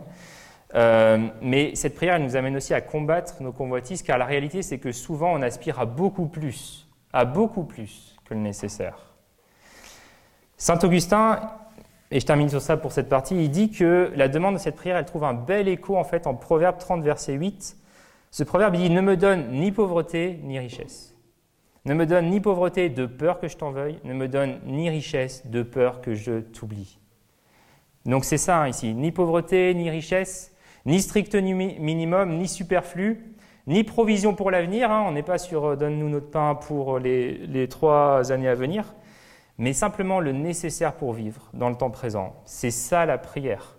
Euh, 0.74 1.28
mais 1.42 1.74
cette 1.74 1.94
prière, 1.94 2.16
elle 2.16 2.22
nous 2.22 2.36
amène 2.36 2.56
aussi 2.56 2.74
à 2.74 2.80
combattre 2.80 3.42
nos 3.42 3.52
convoitises, 3.52 4.02
car 4.02 4.18
la 4.18 4.24
réalité, 4.24 4.62
c'est 4.62 4.78
que 4.78 4.92
souvent, 4.92 5.32
on 5.32 5.42
aspire 5.42 5.80
à 5.80 5.86
beaucoup 5.86 6.26
plus, 6.26 6.88
à 7.12 7.24
beaucoup 7.24 7.64
plus 7.64 8.16
que 8.24 8.34
le 8.34 8.40
nécessaire. 8.40 9.14
Saint 10.56 10.78
Augustin, 10.82 11.40
et 12.10 12.20
je 12.20 12.26
termine 12.26 12.48
sur 12.48 12.60
ça 12.60 12.76
pour 12.76 12.92
cette 12.92 13.08
partie, 13.08 13.34
il 13.36 13.50
dit 13.50 13.70
que 13.70 14.12
la 14.14 14.28
demande 14.28 14.54
de 14.54 14.60
cette 14.60 14.76
prière, 14.76 14.96
elle 14.96 15.04
trouve 15.04 15.24
un 15.24 15.34
bel 15.34 15.68
écho 15.68 15.96
en 15.96 16.04
fait 16.04 16.26
en 16.26 16.34
Proverbe 16.34 16.78
30, 16.78 17.02
verset 17.02 17.34
8. 17.34 17.76
Ce 18.30 18.44
proverbe 18.44 18.76
dit 18.76 18.90
Ne 18.90 19.00
me 19.00 19.16
donne 19.16 19.52
ni 19.52 19.72
pauvreté 19.72 20.38
ni 20.42 20.58
richesse. 20.58 21.16
Ne 21.84 21.94
me 21.94 22.06
donne 22.06 22.30
ni 22.30 22.40
pauvreté 22.40 22.90
de 22.90 23.06
peur 23.06 23.40
que 23.40 23.48
je 23.48 23.56
t'en 23.56 23.70
veuille, 23.70 23.98
ne 24.04 24.12
me 24.12 24.28
donne 24.28 24.60
ni 24.66 24.90
richesse 24.90 25.46
de 25.46 25.62
peur 25.62 26.00
que 26.00 26.14
je 26.14 26.40
t'oublie. 26.40 26.98
Donc 28.06 28.24
c'est 28.24 28.38
ça 28.38 28.60
hein, 28.60 28.68
ici, 28.68 28.92
ni 28.94 29.12
pauvreté, 29.12 29.74
ni 29.74 29.88
richesse, 29.88 30.49
ni 30.86 31.00
strict 31.00 31.34
minimum, 31.34 32.36
ni 32.36 32.48
superflu, 32.48 33.34
ni 33.66 33.84
provision 33.84 34.34
pour 34.34 34.50
l'avenir. 34.50 34.90
Hein. 34.90 35.04
on 35.06 35.12
n'est 35.12 35.22
pas 35.22 35.38
sur 35.38 35.64
euh, 35.64 35.76
donne-nous 35.76 36.08
notre 36.08 36.30
pain 36.30 36.54
pour 36.54 36.98
les 36.98 37.66
trois 37.68 38.32
années 38.32 38.48
à 38.48 38.54
venir 38.54 38.94
mais 39.60 39.74
simplement 39.74 40.20
le 40.20 40.32
nécessaire 40.32 40.94
pour 40.94 41.12
vivre 41.12 41.42
dans 41.52 41.68
le 41.68 41.76
temps 41.76 41.90
présent. 41.90 42.34
C'est 42.46 42.70
ça 42.70 43.04
la 43.04 43.18
prière 43.18 43.76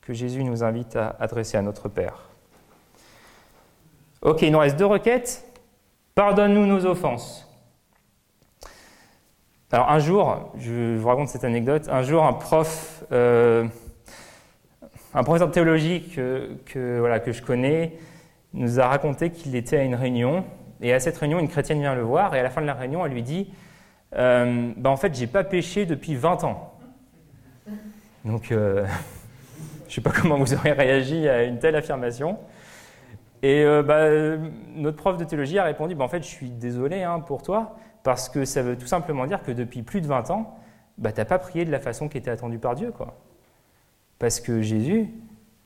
que 0.00 0.12
Jésus 0.12 0.44
nous 0.44 0.62
invite 0.62 0.94
à 0.94 1.16
adresser 1.18 1.56
à 1.56 1.62
notre 1.62 1.88
Père. 1.88 2.30
Ok, 4.22 4.42
il 4.42 4.52
nous 4.52 4.60
reste 4.60 4.76
deux 4.76 4.86
requêtes. 4.86 5.44
Pardonne-nous 6.14 6.66
nos 6.66 6.86
offenses. 6.86 7.50
Alors 9.72 9.90
un 9.90 9.98
jour, 9.98 10.52
je 10.56 10.96
vous 10.96 11.08
raconte 11.08 11.28
cette 11.28 11.42
anecdote, 11.42 11.88
un 11.90 12.02
jour 12.02 12.22
un 12.22 12.32
prof, 12.32 13.02
euh, 13.10 13.66
un 15.14 15.22
professeur 15.22 15.48
de 15.48 15.52
théologie 15.52 16.08
que, 16.14 16.56
que 16.66 17.32
je 17.32 17.42
connais, 17.42 17.92
nous 18.52 18.80
a 18.80 18.88
raconté 18.88 19.30
qu'il 19.30 19.54
était 19.56 19.78
à 19.78 19.82
une 19.82 19.94
réunion, 19.94 20.44
et 20.80 20.92
à 20.92 21.00
cette 21.00 21.16
réunion, 21.16 21.38
une 21.38 21.48
chrétienne 21.48 21.80
vient 21.80 21.94
le 21.94 22.02
voir, 22.02 22.34
et 22.34 22.40
à 22.40 22.42
la 22.42 22.50
fin 22.50 22.60
de 22.60 22.66
la 22.66 22.74
réunion, 22.74 23.06
elle 23.06 23.12
lui 23.12 23.22
dit, 23.22 23.52
euh, 24.16 24.72
bah, 24.76 24.90
en 24.90 24.96
fait, 24.96 25.14
j'ai 25.14 25.26
pas 25.26 25.44
péché 25.44 25.86
depuis 25.86 26.14
20 26.14 26.44
ans. 26.44 26.78
Donc, 28.24 28.50
euh, 28.50 28.84
je 29.82 29.86
ne 29.86 29.90
sais 29.90 30.00
pas 30.00 30.10
comment 30.10 30.36
vous 30.36 30.54
auriez 30.54 30.72
réagi 30.72 31.28
à 31.28 31.44
une 31.44 31.58
telle 31.58 31.76
affirmation. 31.76 32.38
Et 33.42 33.64
bah, 33.84 34.08
notre 34.74 34.96
prof 34.96 35.18
de 35.18 35.24
théologie 35.24 35.58
a 35.58 35.64
répondu, 35.64 35.94
bah, 35.94 36.04
en 36.04 36.08
fait, 36.08 36.22
je 36.22 36.28
suis 36.28 36.50
désolé 36.50 37.02
hein, 37.02 37.20
pour 37.20 37.42
toi, 37.42 37.76
parce 38.02 38.28
que 38.28 38.44
ça 38.44 38.62
veut 38.62 38.76
tout 38.76 38.86
simplement 38.86 39.26
dire 39.26 39.42
que 39.42 39.52
depuis 39.52 39.82
plus 39.82 40.00
de 40.00 40.06
20 40.06 40.30
ans, 40.30 40.58
bah, 40.98 41.12
tu 41.12 41.20
n'as 41.20 41.24
pas 41.24 41.38
prié 41.38 41.64
de 41.64 41.70
la 41.70 41.80
façon 41.80 42.08
qui 42.08 42.18
était 42.18 42.30
attendue 42.30 42.58
par 42.58 42.74
Dieu. 42.74 42.90
Quoi. 42.90 43.14
Parce 44.18 44.40
que 44.40 44.62
Jésus, 44.62 45.08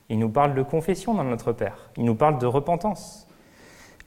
il 0.09 0.19
nous 0.19 0.29
parle 0.29 0.55
de 0.55 0.63
confession 0.63 1.13
dans 1.13 1.23
notre 1.23 1.51
Père, 1.51 1.91
il 1.97 2.05
nous 2.05 2.15
parle 2.15 2.39
de 2.39 2.45
repentance. 2.45 3.27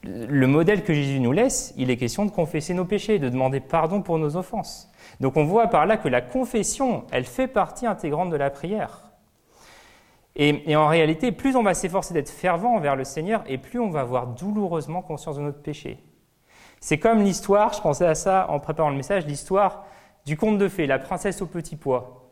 Le 0.03 0.47
modèle 0.47 0.83
que 0.83 0.93
Jésus 0.93 1.21
nous 1.21 1.31
laisse, 1.31 1.73
il 1.77 1.89
est 1.89 1.95
question 1.95 2.25
de 2.25 2.31
confesser 2.31 2.73
nos 2.73 2.83
péchés, 2.83 3.19
de 3.19 3.29
demander 3.29 3.61
pardon 3.61 4.01
pour 4.01 4.19
nos 4.19 4.35
offenses. 4.35 4.91
Donc 5.21 5.37
on 5.37 5.45
voit 5.45 5.67
par 5.67 5.85
là 5.85 5.95
que 5.95 6.09
la 6.09 6.19
confession, 6.19 7.05
elle 7.11 7.23
fait 7.23 7.47
partie 7.47 7.85
intégrante 7.85 8.29
de 8.29 8.35
la 8.35 8.49
prière. 8.49 9.13
Et, 10.35 10.75
en 10.75 10.87
réalité, 10.87 11.31
plus 11.31 11.55
on 11.55 11.63
va 11.63 11.73
s'efforcer 11.73 12.13
d'être 12.13 12.29
fervent 12.29 12.75
envers 12.75 12.95
le 12.95 13.03
Seigneur, 13.03 13.43
et 13.47 13.57
plus 13.57 13.79
on 13.79 13.89
va 13.89 14.01
avoir 14.01 14.27
douloureusement 14.27 15.01
conscience 15.01 15.37
de 15.37 15.41
notre 15.41 15.61
péché. 15.61 15.99
C'est 16.79 16.97
comme 16.97 17.21
l'histoire, 17.21 17.71
je 17.73 17.81
pensais 17.81 18.05
à 18.05 18.15
ça 18.15 18.47
en 18.49 18.59
préparant 18.59 18.89
le 18.89 18.97
message, 18.97 19.25
l'histoire 19.25 19.85
du 20.25 20.35
conte 20.35 20.57
de 20.57 20.67
fées, 20.67 20.87
la 20.87 20.99
princesse 20.99 21.41
au 21.41 21.45
petit 21.45 21.75
pois. 21.75 22.29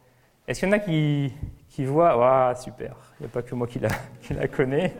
Est-ce 0.47 0.60
qu'il 0.60 0.69
y 0.69 0.71
en 0.71 0.76
a 0.76 0.80
qui, 0.80 1.32
qui 1.71 1.86
voient 1.86 2.53
super, 2.55 2.95
il 3.19 3.23
n'y 3.23 3.25
a 3.27 3.29
pas 3.29 3.41
que 3.41 3.55
moi 3.55 3.65
qui 3.65 3.79
la, 3.79 4.47
connais. 4.47 4.93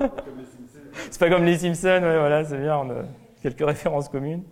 c'est 1.10 1.20
pas 1.20 1.28
comme 1.28 1.44
les 1.44 1.58
Simpsons, 1.58 2.02
ouais, 2.02 2.18
voilà, 2.18 2.44
c'est 2.44 2.58
bien, 2.58 2.78
on 2.78 2.90
a 2.90 3.04
quelques 3.42 3.64
références 3.64 4.08
communes. 4.08 4.42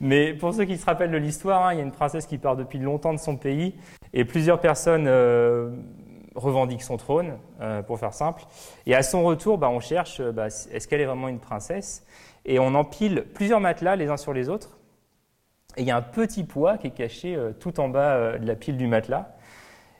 Mais 0.00 0.32
pour 0.34 0.54
ceux 0.54 0.64
qui 0.64 0.76
se 0.76 0.84
rappellent 0.84 1.10
de 1.10 1.16
l'histoire, 1.16 1.66
hein, 1.66 1.72
il 1.72 1.78
y 1.78 1.80
a 1.80 1.84
une 1.84 1.92
princesse 1.92 2.26
qui 2.26 2.38
part 2.38 2.56
depuis 2.56 2.78
longtemps 2.78 3.12
de 3.12 3.18
son 3.18 3.36
pays 3.36 3.74
et 4.12 4.24
plusieurs 4.24 4.60
personnes 4.60 5.06
euh, 5.08 5.70
revendiquent 6.36 6.82
son 6.82 6.96
trône, 6.96 7.38
euh, 7.60 7.82
pour 7.82 7.98
faire 7.98 8.14
simple. 8.14 8.44
Et 8.86 8.94
à 8.94 9.02
son 9.02 9.24
retour, 9.24 9.58
bah, 9.58 9.70
on 9.70 9.80
cherche, 9.80 10.22
bah, 10.22 10.46
est-ce 10.46 10.86
qu'elle 10.86 11.00
est 11.00 11.06
vraiment 11.06 11.28
une 11.28 11.40
princesse? 11.40 12.06
Et 12.44 12.58
on 12.58 12.74
empile 12.74 13.24
plusieurs 13.34 13.60
matelas 13.60 13.96
les 13.96 14.08
uns 14.08 14.16
sur 14.16 14.32
les 14.32 14.48
autres. 14.48 14.78
Et 15.76 15.82
il 15.82 15.86
y 15.86 15.90
a 15.90 15.96
un 15.96 16.02
petit 16.02 16.44
poids 16.44 16.78
qui 16.78 16.88
est 16.88 16.92
caché 16.92 17.36
euh, 17.36 17.52
tout 17.52 17.78
en 17.80 17.88
bas 17.88 18.14
euh, 18.14 18.38
de 18.38 18.46
la 18.46 18.56
pile 18.56 18.76
du 18.76 18.86
matelas. 18.86 19.36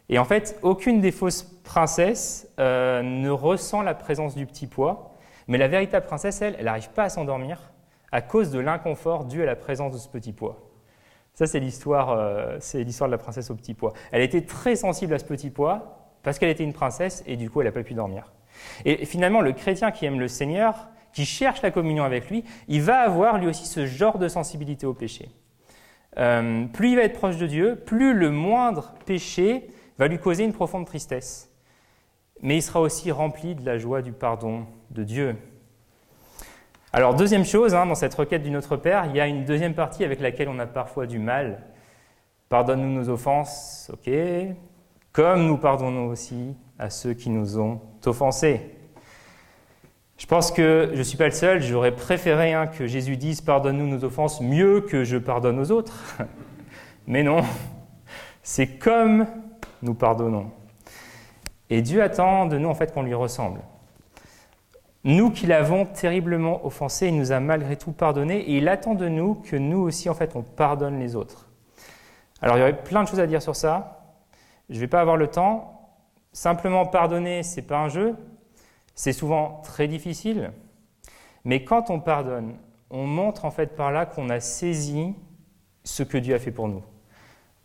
Et 0.08 0.18
en 0.18 0.24
fait, 0.24 0.58
aucune 0.62 1.00
des 1.00 1.12
fausses 1.12 1.42
princesses 1.64 2.48
euh, 2.58 3.02
ne 3.02 3.30
ressent 3.30 3.82
la 3.82 3.94
présence 3.94 4.34
du 4.34 4.46
petit 4.46 4.66
poids, 4.66 5.14
mais 5.48 5.58
la 5.58 5.68
véritable 5.68 6.06
princesse, 6.06 6.40
elle, 6.42 6.56
elle 6.58 6.64
n'arrive 6.64 6.90
pas 6.90 7.04
à 7.04 7.08
s'endormir 7.08 7.72
à 8.10 8.22
cause 8.22 8.50
de 8.50 8.58
l'inconfort 8.58 9.26
dû 9.26 9.42
à 9.42 9.46
la 9.46 9.56
présence 9.56 9.92
de 9.92 9.98
ce 9.98 10.08
petit 10.08 10.32
poids. 10.32 10.58
Ça, 11.34 11.46
c'est 11.46 11.60
l'histoire, 11.60 12.58
c'est 12.58 12.82
l'histoire 12.82 13.08
de 13.08 13.12
la 13.12 13.18
princesse 13.18 13.50
au 13.50 13.54
petit 13.54 13.74
poids. 13.74 13.92
Elle 14.10 14.22
était 14.22 14.40
très 14.40 14.76
sensible 14.76 15.12
à 15.12 15.18
ce 15.18 15.24
petit 15.24 15.50
poids 15.50 15.98
parce 16.22 16.38
qu'elle 16.38 16.48
était 16.48 16.64
une 16.64 16.72
princesse 16.72 17.22
et 17.26 17.36
du 17.36 17.50
coup, 17.50 17.60
elle 17.60 17.66
n'a 17.66 17.72
pas 17.72 17.82
pu 17.82 17.94
dormir. 17.94 18.32
Et 18.84 19.04
finalement, 19.04 19.40
le 19.40 19.52
chrétien 19.52 19.90
qui 19.90 20.06
aime 20.06 20.18
le 20.18 20.28
Seigneur, 20.28 20.88
qui 21.12 21.24
cherche 21.24 21.62
la 21.62 21.70
communion 21.70 22.04
avec 22.04 22.30
lui, 22.30 22.44
il 22.68 22.82
va 22.82 23.00
avoir 23.00 23.38
lui 23.38 23.46
aussi 23.46 23.66
ce 23.66 23.86
genre 23.86 24.18
de 24.18 24.28
sensibilité 24.28 24.86
au 24.86 24.94
péché. 24.94 25.30
Euh, 26.18 26.66
plus 26.66 26.90
il 26.90 26.96
va 26.96 27.02
être 27.02 27.18
proche 27.18 27.36
de 27.36 27.46
Dieu, 27.46 27.76
plus 27.76 28.14
le 28.14 28.30
moindre 28.30 28.94
péché 29.06 29.68
va 29.98 30.08
lui 30.08 30.18
causer 30.18 30.44
une 30.44 30.52
profonde 30.52 30.86
tristesse. 30.86 31.50
Mais 32.40 32.56
il 32.56 32.62
sera 32.62 32.80
aussi 32.80 33.10
rempli 33.10 33.54
de 33.54 33.64
la 33.66 33.78
joie 33.78 34.00
du 34.00 34.12
pardon 34.12 34.66
de 34.90 35.02
Dieu. 35.02 35.36
Alors 36.92 37.14
deuxième 37.14 37.44
chose, 37.44 37.74
hein, 37.74 37.84
dans 37.84 37.94
cette 37.94 38.14
requête 38.14 38.42
du 38.42 38.50
Notre 38.50 38.76
Père, 38.76 39.06
il 39.06 39.16
y 39.16 39.20
a 39.20 39.26
une 39.26 39.44
deuxième 39.44 39.74
partie 39.74 40.04
avec 40.04 40.20
laquelle 40.20 40.48
on 40.48 40.58
a 40.58 40.66
parfois 40.66 41.06
du 41.06 41.18
mal. 41.18 41.62
Pardonne-nous 42.48 42.92
nos 42.92 43.08
offenses, 43.10 43.90
ok, 43.92 44.10
comme 45.12 45.46
nous 45.46 45.58
pardonnons 45.58 46.06
aussi 46.06 46.56
à 46.78 46.88
ceux 46.88 47.12
qui 47.12 47.28
nous 47.28 47.58
ont 47.58 47.80
offensés. 48.06 48.74
Je 50.16 50.26
pense 50.26 50.50
que 50.50 50.90
je 50.92 50.98
ne 50.98 51.02
suis 51.02 51.18
pas 51.18 51.26
le 51.26 51.32
seul, 51.32 51.62
j'aurais 51.62 51.94
préféré 51.94 52.52
hein, 52.52 52.66
que 52.66 52.86
Jésus 52.86 53.16
dise 53.16 53.40
pardonne-nous 53.40 53.86
nos 53.86 54.04
offenses 54.04 54.40
mieux 54.40 54.80
que 54.80 55.04
je 55.04 55.18
pardonne 55.18 55.58
aux 55.58 55.70
autres. 55.70 56.16
Mais 57.06 57.22
non, 57.22 57.42
c'est 58.42 58.78
comme 58.78 59.26
nous 59.82 59.94
pardonnons. 59.94 60.50
Et 61.70 61.82
Dieu 61.82 62.02
attend 62.02 62.46
de 62.46 62.58
nous 62.58 62.68
en 62.68 62.74
fait 62.74 62.92
qu'on 62.92 63.02
lui 63.02 63.14
ressemble. 63.14 63.60
Nous 65.04 65.30
qui 65.30 65.46
l'avons 65.46 65.86
terriblement 65.86 66.64
offensé, 66.66 67.08
il 67.08 67.16
nous 67.16 67.32
a 67.32 67.40
malgré 67.40 67.76
tout 67.76 67.92
pardonné 67.92 68.38
et 68.38 68.56
il 68.58 68.68
attend 68.68 68.94
de 68.94 69.08
nous 69.08 69.34
que 69.34 69.56
nous 69.56 69.78
aussi 69.78 70.08
en 70.10 70.14
fait 70.14 70.34
on 70.34 70.42
pardonne 70.42 70.98
les 70.98 71.14
autres. 71.14 71.48
Alors 72.42 72.56
il 72.56 72.60
y 72.60 72.62
aurait 72.62 72.82
plein 72.82 73.04
de 73.04 73.08
choses 73.08 73.20
à 73.20 73.26
dire 73.26 73.42
sur 73.42 73.56
ça. 73.56 74.16
Je 74.68 74.74
ne 74.74 74.80
vais 74.80 74.88
pas 74.88 75.00
avoir 75.00 75.16
le 75.16 75.28
temps. 75.28 75.74
Simplement 76.32 76.86
pardonner, 76.86 77.42
c'est 77.42 77.62
pas 77.62 77.78
un 77.78 77.88
jeu, 77.88 78.14
c'est 78.94 79.12
souvent 79.12 79.60
très 79.64 79.88
difficile, 79.88 80.52
mais 81.44 81.64
quand 81.64 81.90
on 81.90 82.00
pardonne, 82.00 82.54
on 82.90 83.06
montre 83.06 83.44
en 83.44 83.50
fait 83.50 83.74
par 83.74 83.90
là 83.90 84.06
qu'on 84.06 84.28
a 84.28 84.38
saisi 84.38 85.14
ce 85.84 86.02
que 86.02 86.18
Dieu 86.18 86.34
a 86.34 86.38
fait 86.38 86.50
pour 86.52 86.68
nous. 86.68 86.82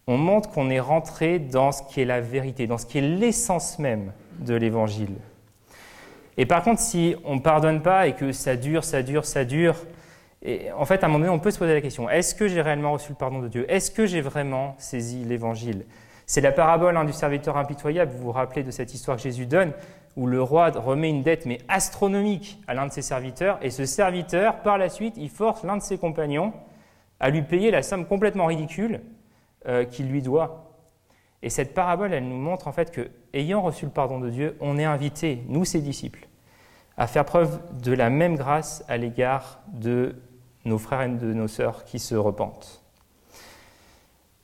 On 0.08 0.18
montre 0.18 0.50
qu'on 0.50 0.70
est 0.70 0.80
rentré 0.80 1.39
dans 1.39 1.72
ce 1.72 1.82
qui 1.84 2.02
est 2.02 2.06
la 2.06 2.22
vérité, 2.22 2.68
dans 2.68 2.78
ce 2.78 2.86
qui 2.86 2.98
est 2.98 3.02
l'essence 3.02 3.80
même 3.80 4.12
de 4.39 4.54
l'évangile. 4.54 5.16
Et 6.38 6.46
par 6.46 6.63
contre, 6.63 6.82
si 6.82 7.16
on 7.24 7.36
ne 7.36 7.39
pardonne 7.39 7.82
pas 7.82 8.08
et 8.08 8.13
que 8.13 8.32
ça 8.32 8.56
dure, 8.56 8.84
ça 8.84 9.02
dure, 9.02 9.26
ça 9.26 9.46
dure, 9.46 9.76
et 10.46 10.72
en 10.74 10.84
fait, 10.84 11.04
à 11.04 11.06
un 11.06 11.10
moment 11.10 11.20
donné, 11.20 11.30
on 11.30 11.39
peut 11.39 11.52
se 11.52 11.58
poser 11.58 11.74
la 11.74 11.82
question 11.82 12.10
est-ce 12.10 12.36
que 12.36 12.48
j'ai 12.48 12.62
réellement 12.62 12.92
reçu 12.92 13.10
le 13.10 13.16
pardon 13.16 13.39
de 13.39 13.48
Dieu? 13.48 13.66
Est-ce 13.72 13.92
que 13.92 14.06
j'ai 14.06 14.20
vraiment 14.20 14.76
saisi 14.78 15.24
l'évangile? 15.24 15.86
C'est 16.26 16.42
la 16.42 16.52
parabole 16.52 16.98
hein, 16.98 17.06
du 17.06 17.13
serviteur 17.13 17.58
impitoyable. 17.58 18.12
Vous 18.12 18.24
vous 18.24 18.32
rappelez 18.32 18.63
de 18.63 18.72
cette 18.72 18.94
histoire 18.94 19.18
que 19.18 19.24
Jésus 19.24 19.46
donne 19.46 19.72
où 20.16 20.28
le 20.28 20.42
roi 20.42 20.70
remet 20.70 21.10
une 21.10 21.24
dette 21.24 21.46
mais 21.46 21.60
astronomique 21.68 22.60
à 22.68 22.74
l'un 22.74 22.88
de 22.88 22.92
ses 22.92 23.02
serviteurs, 23.02 23.58
et 23.62 23.70
ce 23.70 23.86
serviteur, 23.86 24.58
par 24.58 24.78
la 24.78 24.89
suite, 24.89 25.16
il 25.18 25.30
force 25.30 25.63
l'un 25.63 25.78
de 25.78 25.82
ses 25.82 25.98
compagnons 25.98 26.54
à 27.20 27.30
lui 27.30 27.42
payer 27.42 27.72
la 27.72 27.82
somme 27.82 28.06
complètement 28.06 28.46
ridicule 28.46 29.02
euh, 29.67 29.86
qu'il 29.86 30.08
lui 30.08 30.21
doit. 30.21 30.71
Et 31.41 31.49
cette 31.49 31.73
parabole, 31.73 32.13
elle 32.13 32.28
nous 32.28 32.38
montre 32.38 32.67
en 32.67 32.71
fait 32.71 32.91
que, 32.91 33.10
ayant 33.34 33.62
reçu 33.62 33.86
le 33.86 33.91
pardon 33.91 34.19
de 34.19 34.30
Dieu, 34.30 34.58
on 34.62 34.78
est 34.78 34.86
invité, 34.86 35.43
nous 35.47 35.65
ses 35.65 35.82
disciples, 35.82 36.28
à 36.97 37.08
faire 37.08 37.26
preuve 37.26 37.60
de 37.82 37.91
la 37.91 38.10
même 38.10 38.36
grâce 38.36 38.84
à 38.88 38.97
l'égard 38.97 39.60
de 39.67 40.15
nos 40.65 40.78
frères 40.78 41.02
et 41.02 41.10
de 41.10 41.34
nos 41.34 41.47
sœurs 41.47 41.84
qui 41.84 41.99
se 41.99 42.15
repentent. 42.15 42.84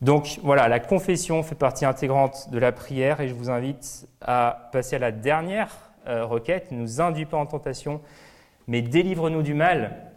Donc 0.01 0.39
voilà, 0.43 0.67
la 0.67 0.79
confession 0.79 1.43
fait 1.43 1.55
partie 1.55 1.85
intégrante 1.85 2.49
de 2.51 2.57
la 2.57 2.71
prière 2.71 3.19
et 3.19 3.27
je 3.27 3.33
vous 3.33 3.49
invite 3.49 4.07
à 4.21 4.69
passer 4.71 4.95
à 4.95 4.99
la 4.99 5.11
dernière 5.11 5.75
euh, 6.07 6.25
requête, 6.25 6.71
ne 6.71 6.77
nous 6.77 7.01
induis 7.01 7.25
pas 7.25 7.37
en 7.37 7.45
tentation, 7.45 8.01
mais 8.67 8.81
délivre-nous 8.81 9.41
du 9.41 9.53
mal. 9.53 10.11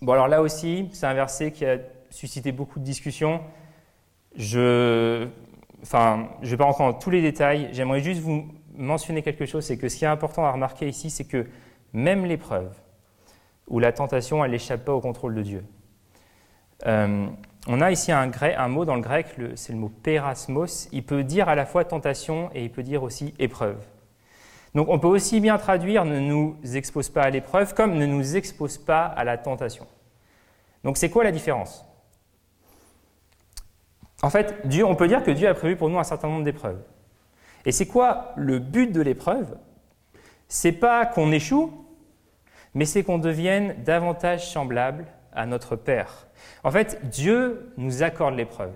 Bon 0.00 0.12
alors 0.12 0.28
là 0.28 0.40
aussi, 0.40 0.88
c'est 0.92 1.06
un 1.06 1.14
verset 1.14 1.52
qui 1.52 1.66
a 1.66 1.76
suscité 2.10 2.52
beaucoup 2.52 2.78
de 2.78 2.84
discussions. 2.84 3.40
Je 4.36 5.28
enfin, 5.82 6.28
je 6.40 6.46
ne 6.46 6.50
vais 6.50 6.56
pas 6.56 6.64
rentrer 6.64 6.84
dans 6.84 6.92
tous 6.92 7.10
les 7.10 7.22
détails, 7.22 7.68
j'aimerais 7.72 8.00
juste 8.00 8.20
vous 8.20 8.46
mentionner 8.74 9.22
quelque 9.22 9.46
chose, 9.46 9.64
c'est 9.64 9.76
que 9.76 9.88
ce 9.88 9.96
qui 9.96 10.04
est 10.04 10.08
important 10.08 10.44
à 10.44 10.52
remarquer 10.52 10.88
ici, 10.88 11.10
c'est 11.10 11.24
que 11.24 11.46
même 11.92 12.24
l'épreuve 12.24 12.74
où 13.68 13.78
la 13.78 13.92
tentation, 13.92 14.44
elle 14.44 14.52
n'échappe 14.52 14.84
pas 14.84 14.92
au 14.92 15.00
contrôle 15.00 15.34
de 15.34 15.42
Dieu. 15.42 15.64
Euh, 16.86 17.26
on 17.68 17.80
a 17.80 17.92
ici 17.92 18.10
un, 18.10 18.68
mot 18.68 18.84
dans 18.84 18.96
le 18.96 19.00
grec, 19.00 19.26
c'est 19.54 19.72
le 19.72 19.78
mot 19.78 19.88
perasmos. 19.88 20.88
Il 20.90 21.04
peut 21.04 21.22
dire 21.22 21.48
à 21.48 21.54
la 21.54 21.64
fois 21.64 21.84
tentation 21.84 22.50
et 22.54 22.64
il 22.64 22.70
peut 22.72 22.82
dire 22.82 23.02
aussi 23.02 23.34
épreuve. 23.38 23.78
Donc 24.74 24.88
on 24.88 24.98
peut 24.98 25.08
aussi 25.08 25.38
bien 25.40 25.58
traduire 25.58 26.04
ne 26.04 26.18
nous 26.18 26.56
expose 26.74 27.08
pas 27.08 27.22
à 27.22 27.30
l'épreuve 27.30 27.74
comme 27.74 27.94
ne 27.94 28.06
nous 28.06 28.36
expose 28.36 28.78
pas 28.78 29.04
à 29.04 29.22
la 29.22 29.38
tentation. 29.38 29.86
Donc 30.82 30.96
c'est 30.96 31.10
quoi 31.10 31.24
la 31.24 31.30
différence? 31.30 31.84
En 34.22 34.30
fait, 34.30 34.66
Dieu, 34.66 34.84
on 34.84 34.94
peut 34.94 35.08
dire 35.08 35.22
que 35.22 35.32
Dieu 35.32 35.48
a 35.48 35.54
prévu 35.54 35.76
pour 35.76 35.90
nous 35.90 35.98
un 35.98 36.04
certain 36.04 36.28
nombre 36.28 36.44
d'épreuves. 36.44 36.80
Et 37.64 37.72
c'est 37.72 37.86
quoi 37.86 38.32
le 38.36 38.60
but 38.60 38.92
de 38.92 39.00
l'épreuve? 39.00 39.56
C'est 40.48 40.72
pas 40.72 41.06
qu'on 41.06 41.32
échoue, 41.32 41.72
mais 42.74 42.84
c'est 42.84 43.02
qu'on 43.02 43.18
devienne 43.18 43.74
davantage 43.84 44.48
semblable 44.48 45.06
à 45.32 45.46
notre 45.46 45.76
Père. 45.76 46.26
En 46.64 46.70
fait, 46.70 47.00
Dieu 47.08 47.72
nous 47.76 48.02
accorde 48.02 48.36
l'épreuve. 48.36 48.72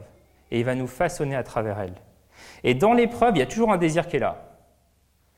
et 0.51 0.61
il 0.61 0.65
va 0.65 0.77
nous 0.77 0.87
façonner 0.87 1.35
à 1.35 1.43
travers 1.43 1.81
elle. 1.81 1.95
Et 2.63 2.75
dans 2.75 2.93
l'épreuve, 2.93 3.37
il 3.37 3.41
y 3.41 3.43
a 3.43 3.47
toujours 3.47 3.73
un 3.73 3.79
désir 3.79 4.07
qui 4.07 4.17
est 4.17 4.21
là. 4.21 4.47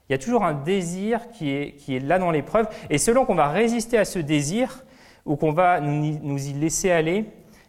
Il 0.09 0.13
y 0.13 0.15
a 0.15 0.19
toujours 0.19 0.45
un 0.45 0.55
désir 0.55 1.31
qui 1.31 1.51
est, 1.51 1.73
qui 1.77 1.97
est 1.97 2.01
là 2.01 2.19
dans 2.19 2.31
l'épreuve. 2.31 2.69
Et 2.91 2.99
selon 2.99 3.25
qu'on 3.25 3.35
va 3.35 3.49
résister 3.49 3.99
à 3.99 4.05
ce 4.05 4.19
désir 4.19 4.85
ou 5.25 5.37
qu'on 5.37 5.53
va 5.53 5.81
nous, 5.81 6.47
y 6.47 6.53
laisser 6.53 6.91
aller, 6.91 7.25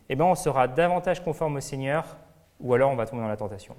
eh 0.09 0.15
bien, 0.15 0.25
on 0.25 0.35
sera 0.35 0.67
davantage 0.67 1.23
conforme 1.23 1.57
au 1.57 1.61
Seigneur 1.61 2.17
ou 2.59 2.73
alors 2.73 2.91
on 2.91 2.95
va 2.95 3.05
tomber 3.05 3.21
dans 3.21 3.27
la 3.27 3.37
tentation. 3.37 3.75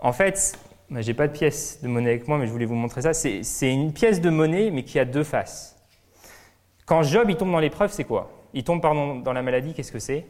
En 0.00 0.12
fait, 0.12 0.58
je 0.90 1.06
n'ai 1.06 1.14
pas 1.14 1.28
de 1.28 1.32
pièce 1.32 1.80
de 1.82 1.88
monnaie 1.88 2.10
avec 2.10 2.28
moi, 2.28 2.38
mais 2.38 2.46
je 2.46 2.52
voulais 2.52 2.66
vous 2.66 2.74
montrer 2.74 3.02
ça. 3.02 3.14
C'est 3.14 3.72
une 3.72 3.92
pièce 3.92 4.20
de 4.20 4.30
monnaie, 4.30 4.70
mais 4.70 4.84
qui 4.84 4.98
a 4.98 5.04
deux 5.04 5.24
faces. 5.24 5.76
Quand 6.86 7.02
Job 7.02 7.30
il 7.30 7.36
tombe 7.36 7.52
dans 7.52 7.60
l'épreuve, 7.60 7.92
c'est 7.92 8.04
quoi? 8.04 8.30
Il 8.52 8.64
tombe 8.64 8.82
pardon, 8.82 9.16
dans 9.16 9.32
la 9.32 9.42
maladie, 9.42 9.74
qu'est-ce 9.74 9.92
que 9.92 9.98
c'est? 9.98 10.26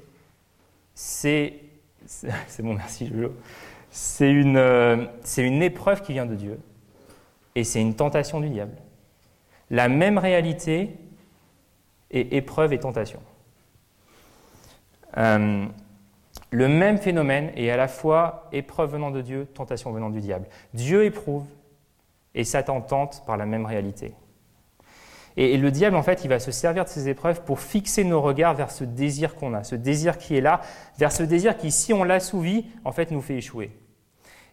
C'est. 0.94 1.54
C'est 2.48 2.62
bon, 2.62 2.74
merci, 2.74 3.06
Jojo. 3.06 3.32
C'est 3.88 4.30
une, 4.30 4.56
euh, 4.56 5.06
une 5.36 5.62
épreuve 5.62 6.02
qui 6.02 6.12
vient 6.12 6.26
de 6.26 6.34
Dieu 6.34 6.58
et 7.54 7.62
c'est 7.62 7.80
une 7.80 7.94
tentation 7.94 8.40
du 8.40 8.48
diable. 8.48 8.76
La 9.70 9.88
même 9.88 10.18
réalité 10.18 10.96
est 12.10 12.32
épreuve 12.32 12.72
et 12.72 12.78
tentation. 12.78 13.20
Euh, 15.18 15.66
le 16.52 16.68
même 16.68 16.98
phénomène 16.98 17.50
est 17.56 17.70
à 17.70 17.76
la 17.76 17.88
fois 17.88 18.48
épreuve 18.52 18.92
venant 18.92 19.10
de 19.10 19.22
Dieu, 19.22 19.46
tentation 19.46 19.90
venant 19.90 20.10
du 20.10 20.20
diable. 20.20 20.46
Dieu 20.74 21.04
éprouve 21.04 21.46
et 22.34 22.44
Satan 22.44 22.82
tente 22.82 23.24
par 23.26 23.36
la 23.36 23.46
même 23.46 23.66
réalité. 23.66 24.14
Et, 25.38 25.56
le 25.56 25.70
diable, 25.70 25.96
en 25.96 26.02
fait, 26.02 26.24
il 26.24 26.28
va 26.28 26.38
se 26.38 26.50
servir 26.50 26.84
de 26.84 26.90
ces 26.90 27.08
épreuves 27.08 27.42
pour 27.42 27.58
fixer 27.58 28.04
nos 28.04 28.20
regards 28.20 28.54
vers 28.54 28.70
ce 28.70 28.84
désir 28.84 29.34
qu'on 29.34 29.54
a, 29.54 29.64
ce 29.64 29.74
désir 29.74 30.18
qui 30.18 30.36
est 30.36 30.42
là, 30.42 30.60
vers 30.98 31.10
ce 31.10 31.22
désir 31.22 31.56
qui, 31.56 31.70
si 31.70 31.94
on 31.94 32.04
l'assouvit, 32.04 32.66
en 32.84 32.92
fait, 32.92 33.10
nous 33.10 33.22
fait 33.22 33.36
échouer. 33.36 33.70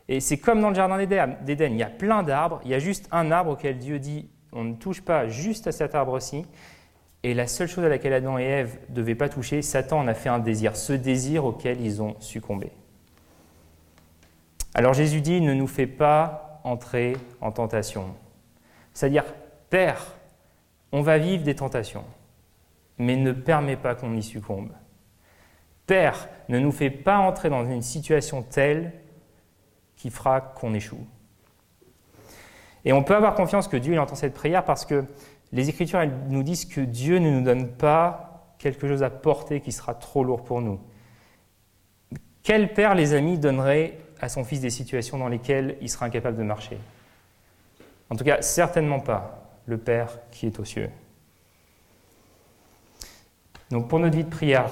Et 0.07 0.21
c'est 0.21 0.37
comme 0.37 0.61
dans 0.61 0.69
le 0.69 0.75
jardin 0.75 0.97
d'Éden, 0.97 1.73
il 1.73 1.77
y 1.77 1.83
a 1.83 1.89
plein 1.89 2.23
d'arbres, 2.23 2.61
il 2.63 2.71
y 2.71 2.73
a 2.73 2.79
juste 2.79 3.09
un 3.11 3.29
arbre 3.29 3.51
auquel 3.51 3.77
Dieu 3.77 3.99
dit 3.99 4.29
on 4.53 4.63
ne 4.63 4.73
touche 4.73 5.01
pas 5.01 5.27
juste 5.27 5.67
à 5.67 5.71
cet 5.71 5.93
arbre-ci. 5.95 6.45
Et 7.23 7.33
la 7.33 7.47
seule 7.47 7.67
chose 7.67 7.83
à 7.83 7.89
laquelle 7.89 8.13
Adam 8.13 8.37
et 8.37 8.43
Ève 8.43 8.77
ne 8.89 8.95
devaient 8.95 9.15
pas 9.15 9.29
toucher, 9.29 9.61
Satan 9.61 9.99
en 9.99 10.07
a 10.07 10.13
fait 10.13 10.29
un 10.29 10.39
désir, 10.39 10.75
ce 10.75 10.93
désir 10.93 11.45
auquel 11.45 11.81
ils 11.81 12.01
ont 12.01 12.15
succombé. 12.19 12.71
Alors 14.73 14.93
Jésus 14.93 15.21
dit, 15.21 15.41
ne 15.41 15.53
nous 15.53 15.67
fait 15.67 15.87
pas 15.87 16.61
entrer 16.63 17.17
en 17.41 17.51
tentation. 17.51 18.15
C'est-à-dire, 18.93 19.25
Père, 19.69 20.13
on 20.91 21.01
va 21.01 21.17
vivre 21.17 21.43
des 21.43 21.55
tentations, 21.55 22.05
mais 22.97 23.15
ne 23.15 23.31
permet 23.31 23.75
pas 23.75 23.95
qu'on 23.95 24.15
y 24.15 24.23
succombe. 24.23 24.71
Père, 25.85 26.29
ne 26.47 26.59
nous 26.59 26.71
fait 26.71 26.89
pas 26.89 27.17
entrer 27.17 27.49
dans 27.49 27.65
une 27.65 27.81
situation 27.81 28.43
telle 28.43 28.93
qui 29.95 30.09
fera 30.09 30.39
qu'on 30.39 30.73
échoue. 30.73 31.05
Et 32.85 32.93
on 32.93 33.03
peut 33.03 33.15
avoir 33.15 33.35
confiance 33.35 33.67
que 33.67 33.77
Dieu 33.77 33.99
entend 33.99 34.15
cette 34.15 34.33
prière 34.33 34.63
parce 34.63 34.85
que 34.85 35.03
les 35.51 35.69
Écritures 35.69 36.05
nous 36.27 36.43
disent 36.43 36.65
que 36.65 36.81
Dieu 36.81 37.19
ne 37.19 37.29
nous 37.31 37.41
donne 37.41 37.69
pas 37.69 38.55
quelque 38.57 38.87
chose 38.87 39.03
à 39.03 39.09
porter 39.09 39.61
qui 39.61 39.71
sera 39.71 39.93
trop 39.93 40.23
lourd 40.23 40.43
pour 40.43 40.61
nous. 40.61 40.79
Quel 42.43 42.73
père, 42.73 42.95
les 42.95 43.13
amis, 43.13 43.37
donnerait 43.37 43.97
à 44.21 44.29
son 44.29 44.43
fils 44.43 44.61
des 44.61 44.69
situations 44.69 45.17
dans 45.17 45.27
lesquelles 45.27 45.77
il 45.81 45.89
sera 45.89 46.05
incapable 46.05 46.37
de 46.37 46.43
marcher? 46.43 46.77
En 48.09 48.15
tout 48.15 48.23
cas, 48.23 48.41
certainement 48.41 48.99
pas 48.99 49.39
le 49.65 49.77
Père 49.77 50.19
qui 50.31 50.47
est 50.47 50.59
aux 50.59 50.65
cieux. 50.65 50.89
Donc 53.69 53.87
pour 53.87 53.99
notre 53.99 54.15
vie 54.15 54.23
de 54.23 54.29
prière, 54.29 54.71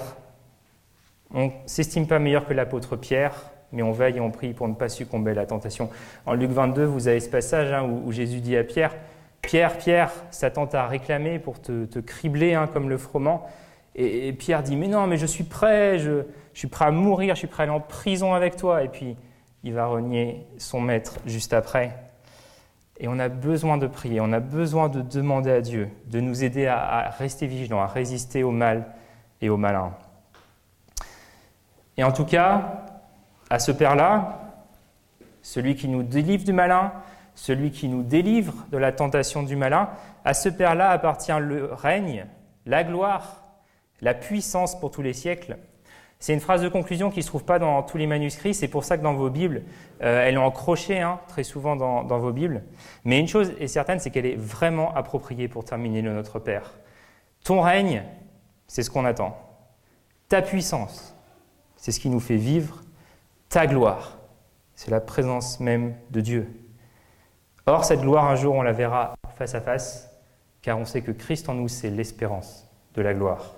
on 1.33 1.47
ne 1.47 1.51
s'estime 1.65 2.07
pas 2.07 2.19
meilleur 2.19 2.47
que 2.47 2.53
l'apôtre 2.53 2.95
Pierre, 2.95 3.51
mais 3.71 3.83
on 3.83 3.91
veille 3.91 4.17
et 4.17 4.21
on 4.21 4.31
prie 4.31 4.53
pour 4.53 4.67
ne 4.67 4.73
pas 4.73 4.89
succomber 4.89 5.31
à 5.31 5.35
la 5.35 5.45
tentation. 5.45 5.89
En 6.25 6.33
Luc 6.33 6.51
22, 6.51 6.85
vous 6.85 7.07
avez 7.07 7.19
ce 7.19 7.29
passage 7.29 7.71
hein, 7.71 7.83
où, 7.83 8.11
Jésus 8.11 8.39
dit 8.39 8.55
à 8.57 8.63
Pierre, 8.63 8.95
Pierre, 9.47 9.77
Pierre, 9.77 10.11
Satan 10.29 10.67
t'a 10.67 10.87
réclamé 10.87 11.39
pour 11.39 11.61
te, 11.61 11.99
cribler 11.99 12.53
hein, 12.53 12.67
comme 12.67 12.89
le 12.89 12.97
froment. 12.97 13.47
Et, 13.95 14.33
Pierre 14.33 14.61
dit, 14.61 14.75
mais 14.75 14.89
non, 14.89 15.07
mais 15.07 15.15
je 15.15 15.25
suis 15.25 15.45
prêt, 15.45 15.99
je, 15.99 16.23
je 16.53 16.59
suis 16.59 16.67
prêt 16.67 16.83
à 16.83 16.91
mourir, 16.91 17.33
je 17.33 17.39
suis 17.39 17.47
prêt 17.47 17.63
à 17.63 17.67
aller 17.67 17.71
en 17.71 17.79
prison 17.79 18.33
avec 18.33 18.57
toi. 18.57 18.83
Et 18.83 18.89
puis, 18.89 19.15
il 19.63 19.73
va 19.73 19.85
renier 19.85 20.45
son 20.57 20.81
maître 20.81 21.19
juste 21.25 21.53
après. 21.53 21.97
Et 22.99 23.07
on 23.07 23.19
a 23.19 23.29
besoin 23.29 23.77
de 23.77 23.87
prier, 23.87 24.19
on 24.19 24.33
a 24.33 24.41
besoin 24.41 24.89
de 24.89 25.01
demander 25.01 25.51
à 25.51 25.61
Dieu 25.61 25.87
de 26.07 26.19
nous 26.19 26.43
aider 26.43 26.67
à, 26.67 27.09
rester 27.17 27.47
vigilants, 27.47 27.79
à 27.79 27.87
résister 27.87 28.43
au 28.43 28.51
mal 28.51 28.85
et 29.39 29.47
au 29.47 29.55
malin. 29.55 29.93
Et 31.95 32.03
en 32.03 32.11
tout 32.11 32.25
cas, 32.25 32.83
à 33.49 33.59
ce 33.59 33.71
Père-là, 33.71 34.41
celui 35.41 35.75
qui 35.75 35.87
nous 35.87 36.03
délivre 36.03 36.43
du 36.43 36.51
malin, 36.51 36.91
celui 37.37 37.69
qui 37.69 37.87
nous 37.87 38.01
délivre 38.01 38.65
de 38.71 38.77
la 38.77 38.91
tentation 38.91 39.43
du 39.43 39.55
malin, 39.55 39.89
à 40.25 40.33
ce 40.33 40.49
Père-là 40.49 40.89
appartient 40.89 41.31
le 41.39 41.71
règne, 41.71 42.25
la 42.65 42.83
gloire, 42.83 43.43
la 44.01 44.15
puissance 44.15 44.77
pour 44.79 44.89
tous 44.89 45.03
les 45.03 45.13
siècles. 45.13 45.57
C'est 46.19 46.33
une 46.33 46.39
phrase 46.39 46.63
de 46.63 46.67
conclusion 46.67 47.11
qui 47.11 47.19
ne 47.19 47.21
se 47.21 47.27
trouve 47.27 47.45
pas 47.45 47.59
dans 47.59 47.83
tous 47.83 47.97
les 47.97 48.07
manuscrits, 48.07 48.55
c'est 48.55 48.67
pour 48.67 48.83
ça 48.83 48.97
que 48.97 49.03
dans 49.03 49.13
vos 49.13 49.29
Bibles, 49.29 49.61
euh, 50.01 50.25
elle 50.25 50.33
est 50.33 50.37
encrochée 50.37 50.99
hein, 50.99 51.19
très 51.27 51.43
souvent 51.43 51.75
dans, 51.75 52.03
vos 52.17 52.31
Bibles. 52.31 52.63
Mais 53.05 53.19
une 53.19 53.27
chose 53.27 53.53
est 53.59 53.67
certaine, 53.67 53.99
c'est 53.99 54.09
qu'elle 54.09 54.25
est 54.25 54.35
vraiment 54.35 54.95
appropriée 54.95 55.47
pour 55.47 55.63
terminer 55.63 56.01
le 56.01 56.13
Notre 56.13 56.39
Père. 56.39 56.73
Ton 57.43 57.61
règne, 57.61 58.01
c'est 58.65 58.81
ce 58.81 58.89
qu'on 58.89 59.05
attend. 59.05 59.37
Ta 60.27 60.41
puissance, 60.41 61.15
c'est 61.75 61.91
ce 61.91 61.99
qui 61.99 62.09
nous 62.09 62.19
fait 62.19 62.35
vivre. 62.35 62.81
Ta 63.47 63.67
gloire, 63.67 64.17
c'est 64.73 64.89
la 64.89 65.01
présence 65.01 65.59
même 65.59 65.93
de 66.09 66.19
Dieu. 66.19 66.66
Or, 67.69 67.83
cette 67.83 67.99
gloire, 67.99 68.23
un 68.23 68.37
jour, 68.37 68.55
on 68.55 68.61
la 68.61 68.71
verra 68.71 69.15
face 69.35 69.53
à 69.53 69.59
face, 69.59 70.09
car 70.61 70.77
on 70.77 70.85
sait 70.85 71.01
que 71.01 71.11
Christ 71.11 71.49
en 71.49 71.53
nous, 71.53 71.67
c'est 71.67 71.89
l'espérance 71.89 72.65
de 72.93 73.01
la 73.01 73.13
gloire. 73.13 73.55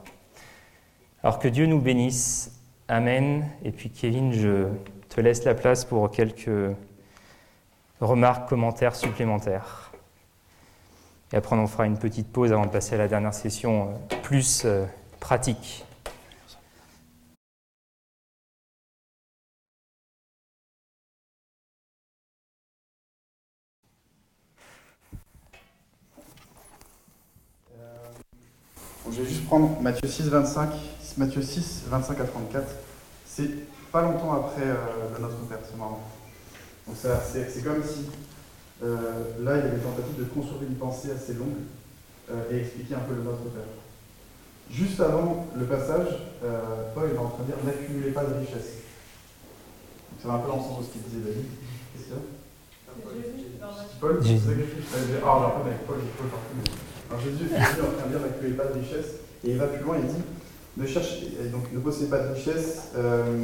Alors 1.21 1.37
que 1.37 1.47
Dieu 1.47 1.67
nous 1.67 1.79
bénisse. 1.79 2.59
Amen. 2.87 3.47
Et 3.63 3.71
puis 3.71 3.91
Kevin, 3.91 4.33
je 4.33 4.69
te 5.09 5.21
laisse 5.21 5.43
la 5.43 5.53
place 5.53 5.85
pour 5.85 6.09
quelques 6.09 6.49
remarques, 8.01 8.49
commentaires 8.49 8.95
supplémentaires. 8.95 9.91
Et 11.31 11.35
après, 11.35 11.55
on 11.55 11.67
fera 11.67 11.85
une 11.85 11.99
petite 11.99 12.31
pause 12.31 12.51
avant 12.51 12.65
de 12.65 12.71
passer 12.71 12.95
à 12.95 12.97
la 12.97 13.07
dernière 13.07 13.35
session 13.35 13.89
euh, 13.89 14.15
plus 14.23 14.63
euh, 14.65 14.85
pratique. 15.19 15.85
Je 29.19 29.23
vais 29.25 29.29
juste 29.29 29.45
prendre 29.47 29.81
Matthieu 29.81 30.07
6, 30.07 30.29
25, 30.29 30.69
Matthieu 31.17 31.41
6, 31.41 31.83
25 31.87 32.19
à 32.21 32.23
34. 32.23 32.65
C'est 33.25 33.49
pas 33.91 34.01
longtemps 34.01 34.33
après 34.33 34.63
euh, 34.63 34.75
le 35.13 35.21
Notre 35.21 35.35
Père, 35.47 35.57
c'est 35.69 35.77
marrant. 35.77 36.01
Donc 36.87 36.95
c'est 37.01 37.63
comme 37.63 37.83
si 37.83 38.07
euh, 38.81 38.95
là, 39.41 39.57
il 39.57 39.65
y 39.65 39.67
avait 39.67 39.75
une 39.75 39.83
tentative 39.83 40.17
de 40.17 40.23
construire 40.23 40.63
une 40.63 40.75
pensée 40.75 41.09
assez 41.11 41.33
longue 41.33 41.59
euh, 42.31 42.43
et 42.49 42.59
expliquer 42.61 42.95
un 42.95 42.99
peu 42.99 43.13
le 43.13 43.23
Notre 43.23 43.43
Père. 43.43 43.63
Juste 44.71 44.99
avant 45.01 45.47
le 45.55 45.65
passage, 45.65 46.07
Paul 46.93 47.09
est 47.09 47.17
en 47.17 47.27
train 47.27 47.43
de 47.43 47.47
dire 47.47 47.55
n'accumulez 47.65 48.11
pas 48.11 48.23
de 48.23 48.35
richesses. 48.35 48.83
Ça 50.21 50.27
va 50.27 50.35
un 50.35 50.39
peu 50.39 50.47
dans 50.47 50.57
le 50.57 50.61
sens 50.61 50.79
de 50.79 50.85
ce 50.85 50.89
qu'il 50.91 51.01
disait 51.01 51.27
David. 51.27 51.45
Qu'est-ce 51.91 52.03
qu'il 52.05 52.13
y 52.13 52.17
a? 52.17 52.21
Paul, 53.99 54.19
c'est 54.23 54.37
Ah, 55.25 55.53
Paul, 55.87 55.97
Paul 56.17 56.29
partout. 56.29 56.88
Alors 57.09 57.21
Jésus, 57.21 57.51
est 57.51 57.57
en 57.57 57.97
train 57.97 58.05
de 58.05 58.11
dire 58.11 58.19
n'accumulez 58.21 58.55
pas 58.55 58.65
de 58.65 58.79
richesses, 58.79 59.15
et 59.43 59.51
il 59.51 59.57
va 59.57 59.67
plus 59.67 59.83
loin, 59.83 59.97
il 59.97 60.07
dit 60.07 60.21
ne 60.77 60.85
cherchez, 60.85 61.31
donc 61.51 61.71
ne 61.73 61.79
possédez 61.79 62.09
pas 62.09 62.19
de 62.19 62.33
richesses. 62.33 62.89
Euh, 62.95 63.43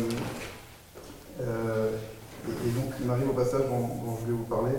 euh, 1.41 1.91
et, 2.47 2.69
donc 2.69 2.93
il 2.99 3.07
m'arrive 3.07 3.29
au 3.29 3.33
passage 3.33 3.61
dont, 3.67 3.89
je 4.19 4.25
voulais 4.25 4.37
vous 4.37 4.43
parler. 4.43 4.75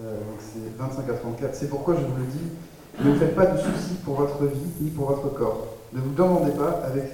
Euh, 0.00 0.20
c'est 0.38 0.76
25 0.76 1.08
à 1.08 1.14
34. 1.14 1.54
C'est 1.54 1.70
pourquoi 1.70 1.96
je 1.96 2.00
vous 2.00 2.16
le 2.16 2.26
dis, 2.26 3.08
ne 3.08 3.14
faites 3.18 3.34
pas 3.34 3.46
de 3.46 3.58
soucis 3.58 3.94
pour 4.04 4.16
votre 4.16 4.44
vie 4.44 4.70
ni 4.80 4.90
pour 4.90 5.06
votre 5.06 5.34
corps. 5.34 5.78
Ne 5.94 6.00
vous 6.00 6.12
demandez 6.12 6.52
pas 6.52 6.82
avec 6.84 7.04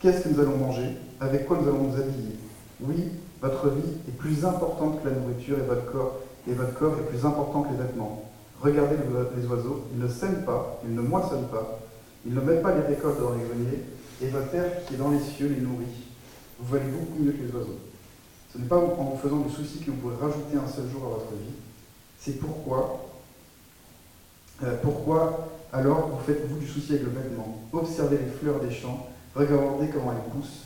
qu'est-ce 0.00 0.24
que 0.24 0.28
nous 0.30 0.40
allons 0.40 0.56
manger, 0.56 0.96
avec 1.20 1.46
quoi 1.46 1.58
nous 1.60 1.68
allons 1.68 1.84
nous 1.84 1.96
habiller. 1.96 2.36
Oui, 2.80 3.10
votre 3.42 3.68
vie 3.68 3.92
est 4.08 4.16
plus 4.16 4.44
importante 4.44 5.02
que 5.02 5.08
la 5.08 5.14
nourriture 5.14 5.58
et 5.58 5.66
votre 5.66 5.84
corps, 5.92 6.18
et 6.48 6.54
votre 6.54 6.74
corps 6.74 6.94
est 6.98 7.08
plus 7.08 7.26
important 7.26 7.62
que 7.62 7.70
les 7.72 7.76
vêtements. 7.76 8.27
Regardez 8.60 8.96
les 9.36 9.46
oiseaux, 9.46 9.84
ils 9.92 10.00
ne 10.00 10.08
sèment 10.08 10.44
pas, 10.44 10.80
ils 10.84 10.94
ne 10.94 11.00
moissonnent 11.00 11.48
pas, 11.48 11.78
ils 12.26 12.34
ne 12.34 12.40
mettent 12.40 12.62
pas 12.62 12.74
les 12.74 12.82
récoltes 12.82 13.20
dans 13.20 13.32
les 13.32 13.44
greniers, 13.44 13.84
et 14.20 14.26
votre 14.28 14.48
Père 14.48 14.84
qui 14.84 14.94
est 14.94 14.96
dans 14.96 15.10
les 15.10 15.20
cieux 15.20 15.46
les 15.48 15.60
nourrit. 15.60 15.86
Vous 16.58 16.72
valez 16.72 16.90
beaucoup 16.90 17.22
mieux 17.22 17.32
que 17.32 17.42
les 17.44 17.52
oiseaux. 17.52 17.78
Ce 18.52 18.58
n'est 18.58 18.66
pas 18.66 18.78
en 18.78 19.04
vous 19.04 19.18
faisant 19.18 19.40
du 19.40 19.50
souci 19.50 19.78
que 19.78 19.92
vous 19.92 19.98
pourrez 19.98 20.16
rajouter 20.16 20.56
un 20.56 20.68
seul 20.68 20.88
jour 20.90 21.04
à 21.04 21.08
votre 21.10 21.32
vie. 21.32 21.54
C'est 22.18 22.40
pourquoi, 22.40 23.06
euh, 24.64 24.74
pourquoi 24.82 25.50
alors 25.72 26.08
vous 26.08 26.24
faites-vous 26.26 26.58
du 26.58 26.66
souci 26.66 26.94
avec 26.94 27.04
le 27.04 27.10
vêtement? 27.10 27.60
Observez 27.72 28.18
les 28.18 28.30
fleurs 28.30 28.58
des 28.58 28.72
champs, 28.72 29.06
regardez 29.36 29.88
comment 29.92 30.12
elles 30.12 30.32
poussent. 30.32 30.64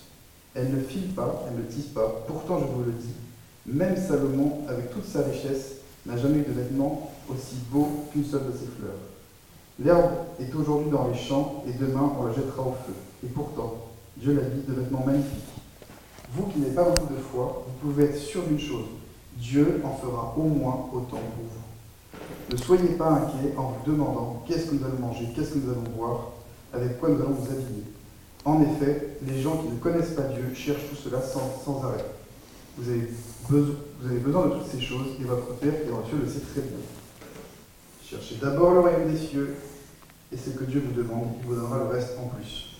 Elle 0.54 0.74
ne 0.74 0.80
file 0.80 1.08
pas, 1.08 1.44
elle 1.48 1.62
ne 1.62 1.68
tisse 1.68 1.86
pas. 1.86 2.24
Pourtant, 2.26 2.58
je 2.58 2.64
vous 2.64 2.84
le 2.84 2.92
dis, 2.92 3.14
même 3.66 3.96
Salomon, 3.96 4.60
avec 4.68 4.90
toute 4.90 5.06
sa 5.06 5.22
richesse, 5.22 5.76
n'a 6.06 6.16
jamais 6.16 6.38
eu 6.38 6.42
de 6.42 6.52
vêtements 6.52 7.11
aussi 7.30 7.56
beaux 7.70 8.06
qu'une 8.12 8.24
seule 8.24 8.46
de 8.46 8.52
ses 8.52 8.66
fleurs. 8.78 8.98
L'herbe 9.78 10.12
est 10.38 10.54
aujourd'hui 10.54 10.90
dans 10.90 11.08
les 11.08 11.18
champs 11.18 11.64
et 11.66 11.72
demain 11.72 12.12
on 12.18 12.26
la 12.26 12.32
jettera 12.32 12.62
au 12.62 12.74
feu. 12.86 12.94
Et 13.24 13.28
pourtant, 13.28 13.86
Dieu 14.16 14.34
l'habille 14.34 14.64
de 14.68 14.74
vêtements 14.74 15.04
magnifiques. 15.04 15.52
Vous 16.34 16.46
qui 16.46 16.60
n'avez 16.60 16.74
pas 16.74 16.84
beaucoup 16.84 17.12
de 17.12 17.20
foi, 17.20 17.64
vous 17.66 17.88
pouvez 17.88 18.04
être 18.04 18.18
sûr 18.18 18.42
d'une 18.44 18.60
chose. 18.60 18.86
Dieu 19.36 19.82
en 19.84 19.94
fera 19.96 20.34
au 20.36 20.42
moins 20.42 20.88
autant 20.92 21.18
pour 21.18 21.44
vous. 21.44 21.62
Ne 22.50 22.56
soyez 22.56 22.94
pas 22.96 23.08
inquiets 23.08 23.54
en 23.56 23.72
vous 23.72 23.90
demandant 23.90 24.42
qu'est-ce 24.46 24.66
que 24.66 24.74
nous 24.74 24.84
allons 24.84 24.98
manger, 24.98 25.28
qu'est-ce 25.34 25.52
que 25.52 25.58
nous 25.58 25.70
allons 25.70 25.96
boire, 25.96 26.32
avec 26.72 26.98
quoi 27.00 27.08
nous 27.08 27.20
allons 27.20 27.36
nous 27.40 27.50
habiller. 27.50 27.84
En 28.44 28.60
effet, 28.62 29.16
les 29.26 29.40
gens 29.40 29.56
qui 29.58 29.68
ne 29.68 29.78
connaissent 29.78 30.14
pas 30.14 30.22
Dieu 30.22 30.52
cherchent 30.54 30.88
tout 30.90 30.96
cela 30.96 31.20
sans, 31.22 31.82
arrêt. 31.84 32.04
Vous 32.76 32.90
avez, 32.90 34.18
besoin, 34.18 34.46
de 34.46 34.54
toutes 34.54 34.66
ces 34.66 34.80
choses 34.80 35.08
et 35.20 35.24
votre 35.24 35.54
Père 35.56 35.72
qui 35.72 35.88
est 35.88 35.92
les 35.92 36.08
cieux 36.08 36.18
le 36.22 36.28
sait 36.28 36.40
très 36.40 36.60
bien. 36.62 36.78
Cherchez 38.12 38.34
d'abord 38.42 38.74
le 38.74 38.80
royaume 38.80 39.10
des 39.10 39.16
cieux 39.16 39.56
et 40.30 40.36
ce 40.36 40.50
que 40.50 40.64
Dieu 40.64 40.84
vous 40.84 40.92
demande, 40.92 41.28
il 41.40 41.46
vous 41.46 41.54
donnera 41.54 41.78
le 41.78 41.84
reste 41.86 42.10
en 42.18 42.26
plus. 42.26 42.76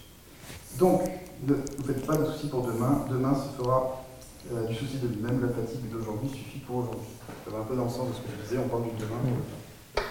Donc, 0.79 1.09
ne 1.45 1.55
vous 1.55 1.85
faites 1.87 2.05
pas 2.05 2.19
de 2.19 2.27
soucis 2.27 2.49
pour 2.49 2.67
demain. 2.67 3.07
Demain 3.11 3.35
se 3.35 3.57
fera 3.57 4.05
euh, 4.53 4.67
du 4.67 4.75
souci 4.75 4.99
de 4.99 5.09
lui-même. 5.09 5.41
La 5.41 5.49
fatigue 5.49 5.89
d'aujourd'hui 5.91 6.29
suffit 6.29 6.59
pour 6.59 6.77
aujourd'hui. 6.77 7.09
Ça 7.47 7.51
va 7.51 7.61
un 7.61 7.63
peu 7.63 7.75
dans 7.75 7.85
le 7.85 7.91
sens 7.91 8.11
de 8.11 8.13
ce 8.13 8.19
que 8.19 8.27
je 8.37 8.43
disais, 8.45 8.59
on 8.63 8.69
parle 8.69 8.83
du 8.83 8.91
demain. 8.99 10.05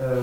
Euh, 0.00 0.20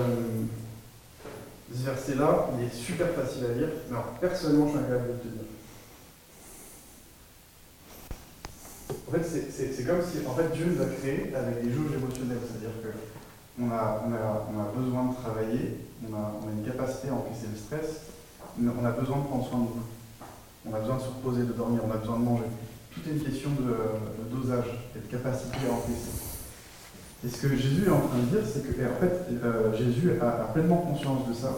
ce 1.72 1.84
verset-là, 1.84 2.50
il 2.58 2.66
est 2.66 2.74
super 2.74 3.10
facile 3.10 3.44
à 3.44 3.54
lire, 3.54 3.68
mais 3.88 3.96
alors 3.96 4.10
personnellement, 4.20 4.66
je 4.66 4.70
suis 4.70 4.78
incapable 4.78 5.06
de 5.06 5.12
le 5.12 5.18
tenir. 5.20 5.42
En 9.06 9.12
fait, 9.12 9.22
c'est 9.22 9.86
comme 9.86 10.02
si 10.02 10.26
en 10.26 10.34
fait, 10.34 10.48
Dieu 10.52 10.66
nous 10.66 10.82
a 10.82 10.86
créés 10.86 11.32
avec 11.32 11.62
des 11.62 11.72
jauges 11.72 11.92
émotionnelles, 11.94 12.38
c'est-à-dire 12.42 12.74
que 12.82 13.17
on 13.60 13.70
a, 13.70 14.70
besoin 14.76 15.06
de 15.06 15.14
travailler, 15.14 15.78
on 16.08 16.14
a, 16.14 16.52
une 16.52 16.64
capacité 16.64 17.08
à 17.08 17.14
encaisser 17.14 17.48
le 17.50 17.58
stress, 17.58 18.02
mais 18.56 18.70
on 18.70 18.84
a 18.84 18.90
besoin 18.90 19.18
de 19.18 19.22
prendre 19.24 19.48
soin 19.48 19.58
de 19.58 19.64
nous. 19.64 19.88
On 20.66 20.74
a 20.74 20.80
besoin 20.80 20.96
de 20.96 21.02
se 21.02 21.08
reposer, 21.08 21.42
de 21.42 21.52
dormir, 21.52 21.80
on 21.86 21.90
a 21.90 21.96
besoin 21.96 22.18
de 22.18 22.24
manger. 22.24 22.44
Tout 22.92 23.00
est 23.08 23.12
une 23.12 23.22
question 23.22 23.50
de, 23.50 24.36
dosage 24.36 24.66
et 24.94 24.98
de 24.98 25.10
capacité 25.10 25.56
à 25.68 25.72
encaisser. 25.72 26.38
Et 27.24 27.28
ce 27.28 27.42
que 27.42 27.56
Jésus 27.56 27.86
est 27.86 27.90
en 27.90 28.00
train 28.00 28.18
de 28.18 28.36
dire, 28.36 28.46
c'est 28.46 28.62
que, 28.62 28.70
en 28.70 29.00
fait, 29.00 29.26
euh, 29.42 29.76
Jésus 29.76 30.12
a, 30.20 30.52
pleinement 30.52 30.78
conscience 30.78 31.28
de 31.28 31.34
ça. 31.34 31.50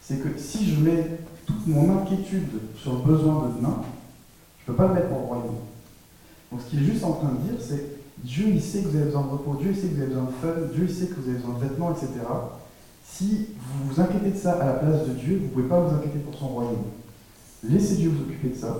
C'est 0.00 0.18
que 0.18 0.38
si 0.38 0.74
je 0.74 0.80
mets 0.80 1.18
toute 1.46 1.66
mon 1.68 1.98
inquiétude 1.98 2.50
sur 2.76 2.94
le 2.94 2.98
besoin 2.98 3.48
de 3.48 3.56
demain, 3.56 3.82
je 4.58 4.72
ne 4.72 4.76
peux 4.76 4.82
pas 4.82 4.88
le 4.88 4.94
mettre 4.94 5.12
au 5.12 5.26
royaume. 5.26 5.56
Donc 6.50 6.60
ce 6.60 6.70
qu'il 6.70 6.82
est 6.82 6.92
juste 6.92 7.04
en 7.04 7.12
train 7.12 7.30
de 7.30 7.48
dire, 7.48 7.60
c'est 7.60 8.01
Dieu, 8.24 8.46
il 8.48 8.62
sait 8.62 8.82
que 8.82 8.88
vous 8.88 8.96
avez 8.96 9.06
besoin 9.06 9.22
de 9.22 9.28
repos, 9.28 9.56
Dieu, 9.60 9.72
il 9.72 9.76
sait 9.76 9.88
que 9.88 9.94
vous 9.94 10.02
avez 10.02 10.10
besoin 10.10 10.24
de 10.24 10.30
fun, 10.30 10.74
Dieu, 10.74 10.86
il 10.88 10.94
sait 10.94 11.06
que 11.06 11.14
vous 11.14 11.28
avez 11.28 11.38
besoin 11.38 11.54
de 11.54 11.60
vêtements, 11.60 11.90
etc. 11.90 12.08
Si 13.04 13.48
vous 13.58 13.88
vous 13.92 14.00
inquiétez 14.00 14.30
de 14.30 14.38
ça 14.38 14.52
à 14.52 14.66
la 14.66 14.72
place 14.74 15.08
de 15.08 15.14
Dieu, 15.14 15.38
vous 15.38 15.44
ne 15.44 15.50
pouvez 15.50 15.68
pas 15.68 15.80
vous 15.80 15.96
inquiéter 15.96 16.18
pour 16.20 16.38
son 16.38 16.48
royaume. 16.48 16.84
Laissez 17.64 17.96
Dieu 17.96 18.10
vous 18.10 18.22
occuper 18.22 18.50
de 18.50 18.54
ça, 18.54 18.76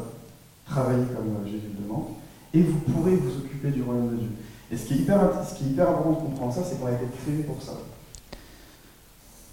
travaillez 0.67 1.05
comme 1.07 1.37
euh, 1.37 1.47
Jésus 1.47 1.69
le 1.77 1.85
demande, 1.85 2.07
et 2.55 2.63
vous 2.63 2.79
pourrez 2.81 3.17
vous 3.17 3.39
occuper 3.39 3.71
du 3.71 3.83
royaume 3.83 4.11
de 4.11 4.17
Dieu. 4.17 4.29
Et 4.71 4.77
ce 4.77 4.87
qui 4.87 4.95
est 4.95 4.97
hyper, 4.99 5.31
ce 5.45 5.55
qui 5.57 5.65
est 5.65 5.69
hyper 5.69 5.91
important 5.91 6.13
de 6.13 6.27
comprendre 6.27 6.55
ça, 6.55 6.63
c'est 6.65 6.79
qu'on 6.79 6.87
a 6.87 6.93
été 6.93 7.05
créé 7.23 7.43
pour 7.43 7.61
ça. 7.61 7.73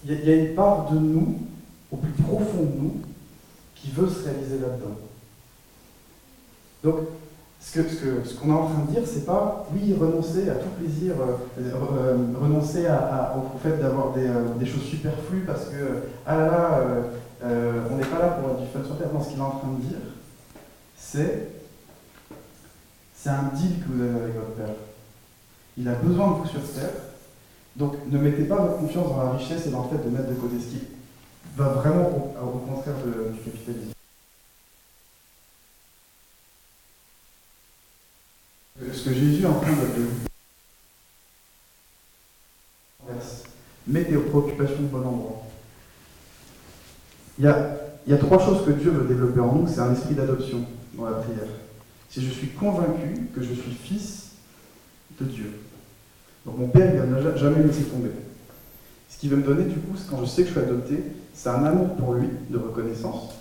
Il 0.05 0.11
y, 0.11 0.15
a, 0.15 0.19
il 0.19 0.29
y 0.29 0.31
a 0.31 0.35
une 0.35 0.55
part 0.55 0.91
de 0.91 0.99
nous, 0.99 1.39
au 1.91 1.97
plus 1.97 2.11
profond 2.11 2.63
de 2.63 2.81
nous, 2.81 3.01
qui 3.75 3.91
veut 3.91 4.07
se 4.07 4.23
réaliser 4.23 4.59
là-dedans. 4.59 4.97
Donc, 6.83 6.95
ce 7.59 7.81
qu'on 7.81 7.89
ce 7.89 7.95
ce 7.95 8.47
est 8.47 8.51
en 8.51 8.67
train 8.67 8.85
de 8.87 8.91
dire, 8.91 9.01
c'est 9.05 9.25
pas, 9.25 9.67
oui, 9.73 9.93
renoncer 9.99 10.49
à 10.49 10.55
tout 10.55 10.69
plaisir, 10.79 11.15
euh, 11.19 11.61
euh, 11.61 12.17
renoncer 12.39 12.85
au 12.85 13.59
fait 13.59 13.77
d'avoir 13.77 14.13
des, 14.13 14.27
euh, 14.27 14.55
des, 14.57 14.65
choses 14.65 14.83
superflues 14.83 15.43
parce 15.45 15.65
que, 15.65 16.03
ah 16.25 16.37
là 16.37 16.45
là, 16.47 16.79
on 17.91 17.97
n'est 17.97 18.05
pas 18.05 18.19
là 18.19 18.39
pour 18.39 18.55
du 18.55 18.67
fun 18.71 18.83
sur 18.85 18.97
Terre. 18.97 19.09
Non, 19.13 19.21
ce 19.21 19.29
qu'il 19.29 19.39
est 19.39 19.41
en 19.41 19.51
train 19.51 19.73
de 19.77 19.81
dire, 19.81 19.97
c'est, 20.97 21.49
c'est 23.13 23.29
un 23.29 23.51
deal 23.53 23.79
que 23.79 23.91
vous 23.91 24.03
avez 24.03 24.23
avec 24.23 24.35
votre 24.35 24.55
Père. 24.55 24.75
Il 25.77 25.87
a 25.87 25.95
besoin 25.95 26.31
de 26.31 26.33
vous 26.35 26.47
sur 26.47 26.61
Terre. 26.61 26.91
Donc, 27.75 27.95
ne 28.09 28.17
mettez 28.17 28.43
pas 28.43 28.55
votre 28.55 28.77
confiance 28.77 29.07
dans 29.09 29.23
la 29.23 29.31
richesse 29.31 29.67
et 29.67 29.69
dans 29.69 29.83
le 29.83 29.97
fait 29.97 30.03
de 30.03 30.09
mettre 30.09 30.29
de 30.29 30.35
côté 30.35 30.55
ce 30.59 30.65
qui 30.65 30.83
va 31.55 31.69
vraiment 31.69 32.09
au, 32.09 32.45
au 32.45 32.57
contraire 32.59 32.95
du 33.05 33.39
capitalisme. 33.39 33.98
Ce 38.93 39.09
que 39.09 39.13
Jésus 39.13 39.43
est 39.43 39.47
en 39.47 39.59
train 39.59 39.71
de. 39.71 40.05
Mets 43.87 44.05
tes 44.05 44.15
préoccupations 44.15 44.83
au 44.83 44.97
bon 44.97 44.99
endroit. 44.99 45.47
Il 47.39 47.45
y, 47.45 47.47
a, 47.47 47.77
il 48.05 48.11
y 48.11 48.15
a 48.15 48.17
trois 48.17 48.37
choses 48.37 48.65
que 48.65 48.71
Dieu 48.71 48.91
veut 48.91 49.07
développer 49.07 49.39
en 49.39 49.55
nous. 49.55 49.67
C'est 49.67 49.79
un 49.79 49.93
esprit 49.93 50.13
d'adoption 50.13 50.65
dans 50.93 51.05
la 51.05 51.13
prière. 51.13 51.47
Si 52.09 52.23
je 52.23 52.29
suis 52.29 52.49
convaincu 52.49 53.29
que 53.33 53.41
je 53.41 53.53
suis 53.53 53.71
fils 53.71 54.31
de 55.19 55.25
Dieu. 55.25 55.51
Donc 56.45 56.57
mon 56.57 56.67
Père, 56.67 56.93
il 56.93 57.09
n'a 57.09 57.35
jamais 57.35 57.63
laissé 57.63 57.83
tomber. 57.83 58.11
Ce 59.09 59.17
qu'il 59.17 59.31
veut 59.31 59.37
me 59.37 59.43
donner, 59.43 59.63
du 59.63 59.79
coup, 59.79 59.97
quand 60.09 60.21
je 60.21 60.25
sais 60.25 60.43
que 60.43 60.49
je 60.49 60.53
suis 60.53 60.61
adopté, 60.61 61.03
c'est 61.33 61.49
un 61.49 61.63
amour 61.63 61.95
pour 61.95 62.13
lui, 62.13 62.27
de 62.49 62.57
reconnaissance. 62.57 63.33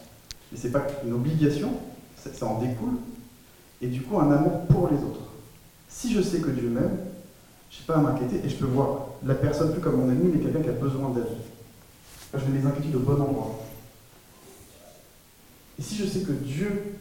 Et 0.53 0.57
c'est 0.57 0.71
pas 0.71 0.87
une 1.05 1.13
obligation, 1.13 1.73
ça 2.17 2.47
en 2.47 2.59
découle. 2.59 2.95
Et 3.83 3.89
du 3.89 4.01
coup, 4.01 4.19
un 4.19 4.31
amour 4.33 4.67
pour 4.67 4.89
les 4.89 4.97
autres. 4.97 5.28
Si 5.89 6.13
je 6.13 6.21
sais 6.21 6.41
que 6.41 6.51
Dieu 6.51 6.69
m'aime, 6.69 6.99
je 7.71 7.81
n'ai 7.81 7.87
pas 7.87 7.97
à 7.97 7.99
m'inquiéter 7.99 8.41
et 8.45 8.49
je 8.49 8.57
peux 8.57 8.67
voir 8.67 9.09
la 9.25 9.35
personne 9.35 9.73
plus 9.73 9.81
comme 9.81 9.97
mon 9.97 10.11
ennemi, 10.11 10.33
mais 10.35 10.41
quelqu'un 10.41 10.63
qui 10.63 10.69
a 10.69 10.73
besoin 10.73 11.11
d'aide. 11.11 11.25
Je 12.33 12.45
mets 12.51 12.61
les 12.61 12.67
inquiétudes 12.67 12.97
au 12.97 13.01
bon 13.01 13.21
endroit. 13.21 13.61
Et 15.79 15.83
si 15.83 15.97
je 15.97 16.07
sais 16.07 16.21
que 16.21 16.33
Dieu 16.33 16.99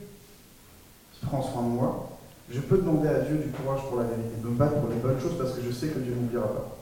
prend 1.22 1.42
soin 1.42 1.64
de 1.64 1.68
moi, 1.68 2.18
je 2.50 2.62
peux 2.62 2.78
demander 2.78 3.10
à 3.10 3.20
Dieu 3.20 3.38
du 3.38 3.50
courage 3.50 3.82
pour 3.90 3.98
la 4.00 4.06
vérité, 4.06 4.30
de 4.42 4.48
me 4.48 4.56
battre 4.56 4.80
pour 4.80 4.90
les 4.90 4.96
bonnes 4.96 5.20
choses 5.20 5.38
parce 5.38 5.54
que 5.54 5.62
je 5.62 5.72
sais 5.72 5.88
que 5.88 6.00
Dieu 6.00 6.14
ne 6.14 6.22
m'oubliera 6.22 6.48
pas. 6.48 6.78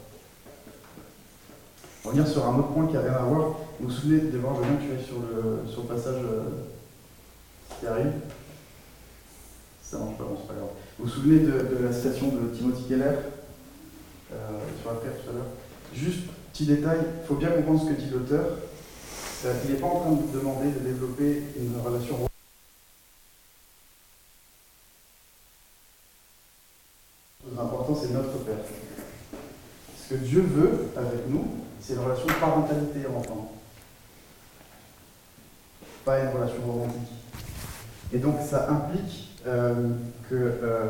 On 2.04 2.10
va 2.10 2.12
revenir 2.12 2.32
sur 2.32 2.46
un 2.46 2.60
autre 2.60 2.68
point 2.68 2.86
qui 2.86 2.94
n'a 2.94 3.02
rien 3.02 3.14
à 3.14 3.24
voir. 3.24 3.56
Vous 3.80 3.88
vous 3.88 3.92
souvenez, 3.92 4.20
Déborah, 4.20 4.56
je 4.56 4.68
veux 4.68 4.76
bien 4.76 4.88
que 4.88 5.02
tu 5.02 5.04
sur 5.04 5.16
le, 5.20 5.68
sur 5.68 5.82
le 5.82 5.88
passage 5.88 6.22
euh, 6.24 6.50
qui 7.80 7.88
arrive. 7.88 8.12
Ça 9.82 9.98
marche 9.98 10.18
pas, 10.18 10.24
bon, 10.24 10.38
c'est 10.40 10.48
pas 10.48 10.54
grave. 10.54 10.70
Vous 10.98 11.06
vous 11.06 11.12
souvenez 11.12 11.40
de, 11.40 11.84
la 11.84 11.92
citation 11.92 12.30
de 12.30 12.56
Timothy 12.56 12.84
Keller 12.88 13.04
euh, 13.04 14.36
sur 14.82 14.94
la 14.94 15.00
terre 15.00 15.12
tout 15.22 15.30
à 15.30 15.34
l'heure? 15.34 15.48
Juste, 15.94 16.22
petit 16.54 16.66
détail, 16.66 17.00
il 17.22 17.28
faut 17.28 17.36
bien 17.36 17.50
comprendre 17.50 17.82
ce 17.82 17.90
que 17.90 18.02
dit 18.02 18.10
l'auteur. 18.10 18.46
Euh, 19.46 19.54
il 19.66 19.74
n'est 19.74 19.80
pas 19.80 19.88
en 19.88 20.00
train 20.00 20.12
de 20.12 20.40
demander 20.40 20.72
de 20.72 20.80
développer 20.80 21.44
une 21.60 21.80
relation 21.84 22.18
L'important, 27.56 27.96
c'est 27.96 28.14
notre 28.14 28.38
Père. 28.40 28.56
Ce 29.98 30.14
que 30.14 30.20
Dieu 30.20 30.42
veut 30.42 30.88
avec 30.96 31.28
nous, 31.28 31.46
c'est 31.82 31.94
une 31.94 32.00
relation 32.00 32.26
de 32.26 32.34
parentalité 32.34 33.00
enfant. 33.16 33.54
Pas 36.06 36.20
une 36.22 36.30
relation 36.30 36.62
romantique. 36.66 37.12
Et 38.14 38.18
donc, 38.18 38.36
ça 38.42 38.70
implique 38.70 39.25
que 39.46 40.36
euh, 40.36 40.86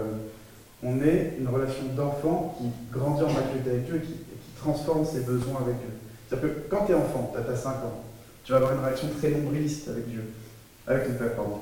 on 0.81 1.01
ait 1.01 1.33
une 1.39 1.47
relation 1.47 1.83
d'enfant 1.95 2.55
qui 2.57 2.69
grandit 2.97 3.23
en 3.23 3.31
maturité 3.33 3.69
avec 3.69 3.85
Dieu 3.85 3.95
et 3.95 4.01
qui, 4.01 4.13
transforme 4.57 5.05
ses 5.05 5.19
besoins 5.19 5.61
avec 5.61 5.77
Dieu. 5.77 5.89
C'est-à-dire 6.27 6.49
que 6.49 6.69
quand 6.71 6.85
tu 6.87 6.93
es 6.93 6.95
enfant, 6.95 7.31
tu 7.31 7.51
as 7.51 7.55
5 7.55 7.69
ans, 7.69 8.01
tu 8.43 8.51
vas 8.51 8.57
avoir 8.57 8.73
une 8.73 8.79
relation 8.79 9.09
très 9.19 9.29
nombriliste 9.29 9.89
avec 9.89 10.09
Dieu, 10.09 10.23
avec 10.87 11.07
ton 11.07 11.13
père, 11.13 11.35
pardon. 11.35 11.59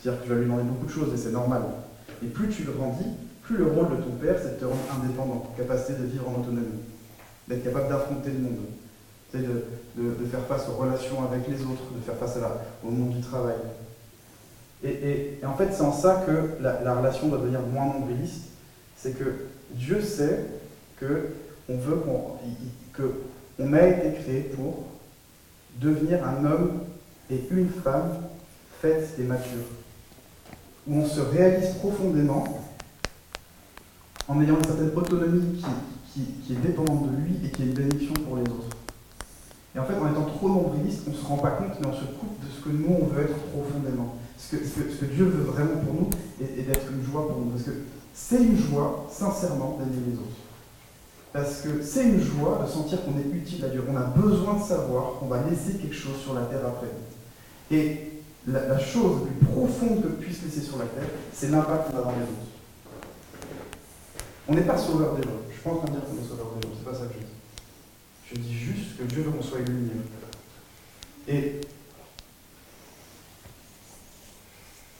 C'est-à-dire 0.00 0.20
que 0.20 0.26
tu 0.26 0.32
vas 0.32 0.36
lui 0.40 0.46
demander 0.46 0.64
beaucoup 0.64 0.86
de 0.86 0.90
choses 0.90 1.14
et 1.14 1.16
c'est 1.16 1.30
normal. 1.30 1.62
Et 2.24 2.26
plus 2.26 2.48
tu 2.48 2.64
grandis, 2.64 3.06
plus 3.42 3.58
le 3.58 3.66
rôle 3.66 3.90
de 3.90 4.02
ton 4.02 4.10
père, 4.20 4.34
c'est 4.42 4.56
de 4.56 4.60
te 4.60 4.64
rendre 4.64 4.80
indépendant, 5.00 5.54
capacité 5.56 5.92
de 5.92 6.06
vivre 6.06 6.28
en 6.28 6.40
autonomie, 6.40 6.82
d'être 7.46 7.62
capable 7.62 7.88
d'affronter 7.88 8.30
le 8.30 8.38
monde, 8.40 8.66
de, 9.32 10.26
faire 10.26 10.44
face 10.48 10.68
aux 10.68 10.80
relations 10.80 11.22
avec 11.30 11.46
les 11.46 11.62
autres, 11.62 11.92
de 11.94 12.00
faire 12.00 12.16
face 12.16 12.36
au 12.84 12.90
monde 12.90 13.10
du 13.10 13.20
travail, 13.20 13.54
et, 14.84 15.40
en 15.44 15.54
fait, 15.56 15.72
c'est 15.72 15.82
en 15.82 15.92
ça 15.92 16.24
que 16.26 16.62
la, 16.62 16.82
la, 16.82 16.94
relation 16.94 17.28
doit 17.28 17.38
devenir 17.38 17.60
moins 17.60 17.86
nombriliste. 17.86 18.44
C'est 18.96 19.18
que 19.18 19.46
Dieu 19.70 20.00
sait 20.02 20.44
que 20.98 21.28
on 21.68 21.76
veut 21.76 21.96
qu'on 21.96 23.72
a 23.72 23.86
été 23.86 24.22
créé 24.22 24.40
pour 24.42 24.84
devenir 25.80 26.26
un 26.26 26.44
homme 26.44 26.80
et 27.30 27.40
une 27.50 27.68
femme 27.68 28.22
faite 28.80 29.14
et 29.18 29.22
mature. 29.22 29.66
Où 30.86 31.00
on 31.00 31.06
se 31.06 31.20
réalise 31.20 31.74
profondément 31.74 32.62
en 34.28 34.40
ayant 34.40 34.56
une 34.56 34.64
certaine 34.64 34.92
autonomie 34.94 35.56
qui, 35.56 35.64
qui, 36.12 36.26
qui 36.46 36.52
est 36.52 36.56
dépendante 36.56 37.10
de 37.10 37.16
lui 37.16 37.36
et 37.44 37.50
qui 37.50 37.62
est 37.62 37.66
une 37.66 37.74
bénédiction 37.74 38.14
pour 38.14 38.36
les 38.36 38.42
autres. 38.42 38.76
Et 39.74 39.78
en 39.78 39.84
fait, 39.84 39.94
en 39.94 40.10
étant 40.10 40.24
trop 40.24 40.48
nombriliste, 40.48 41.02
on 41.06 41.10
ne 41.10 41.16
se 41.16 41.24
rend 41.24 41.38
pas 41.38 41.50
compte, 41.50 41.78
mais 41.80 41.86
on 41.86 41.92
se 41.92 42.04
coupe 42.04 42.40
de 42.40 42.50
ce 42.50 42.64
que 42.64 42.70
nous, 42.70 42.96
on 43.02 43.06
veut 43.06 43.22
être 43.22 43.36
profondément. 43.52 44.16
Ce 44.38 44.56
que, 44.56 45.04
Dieu 45.06 45.24
veut 45.24 45.44
vraiment 45.44 45.80
pour 45.84 45.94
nous 45.94 46.10
et, 46.40 46.60
et 46.60 46.62
d'être 46.62 46.86
une 46.90 47.04
joie 47.04 47.28
pour 47.28 47.38
nous. 47.38 47.50
Parce 47.50 47.64
que 47.64 47.72
c'est 48.14 48.36
une 48.36 48.58
joie, 48.58 49.06
sincèrement, 49.10 49.78
d'aimer 49.78 50.06
les 50.06 50.14
autres. 50.14 50.46
Parce 51.32 51.60
que 51.60 51.82
c'est 51.82 52.04
une 52.04 52.20
joie 52.20 52.64
de 52.64 52.70
sentir 52.70 53.04
qu'on 53.04 53.18
est 53.18 53.36
utile 53.36 53.64
à 53.64 53.68
Dieu. 53.68 53.84
On 53.88 53.96
a 53.96 54.04
besoin 54.04 54.54
de 54.54 54.62
savoir 54.62 55.18
qu'on 55.18 55.26
va 55.26 55.42
laisser 55.42 55.74
quelque 55.74 55.94
chose 55.94 56.16
sur 56.22 56.32
la 56.32 56.42
terre 56.42 56.64
après. 56.66 56.88
Et 57.70 58.12
la, 58.46 58.78
chose 58.78 59.20
la 59.20 59.32
plus 59.32 59.46
profonde 59.46 60.02
que 60.02 60.08
puisse 60.08 60.42
laisser 60.42 60.62
sur 60.62 60.78
la 60.78 60.86
terre, 60.86 61.08
c'est 61.32 61.50
l'impact 61.50 61.90
qu'on 61.90 61.98
a 61.98 62.02
dans 62.02 62.12
les 62.12 62.22
autres. 62.22 62.46
On 64.48 64.54
n'est 64.54 64.62
pas 64.62 64.78
sauveur 64.78 65.14
des 65.16 65.22
gens. 65.24 65.30
Je 65.44 65.48
ne 65.48 65.52
suis 65.52 65.62
pas 65.62 65.70
en 65.70 65.76
train 65.76 65.86
de 65.88 65.92
dire 65.92 66.00
qu'on 66.08 66.24
est 66.24 66.28
sauveur 66.28 66.46
des 66.60 66.66
gens, 66.66 66.74
c'est 66.78 66.90
pas 66.90 66.96
ça 66.96 67.06
que 67.06 67.14
je 67.14 67.18
dis. 67.18 67.26
Je 68.30 68.34
dis 68.40 68.58
juste 68.58 68.96
que 68.98 69.02
Dieu 69.02 69.22
veut 69.22 69.30
qu'on 69.30 69.42
soit 69.42 69.60
illuminé. 69.60 69.90
Et 71.28 71.60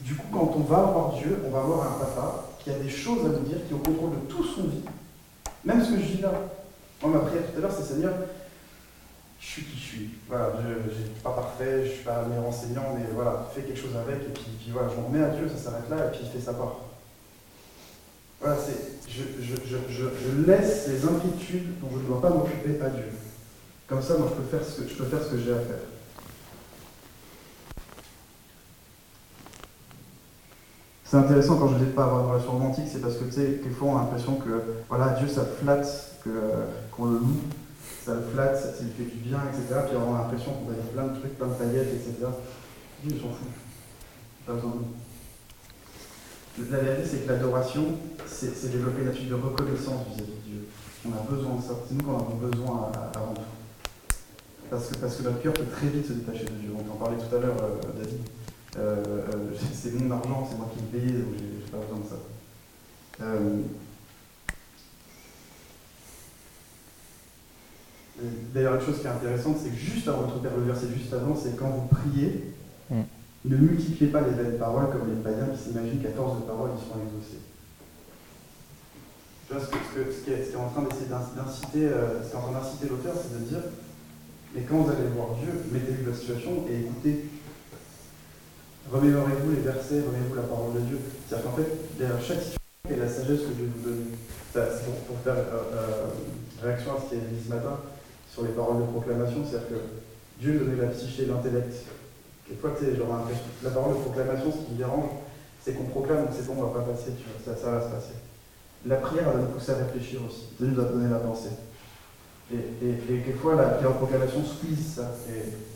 du 0.06 0.14
coup, 0.14 0.28
quand 0.32 0.52
on 0.54 0.60
va 0.60 0.82
voir 0.82 1.14
Dieu, 1.14 1.36
on 1.44 1.50
va 1.50 1.60
voir 1.62 1.88
un 1.88 1.98
papa 1.98 2.44
qui 2.62 2.70
a 2.70 2.74
des 2.74 2.88
choses 2.88 3.26
à 3.26 3.28
nous 3.28 3.40
dire, 3.40 3.58
qui 3.66 3.72
est 3.72 3.76
au 3.76 3.80
contrôle 3.80 4.10
de 4.10 4.32
tout 4.32 4.44
son 4.44 4.62
vie. 4.62 4.84
Même 5.64 5.84
ce 5.84 5.90
que 5.90 6.00
je 6.00 6.16
dis 6.16 6.22
là. 6.22 6.30
Moi, 7.02 7.10
ma 7.12 7.18
prière 7.26 7.42
tout 7.50 7.58
à 7.58 7.62
l'heure, 7.62 7.72
c'est 7.76 7.92
Seigneur, 7.92 8.14
je 9.40 9.46
suis 9.46 9.64
qui 9.64 9.76
je 9.76 9.82
suis. 9.82 10.10
Voilà, 10.28 10.52
je 10.62 10.88
ne 10.88 10.94
suis 10.94 11.10
pas 11.24 11.30
parfait, 11.30 11.86
je 11.86 11.90
ne 11.90 11.94
suis 11.94 12.04
pas 12.04 12.22
meilleur 12.22 12.46
enseignant, 12.46 12.94
mais 12.96 13.04
voilà, 13.12 13.48
fais 13.52 13.62
quelque 13.62 13.80
chose 13.80 13.96
avec, 13.96 14.22
et 14.22 14.32
puis, 14.32 14.70
voilà, 14.72 14.88
je 14.88 15.00
m'en 15.00 15.08
remets 15.08 15.24
à 15.24 15.30
Dieu, 15.30 15.48
ça 15.48 15.70
s'arrête 15.70 15.90
là, 15.90 16.06
et 16.06 16.10
puis 16.12 16.20
il 16.22 16.30
fait 16.30 16.44
sa 16.44 16.54
part. 16.54 16.76
Voilà, 18.40 18.56
c'est, 18.64 19.10
je, 19.10 19.22
je, 19.42 19.56
je, 19.66 19.76
je, 19.90 20.46
laisse 20.46 20.86
les 20.86 21.04
inquiétudes 21.04 21.80
dont 21.80 21.88
je 21.90 21.98
ne 21.98 22.06
dois 22.06 22.20
pas 22.20 22.30
m'occuper 22.30 22.80
à 22.80 22.90
Dieu. 22.90 23.10
Comme 23.88 24.02
ça, 24.02 24.16
moi, 24.18 24.28
je 24.30 24.40
peux 24.40 24.56
faire 24.56 24.64
ce 24.64 24.82
je 24.88 24.94
peux 24.94 25.04
faire 25.04 25.24
ce 25.24 25.32
que 25.32 25.38
j'ai 25.38 25.52
à 25.52 25.58
faire. 25.58 25.95
C'est 31.08 31.16
intéressant 31.18 31.56
quand 31.56 31.68
je 31.68 31.84
dis 31.84 31.92
pas 31.92 32.04
avoir 32.04 32.24
une 32.24 32.30
relation 32.30 32.52
romantique, 32.52 32.86
c'est 32.90 33.00
parce 33.00 33.14
que 33.14 33.24
tu 33.24 33.32
sais, 33.32 33.60
quelquefois 33.62 33.88
on 33.90 33.96
a 33.96 34.00
l'impression 34.00 34.34
que 34.36 34.62
voilà, 34.88 35.10
Dieu 35.10 35.28
ça 35.28 35.42
flatte, 35.44 36.18
qu'on 36.90 37.04
le 37.04 37.18
loue, 37.18 37.40
ça 38.04 38.14
le 38.14 38.22
flatte, 38.22 38.56
ça, 38.56 38.82
lui 38.82 38.90
fait 38.90 39.14
du 39.14 39.28
bien, 39.28 39.38
etc. 39.48 39.82
Puis 39.86 39.96
on 39.96 40.16
a 40.16 40.18
l'impression 40.22 40.50
qu'on 40.52 40.68
va 40.68 40.74
dire 40.74 40.90
plein 40.92 41.06
de 41.06 41.18
trucs, 41.20 41.38
plein 41.38 41.46
de 41.46 41.54
paillettes, 41.54 41.94
etc. 41.94 42.26
Dieu 43.04 43.18
s'en 43.20 43.28
fout. 43.28 43.48
Pas 44.46 44.54
besoin 44.54 44.70
de 44.70 44.76
nous. 44.76 44.86
La 46.72 46.78
réalité, 46.78 47.08
c'est 47.08 47.26
que 47.26 47.28
l'adoration, 47.32 47.84
c'est, 48.26 48.72
développer 48.72 49.02
une 49.02 49.08
attitude 49.08 49.28
de 49.28 49.34
reconnaissance 49.34 50.06
vis-à-vis 50.08 50.32
de 50.32 50.42
Dieu. 50.48 50.68
On 51.06 51.12
a 51.12 51.30
besoin 51.30 51.56
de 51.56 51.62
ça. 51.62 51.74
C'est 51.86 51.94
nous 51.94 52.02
qu'on 52.02 52.16
a 52.16 52.48
besoin 52.50 52.90
avant 53.14 53.34
tout. 53.34 53.42
Parce 54.70 54.88
que, 54.88 54.96
parce 54.96 55.16
que 55.16 55.22
notre 55.22 55.40
cœur 55.40 55.52
peut 55.52 55.66
très 55.70 55.86
vite 55.86 56.08
se 56.08 56.14
détacher 56.14 56.44
de 56.44 56.50
Dieu. 56.50 56.70
On 56.74 56.92
en 56.92 56.96
parlait 56.96 57.18
tout 57.18 57.36
à 57.36 57.38
l'heure, 57.38 57.56
euh, 57.62 58.02
David. 58.02 58.18
Euh, 58.78 59.04
euh, 59.06 59.54
c'est 59.72 59.94
mon 59.94 60.10
argent, 60.10 60.46
c'est 60.50 60.56
moi 60.56 60.70
qui 60.74 60.80
le 60.80 60.98
paye, 60.98 61.12
donc 61.12 61.34
j'ai 61.38 61.70
pas 61.70 61.78
besoin 61.78 61.98
de 61.98 62.08
ça. 62.08 62.16
Euh, 63.22 63.62
D'ailleurs, 68.54 68.76
une 68.76 68.80
chose 68.80 69.00
qui 69.00 69.06
est 69.06 69.10
intéressante, 69.10 69.56
c'est 69.62 69.68
que 69.68 69.76
juste 69.76 70.08
avant, 70.08 70.22
votre 70.22 70.40
père, 70.40 70.56
le 70.56 70.64
verset 70.64 70.86
juste 70.96 71.12
avant, 71.12 71.36
c'est 71.36 71.54
quand 71.54 71.68
vous 71.68 71.86
priez, 71.86 72.54
mm. 72.88 73.02
ne 73.44 73.56
multipliez 73.56 74.10
pas 74.10 74.22
les 74.22 74.30
belles 74.30 74.56
paroles 74.56 74.88
comme 74.90 75.10
les 75.14 75.22
païens 75.22 75.48
qui 75.54 75.62
s'imaginent 75.62 76.00
qu'à 76.00 76.12
force 76.12 76.40
de 76.40 76.46
paroles, 76.46 76.70
ils 76.74 76.80
sont 76.80 76.98
exaucés. 76.98 77.42
Tu 79.46 79.52
vois, 79.52 79.62
ce, 79.62 79.68
que, 79.68 80.10
ce, 80.10 80.24
qui, 80.24 80.30
est, 80.32 80.56
en 80.56 80.70
train 80.70 80.82
d'essayer 80.82 81.10
d'inciter, 81.10 81.86
euh, 81.86 82.22
ce 82.24 82.36
en 82.36 82.40
train 82.40 82.52
d'inciter 82.52 82.88
l'auteur, 82.88 83.14
c'est 83.20 83.38
de 83.38 83.44
dire, 83.44 83.62
mais 84.54 84.62
quand 84.62 84.78
vous 84.78 84.90
allez 84.90 85.08
voir 85.14 85.36
Dieu, 85.36 85.52
mettez-vous 85.70 86.10
la 86.10 86.16
situation 86.16 86.64
et 86.70 86.80
écoutez 86.80 87.26
Remémorez-vous 88.92 89.50
les 89.50 89.62
versets, 89.62 90.00
remémorez-vous 90.06 90.34
la 90.36 90.42
parole 90.42 90.74
de 90.74 90.80
Dieu. 90.80 90.98
C'est-à-dire 91.26 91.50
qu'en 91.50 91.56
fait, 91.56 91.98
derrière 91.98 92.22
chaque 92.22 92.42
situation, 92.42 92.60
a 92.86 92.96
la 92.96 93.08
sagesse 93.08 93.40
que 93.40 93.54
Dieu 93.54 93.70
vous 93.76 93.88
donne. 93.88 94.04
C'est 94.52 95.06
pour, 95.06 95.18
faire 95.22 95.34
euh, 95.34 95.74
euh, 95.74 96.06
réaction 96.62 96.92
à 96.96 97.00
ce 97.02 97.10
qui 97.10 97.14
est 97.16 97.28
dit 97.28 97.44
ce 97.44 97.52
matin 97.52 97.76
sur 98.32 98.42
les 98.42 98.50
paroles 98.50 98.78
de 98.78 98.86
proclamation, 98.86 99.44
c'est-à-dire 99.44 99.68
que 99.68 99.74
Dieu 100.40 100.60
donnait 100.60 100.80
la 100.80 100.88
psyché, 100.88 101.26
l'intellect. 101.26 101.74
Quelquefois, 102.46 102.70
tu 102.78 102.96
genre, 102.96 103.26
la 103.62 103.70
parole 103.70 103.96
de 103.96 104.00
proclamation, 104.00 104.52
ce 104.52 104.64
qui 104.64 104.72
me 104.72 104.78
dérange, 104.78 105.10
c'est 105.62 105.74
qu'on 105.74 105.84
proclame, 105.84 106.28
c'est 106.32 106.46
bon, 106.46 106.54
on 106.58 106.70
va 106.70 106.80
pas 106.80 106.92
passer, 106.92 107.10
tu 107.18 107.24
vois, 107.26 107.54
ça, 107.54 107.60
ça 107.60 107.70
va 107.72 107.80
se 107.80 107.92
passer. 107.92 108.14
La 108.86 108.96
prière, 108.96 109.24
elle 109.28 109.40
va 109.40 109.42
nous 109.42 109.52
pousser 109.52 109.72
à 109.72 109.76
réfléchir 109.76 110.20
aussi. 110.26 110.46
Dieu 110.58 110.68
nous 110.68 110.80
a 110.80 110.84
donné 110.84 111.10
la 111.10 111.18
pensée. 111.18 111.50
Et, 112.52 112.86
et, 112.86 112.90
et 112.90 113.18
quelquefois, 113.24 113.56
la 113.56 113.68
prière 113.70 113.90
de 113.90 113.96
proclamation 113.96 114.44
squeeze 114.44 114.94
ça. 114.94 115.10
Et, 115.28 115.75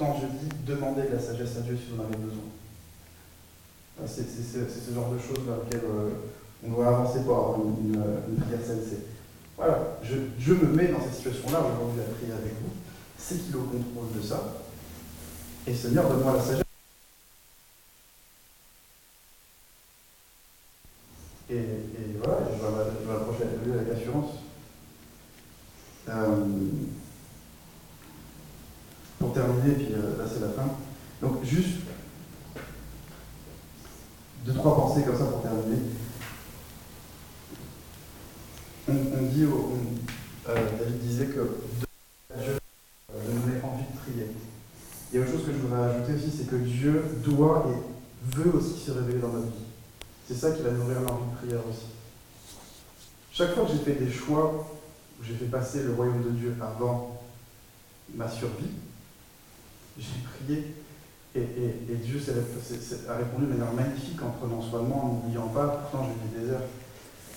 Pourtant, 0.00 0.18
je 0.18 0.26
dis, 0.28 0.54
demandez 0.66 1.02
de 1.02 1.14
la 1.14 1.20
sagesse 1.20 1.58
à 1.58 1.60
Dieu 1.60 1.76
si 1.76 1.92
vous 1.92 2.00
en 2.00 2.04
avez 2.06 2.16
besoin. 2.16 2.44
C'est 4.06 4.24
ce 4.24 4.94
genre 4.94 5.10
de 5.10 5.18
choses 5.18 5.46
dans 5.46 5.62
lesquelles 5.62 5.90
euh, 5.90 6.08
on 6.64 6.70
doit 6.70 6.88
avancer 6.88 7.20
pour 7.22 7.36
avoir 7.36 7.58
une, 7.60 7.92
une, 7.92 8.36
prière 8.40 8.60
sensée. 8.60 9.04
Voilà, 9.58 9.98
je, 10.02 10.14
je, 10.38 10.54
me 10.54 10.72
mets 10.72 10.88
dans 10.88 11.02
cette 11.02 11.16
situation-là 11.16 11.60
aujourd'hui 11.60 12.00
à 12.00 12.14
prier 12.14 12.32
avec 12.32 12.54
vous. 12.62 12.70
C'est 13.18 13.44
qu'il 13.44 13.52
est 13.52 13.58
au 13.58 13.64
contrôle 13.64 14.16
de 14.16 14.22
ça? 14.26 14.54
Et 15.66 15.74
Seigneur, 15.74 16.08
donne-moi 16.08 16.32
la 16.34 16.42
sagesse. 16.42 16.64
Et, 21.50 21.56
et 21.56 22.16
voilà, 22.24 22.38
je 22.46 23.06
vais 23.06 23.12
m'approcher 23.12 23.42
avec 23.42 24.00
assurance. 24.00 24.30
Euh, 26.08 26.46
pour 29.20 29.34
terminer, 29.34 29.74
puis 29.74 29.92
euh, 29.92 30.16
là 30.16 30.24
c'est 30.26 30.40
la 30.40 30.48
fin. 30.48 30.68
Donc 31.20 31.44
juste 31.44 31.80
deux, 34.44 34.54
trois 34.54 34.74
pensées 34.74 35.04
comme 35.04 35.18
ça 35.18 35.26
pour 35.26 35.42
terminer. 35.42 35.82
On, 38.88 39.22
dit, 39.28 39.44
euh, 39.44 40.54
David 40.78 40.98
disait 41.00 41.26
que 41.26 41.58
Dieu 41.78 41.86
euh, 42.34 42.58
nous 43.28 43.40
donner 43.40 43.60
envie 43.62 43.84
de 43.84 43.98
prier. 43.98 44.26
Il 45.12 45.18
y 45.18 45.22
a 45.22 45.26
autre 45.26 45.32
chose 45.32 45.46
que 45.46 45.52
je 45.52 45.58
voudrais 45.58 45.90
ajouter 45.90 46.14
aussi, 46.14 46.30
c'est 46.36 46.48
que 46.48 46.56
Dieu 46.56 47.02
doit 47.24 47.66
et 47.68 48.36
veut 48.36 48.54
aussi 48.54 48.78
se 48.78 48.92
révéler 48.92 49.18
dans 49.18 49.28
notre 49.28 49.46
vie. 49.46 49.64
C'est 50.28 50.36
ça 50.36 50.52
qui 50.52 50.62
va 50.62 50.70
nourrir 50.70 51.00
l'envie 51.00 51.30
de 51.32 51.36
prière 51.36 51.66
aussi. 51.68 51.86
Chaque 53.32 53.54
fois 53.54 53.64
que 53.64 53.72
j'ai 53.72 53.78
fait 53.78 54.04
des 54.04 54.10
choix 54.10 54.68
où 55.20 55.24
j'ai 55.24 55.34
fait 55.34 55.46
passer 55.46 55.82
le 55.82 55.94
royaume 55.94 56.22
de 56.22 56.30
Dieu 56.30 56.54
avant 56.60 57.20
ma 58.14 58.28
survie, 58.28 58.70
j'ai 59.98 60.06
prié 60.46 60.74
et, 61.34 61.94
Dieu 62.02 62.20
a 63.08 63.16
répondu 63.16 63.46
de 63.46 63.50
manière 63.50 63.72
magnifique 63.72 64.20
en 64.22 64.30
prenant 64.30 64.60
soin 64.62 64.82
de 64.82 64.86
moi, 64.86 64.98
en 65.02 65.08
n'oubliant 65.08 65.48
pas, 65.48 65.66
pourtant 65.68 66.06
j'ai 66.06 66.40
mis 66.40 66.44
des 66.44 66.52
heures. 66.52 66.62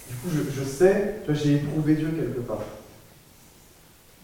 Du 0.10 0.16
coup, 0.16 0.30
je, 0.32 0.62
je 0.62 0.68
sais, 0.68 1.22
j'ai 1.30 1.56
éprouvé 1.56 1.96
Dieu 1.96 2.10
quelque 2.10 2.40
part. 2.40 2.64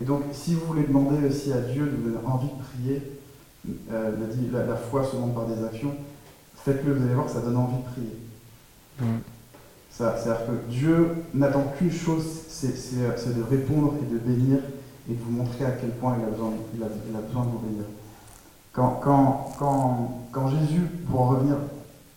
Et 0.02 0.06
donc, 0.06 0.24
si 0.34 0.56
vous 0.56 0.66
voulez 0.66 0.84
demander 0.84 1.28
aussi 1.28 1.52
à 1.54 1.62
Dieu 1.62 1.86
de 1.86 1.96
vous 1.96 2.10
donner 2.10 2.26
envie 2.26 2.48
de 2.48 2.64
prier, 2.64 3.19
euh, 3.92 4.12
la, 4.52 4.66
la, 4.66 4.76
foi 4.76 5.04
se 5.04 5.16
montre 5.16 5.34
par 5.36 5.46
des 5.48 5.64
actions, 5.64 5.94
faites-le, 6.56 6.94
vous 6.94 7.04
allez 7.04 7.14
voir 7.14 7.26
que 7.26 7.34
ça 7.34 7.42
donne 7.42 7.58
envie 7.58 7.78
de 7.78 7.92
prier. 7.92 8.18
Mm. 9.02 9.20
C'est-à-dire 9.92 10.46
que 10.46 10.72
Dieu 10.72 11.16
n'attend 11.34 11.64
qu'une 11.78 11.92
chose, 11.92 12.24
c'est 12.48 13.36
de 13.36 13.44
répondre 13.44 13.96
et 14.02 14.14
de 14.14 14.18
bénir 14.18 14.60
et 15.10 15.14
de 15.14 15.22
vous 15.22 15.32
montrer 15.32 15.66
à 15.66 15.72
quel 15.72 15.90
point 15.92 16.16
il 16.20 16.24
a 16.24 16.30
besoin, 16.30 16.54
il 16.76 16.84
a, 16.84 16.88
il 17.10 17.16
a 17.16 17.22
besoin 17.22 17.46
de 17.46 17.50
vous 17.50 17.60
bénir. 17.60 17.84
Quand, 18.72 19.00
quand, 19.04 19.52
quand, 19.58 20.22
quand, 20.32 20.48
Jésus, 20.50 20.82
pour 21.10 21.22
en 21.22 21.28
revenir 21.30 21.58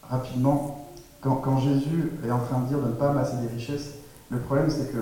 rapidement, 0.09 0.91
quand, 1.21 1.59
Jésus 1.59 2.13
est 2.25 2.31
en 2.31 2.41
train 2.41 2.61
de 2.61 2.69
dire 2.69 2.79
de 2.79 2.89
ne 2.89 2.93
pas 2.93 3.11
amasser 3.11 3.37
des 3.39 3.49
richesses, 3.49 3.95
le 4.31 4.39
problème 4.39 4.69
c'est 4.69 4.93
que, 4.93 4.99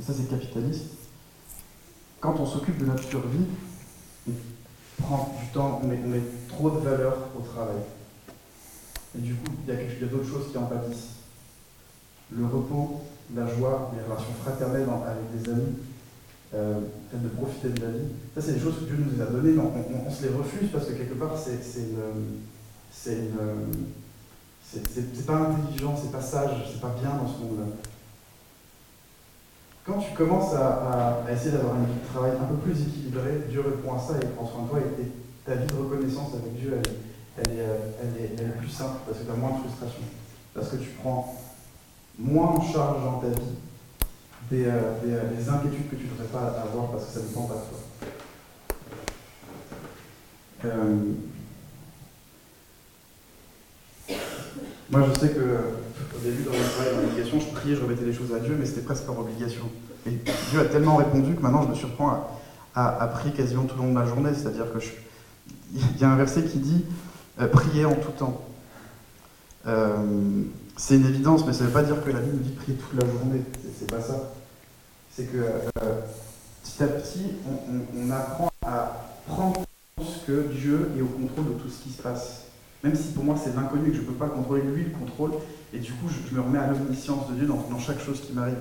et 0.00 0.02
ça 0.02 0.12
c'est 0.12 0.28
capitaliste, 0.28 0.86
quand 2.20 2.34
on 2.40 2.46
s'occupe 2.46 2.78
de 2.78 2.86
notre 2.86 3.02
survie, 3.04 3.44
prend 4.98 5.34
du 5.40 5.48
temps, 5.52 5.80
on 5.82 5.86
met, 5.86 5.98
trop 6.48 6.70
de 6.70 6.78
valeur 6.80 7.16
au 7.36 7.40
travail. 7.40 7.76
Et 9.16 9.20
du 9.20 9.34
coup, 9.34 9.52
il 9.66 9.74
y 9.74 9.76
a, 9.76 10.06
d'autres 10.06 10.28
choses 10.28 10.50
qui 10.50 10.58
en 10.58 10.66
pâtissent. 10.66 11.16
Le 12.30 12.44
repos, 12.44 13.02
la 13.34 13.46
joie, 13.46 13.90
les 13.96 14.02
relations 14.04 14.34
fraternelles 14.42 14.86
avec 15.06 15.42
des 15.42 15.50
amis, 15.50 15.76
euh, 16.54 16.80
de 17.12 17.28
profiter 17.28 17.70
de 17.70 17.80
la 17.80 17.90
vie. 17.90 18.08
Ça, 18.34 18.42
c'est 18.42 18.52
des 18.52 18.60
choses 18.60 18.80
que 18.80 18.84
Dieu 18.84 18.96
nous 18.98 19.22
a 19.22 19.26
données, 19.26 19.52
mais 19.52 19.62
on, 20.06 20.10
se 20.10 20.22
les 20.24 20.34
refuse 20.34 20.70
parce 20.72 20.86
que 20.86 20.92
quelque 20.92 21.14
part, 21.14 21.36
c'est 21.38 21.62
c'est 21.62 21.88
c'est 24.70 25.26
pas 25.26 25.36
intelligent, 25.36 25.96
c'est 25.96 26.12
pas 26.12 26.20
sage, 26.20 26.50
c'est 26.70 26.80
pas 26.80 26.94
bien 27.00 27.10
dans 27.10 27.28
ce 27.28 27.38
monde-là. 27.38 27.64
Quand 29.88 30.00
tu 30.00 30.12
commences 30.12 30.52
à, 30.54 31.24
essayer 31.32 31.52
d'avoir 31.52 31.76
de 31.76 32.06
travail 32.12 32.32
un 32.32 32.44
peu 32.44 32.56
plus 32.56 32.78
équilibrée, 32.78 33.44
Dieu 33.48 33.62
répond 33.62 33.94
à 33.94 33.98
ça 33.98 34.18
et 34.20 34.26
prend 34.36 34.46
soin 34.46 34.64
de 34.64 34.68
toi 34.68 34.80
et, 34.80 35.04
ta 35.46 35.54
vie 35.54 35.66
de 35.66 35.72
reconnaissance 35.72 36.34
avec 36.34 36.60
Dieu, 36.60 36.78
elle, 37.38 37.52
est, 37.52 37.64
elle, 38.02 38.22
est, 38.22 38.32
elle 38.38 38.48
est 38.48 38.58
plus 38.58 38.68
simple 38.68 38.98
parce 39.06 39.16
que 39.20 39.24
tu 39.24 39.30
as 39.30 39.34
moins 39.34 39.52
de 39.52 39.60
frustration. 39.60 40.02
Parce 40.52 40.68
que 40.68 40.76
tu 40.76 40.90
prends 41.02 41.34
moins 42.18 42.48
en 42.48 42.60
charge 42.60 43.02
dans 43.02 43.18
ta 43.18 43.28
vie 43.28 43.56
des, 44.50 44.66
euh, 44.66 44.92
euh, 45.06 45.34
des, 45.34 45.48
inquiétudes 45.48 45.88
que 45.88 45.96
tu 45.96 46.04
ne 46.04 46.10
devrais 46.10 46.26
pas 46.26 46.60
avoir 46.60 46.90
parce 46.90 47.06
que 47.06 47.12
ça 47.12 47.20
ne 47.20 47.28
dépend 47.28 47.44
pas 47.44 47.54
de 47.54 47.60
toi. 50.60 50.70
Moi, 54.90 55.08
je 55.08 55.20
sais 55.20 55.30
que 55.30 55.40
au 56.18 56.24
début, 56.24 56.42
dans 56.42 56.50
mon 56.52 56.58
travail 56.58 56.94
dans 56.94 57.00
l'éducation, 57.02 57.40
je 57.40 57.46
priais, 57.54 57.76
je 57.76 57.82
remettais 57.82 58.04
les 58.04 58.12
choses 58.12 58.32
à 58.34 58.40
Dieu, 58.40 58.56
mais 58.58 58.66
c'était 58.66 58.80
presque 58.82 59.04
par 59.04 59.18
obligation. 59.18 59.62
Et 60.06 60.10
Dieu 60.50 60.60
a 60.60 60.64
tellement 60.64 60.96
répondu 60.96 61.34
que 61.34 61.40
maintenant, 61.42 61.62
je 61.62 61.68
me 61.68 61.74
surprends 61.74 62.28
à, 62.74 63.02
à, 63.02 63.06
prier 63.08 63.34
quasiment 63.34 63.64
tout 63.64 63.76
le 63.76 63.82
long 63.86 63.92
de 63.94 63.98
la 63.98 64.06
journée. 64.06 64.30
C'est-à-dire 64.34 64.72
que 64.72 64.80
je, 64.80 64.88
il 65.74 65.98
y 66.00 66.04
a 66.04 66.10
un 66.10 66.16
verset 66.16 66.44
qui 66.44 66.58
dit 66.58 66.84
euh, 67.40 67.46
priez 67.48 67.84
en 67.84 67.94
tout 67.94 68.10
temps. 68.12 68.42
Euh, 69.66 69.96
c'est 70.76 70.96
une 70.96 71.06
évidence, 71.06 71.44
mais 71.46 71.52
ça 71.52 71.62
ne 71.64 71.66
veut 71.68 71.72
pas 71.74 71.82
dire 71.82 72.02
que 72.02 72.10
la 72.10 72.20
Bible 72.20 72.38
dit 72.42 72.50
prier 72.52 72.76
toute 72.78 73.00
la 73.00 73.06
journée. 73.06 73.42
C'est- 73.78 73.90
pas 73.90 74.00
ça. 74.00 74.32
C'est 75.14 75.24
que 75.24 75.38
euh, 75.38 76.00
petit 76.62 76.82
à 76.82 76.86
petit, 76.86 77.22
on- 77.46 77.98
on 78.06 78.10
apprend 78.10 78.50
à 78.64 79.08
prendre 79.26 79.62
conscience 79.96 80.20
que 80.26 80.46
Dieu 80.52 80.90
est 80.96 81.02
au 81.02 81.06
contrôle 81.06 81.46
de 81.54 81.60
tout 81.60 81.68
ce 81.68 81.82
qui 81.82 81.90
se 81.90 82.02
passe. 82.02 82.42
Même 82.84 82.94
si 82.94 83.12
pour 83.12 83.24
moi 83.24 83.34
c'est 83.42 83.54
l'inconnu 83.56 83.88
et 83.88 83.90
que 83.90 83.96
je 83.96 84.02
ne 84.02 84.06
peux 84.06 84.12
pas 84.14 84.26
le 84.26 84.32
contrôler, 84.32 84.62
lui 84.62 84.84
le 84.84 84.90
contrôle. 84.90 85.32
Et 85.72 85.78
du 85.78 85.92
coup, 85.92 86.06
je, 86.08 86.34
me 86.34 86.40
remets 86.40 86.58
à 86.58 86.68
l'omniscience 86.68 87.28
de 87.28 87.34
Dieu 87.34 87.46
dans, 87.46 87.62
dans 87.70 87.78
chaque 87.78 88.00
chose 88.00 88.20
qui 88.20 88.32
m'arrive. 88.32 88.56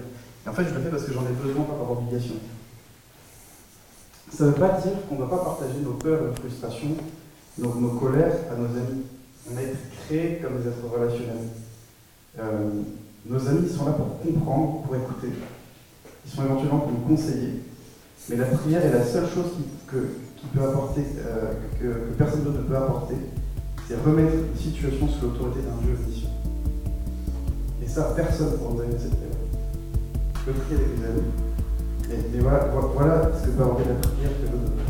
Et 0.46 0.50
en 0.50 0.54
fait, 0.54 0.66
je 0.66 0.74
le 0.74 0.82
fais 0.82 0.90
parce 0.90 1.04
que 1.04 1.14
j'en 1.14 1.22
ai 1.22 1.34
besoin, 1.42 1.64
pas 1.64 1.74
par 1.74 1.92
obligation. 1.92 2.36
Ça 4.36 4.44
ne 4.44 4.50
veut 4.50 4.56
pas 4.56 4.82
dire 4.82 4.92
qu'on 5.08 5.16
ne 5.16 5.20
doit 5.20 5.30
pas 5.30 5.44
partager 5.44 5.80
nos 5.84 5.94
peurs, 5.94 6.22
nos 6.22 6.34
frustrations, 6.34 6.96
nos, 7.58 7.70
colères 7.70 8.36
à 8.52 8.56
nos 8.56 8.66
amis. 8.66 9.04
On 9.52 9.58
a 9.58 9.62
été 9.62 9.78
créés 10.06 10.40
comme 10.42 10.62
des 10.62 10.68
êtres 10.68 10.86
relationnels. 10.92 11.48
Euh, 12.40 12.70
nos 13.26 13.48
amis 13.48 13.70
sont 13.70 13.86
là 13.86 13.94
pour 13.94 14.20
comprendre, 14.20 14.84
pour 14.84 14.96
écouter. 14.96 15.30
Ils 16.26 16.32
sont 16.32 16.44
éventuellement 16.44 16.80
pour 16.80 16.92
nous 16.92 17.16
conseiller. 17.16 17.64
Mais 18.30 18.36
la 18.36 18.46
prière 18.46 18.86
est 18.86 18.92
la 18.92 19.06
seule 19.06 19.28
chose 19.30 19.52
que- 19.88 20.10
qui 20.36 20.46
peut 20.48 20.64
apporter, 20.64 21.04
euh, 21.20 21.54
que 21.80 22.14
personne 22.18 22.44
d'autre 22.44 22.60
ne 22.60 22.64
peut 22.64 22.76
apporter. 22.76 23.16
C'est 23.88 23.96
remettre 24.06 24.34
une 24.34 24.58
situation 24.60 25.08
sous 25.08 25.22
l'autorité 25.28 25.62
d'un 25.62 25.78
Dieu 25.86 25.96
omniscient. 26.04 26.30
Et 27.84 27.88
ça, 27.88 28.12
personne 28.16 28.52
ne 28.52 28.58
pourra 28.58 28.76
donner 28.84 28.98
cette. 29.00 29.12
Je 29.14 30.52
peux 30.52 30.60
prier 30.60 30.76
avec 30.82 31.00
mes 31.00 31.06
amis. 31.06 31.32
Et, 32.36 32.40
voilà, 32.40 32.66
vo- 32.68 32.92
voilà 32.96 33.32
ce 33.42 33.48
que 33.48 33.62
apporter 33.62 33.84
la 33.90 33.96
prière 33.96 34.32
que 34.40 34.46
l'autre 34.52 34.64
ne 34.64 34.70
peut 34.70 34.84
pas. 34.84 34.87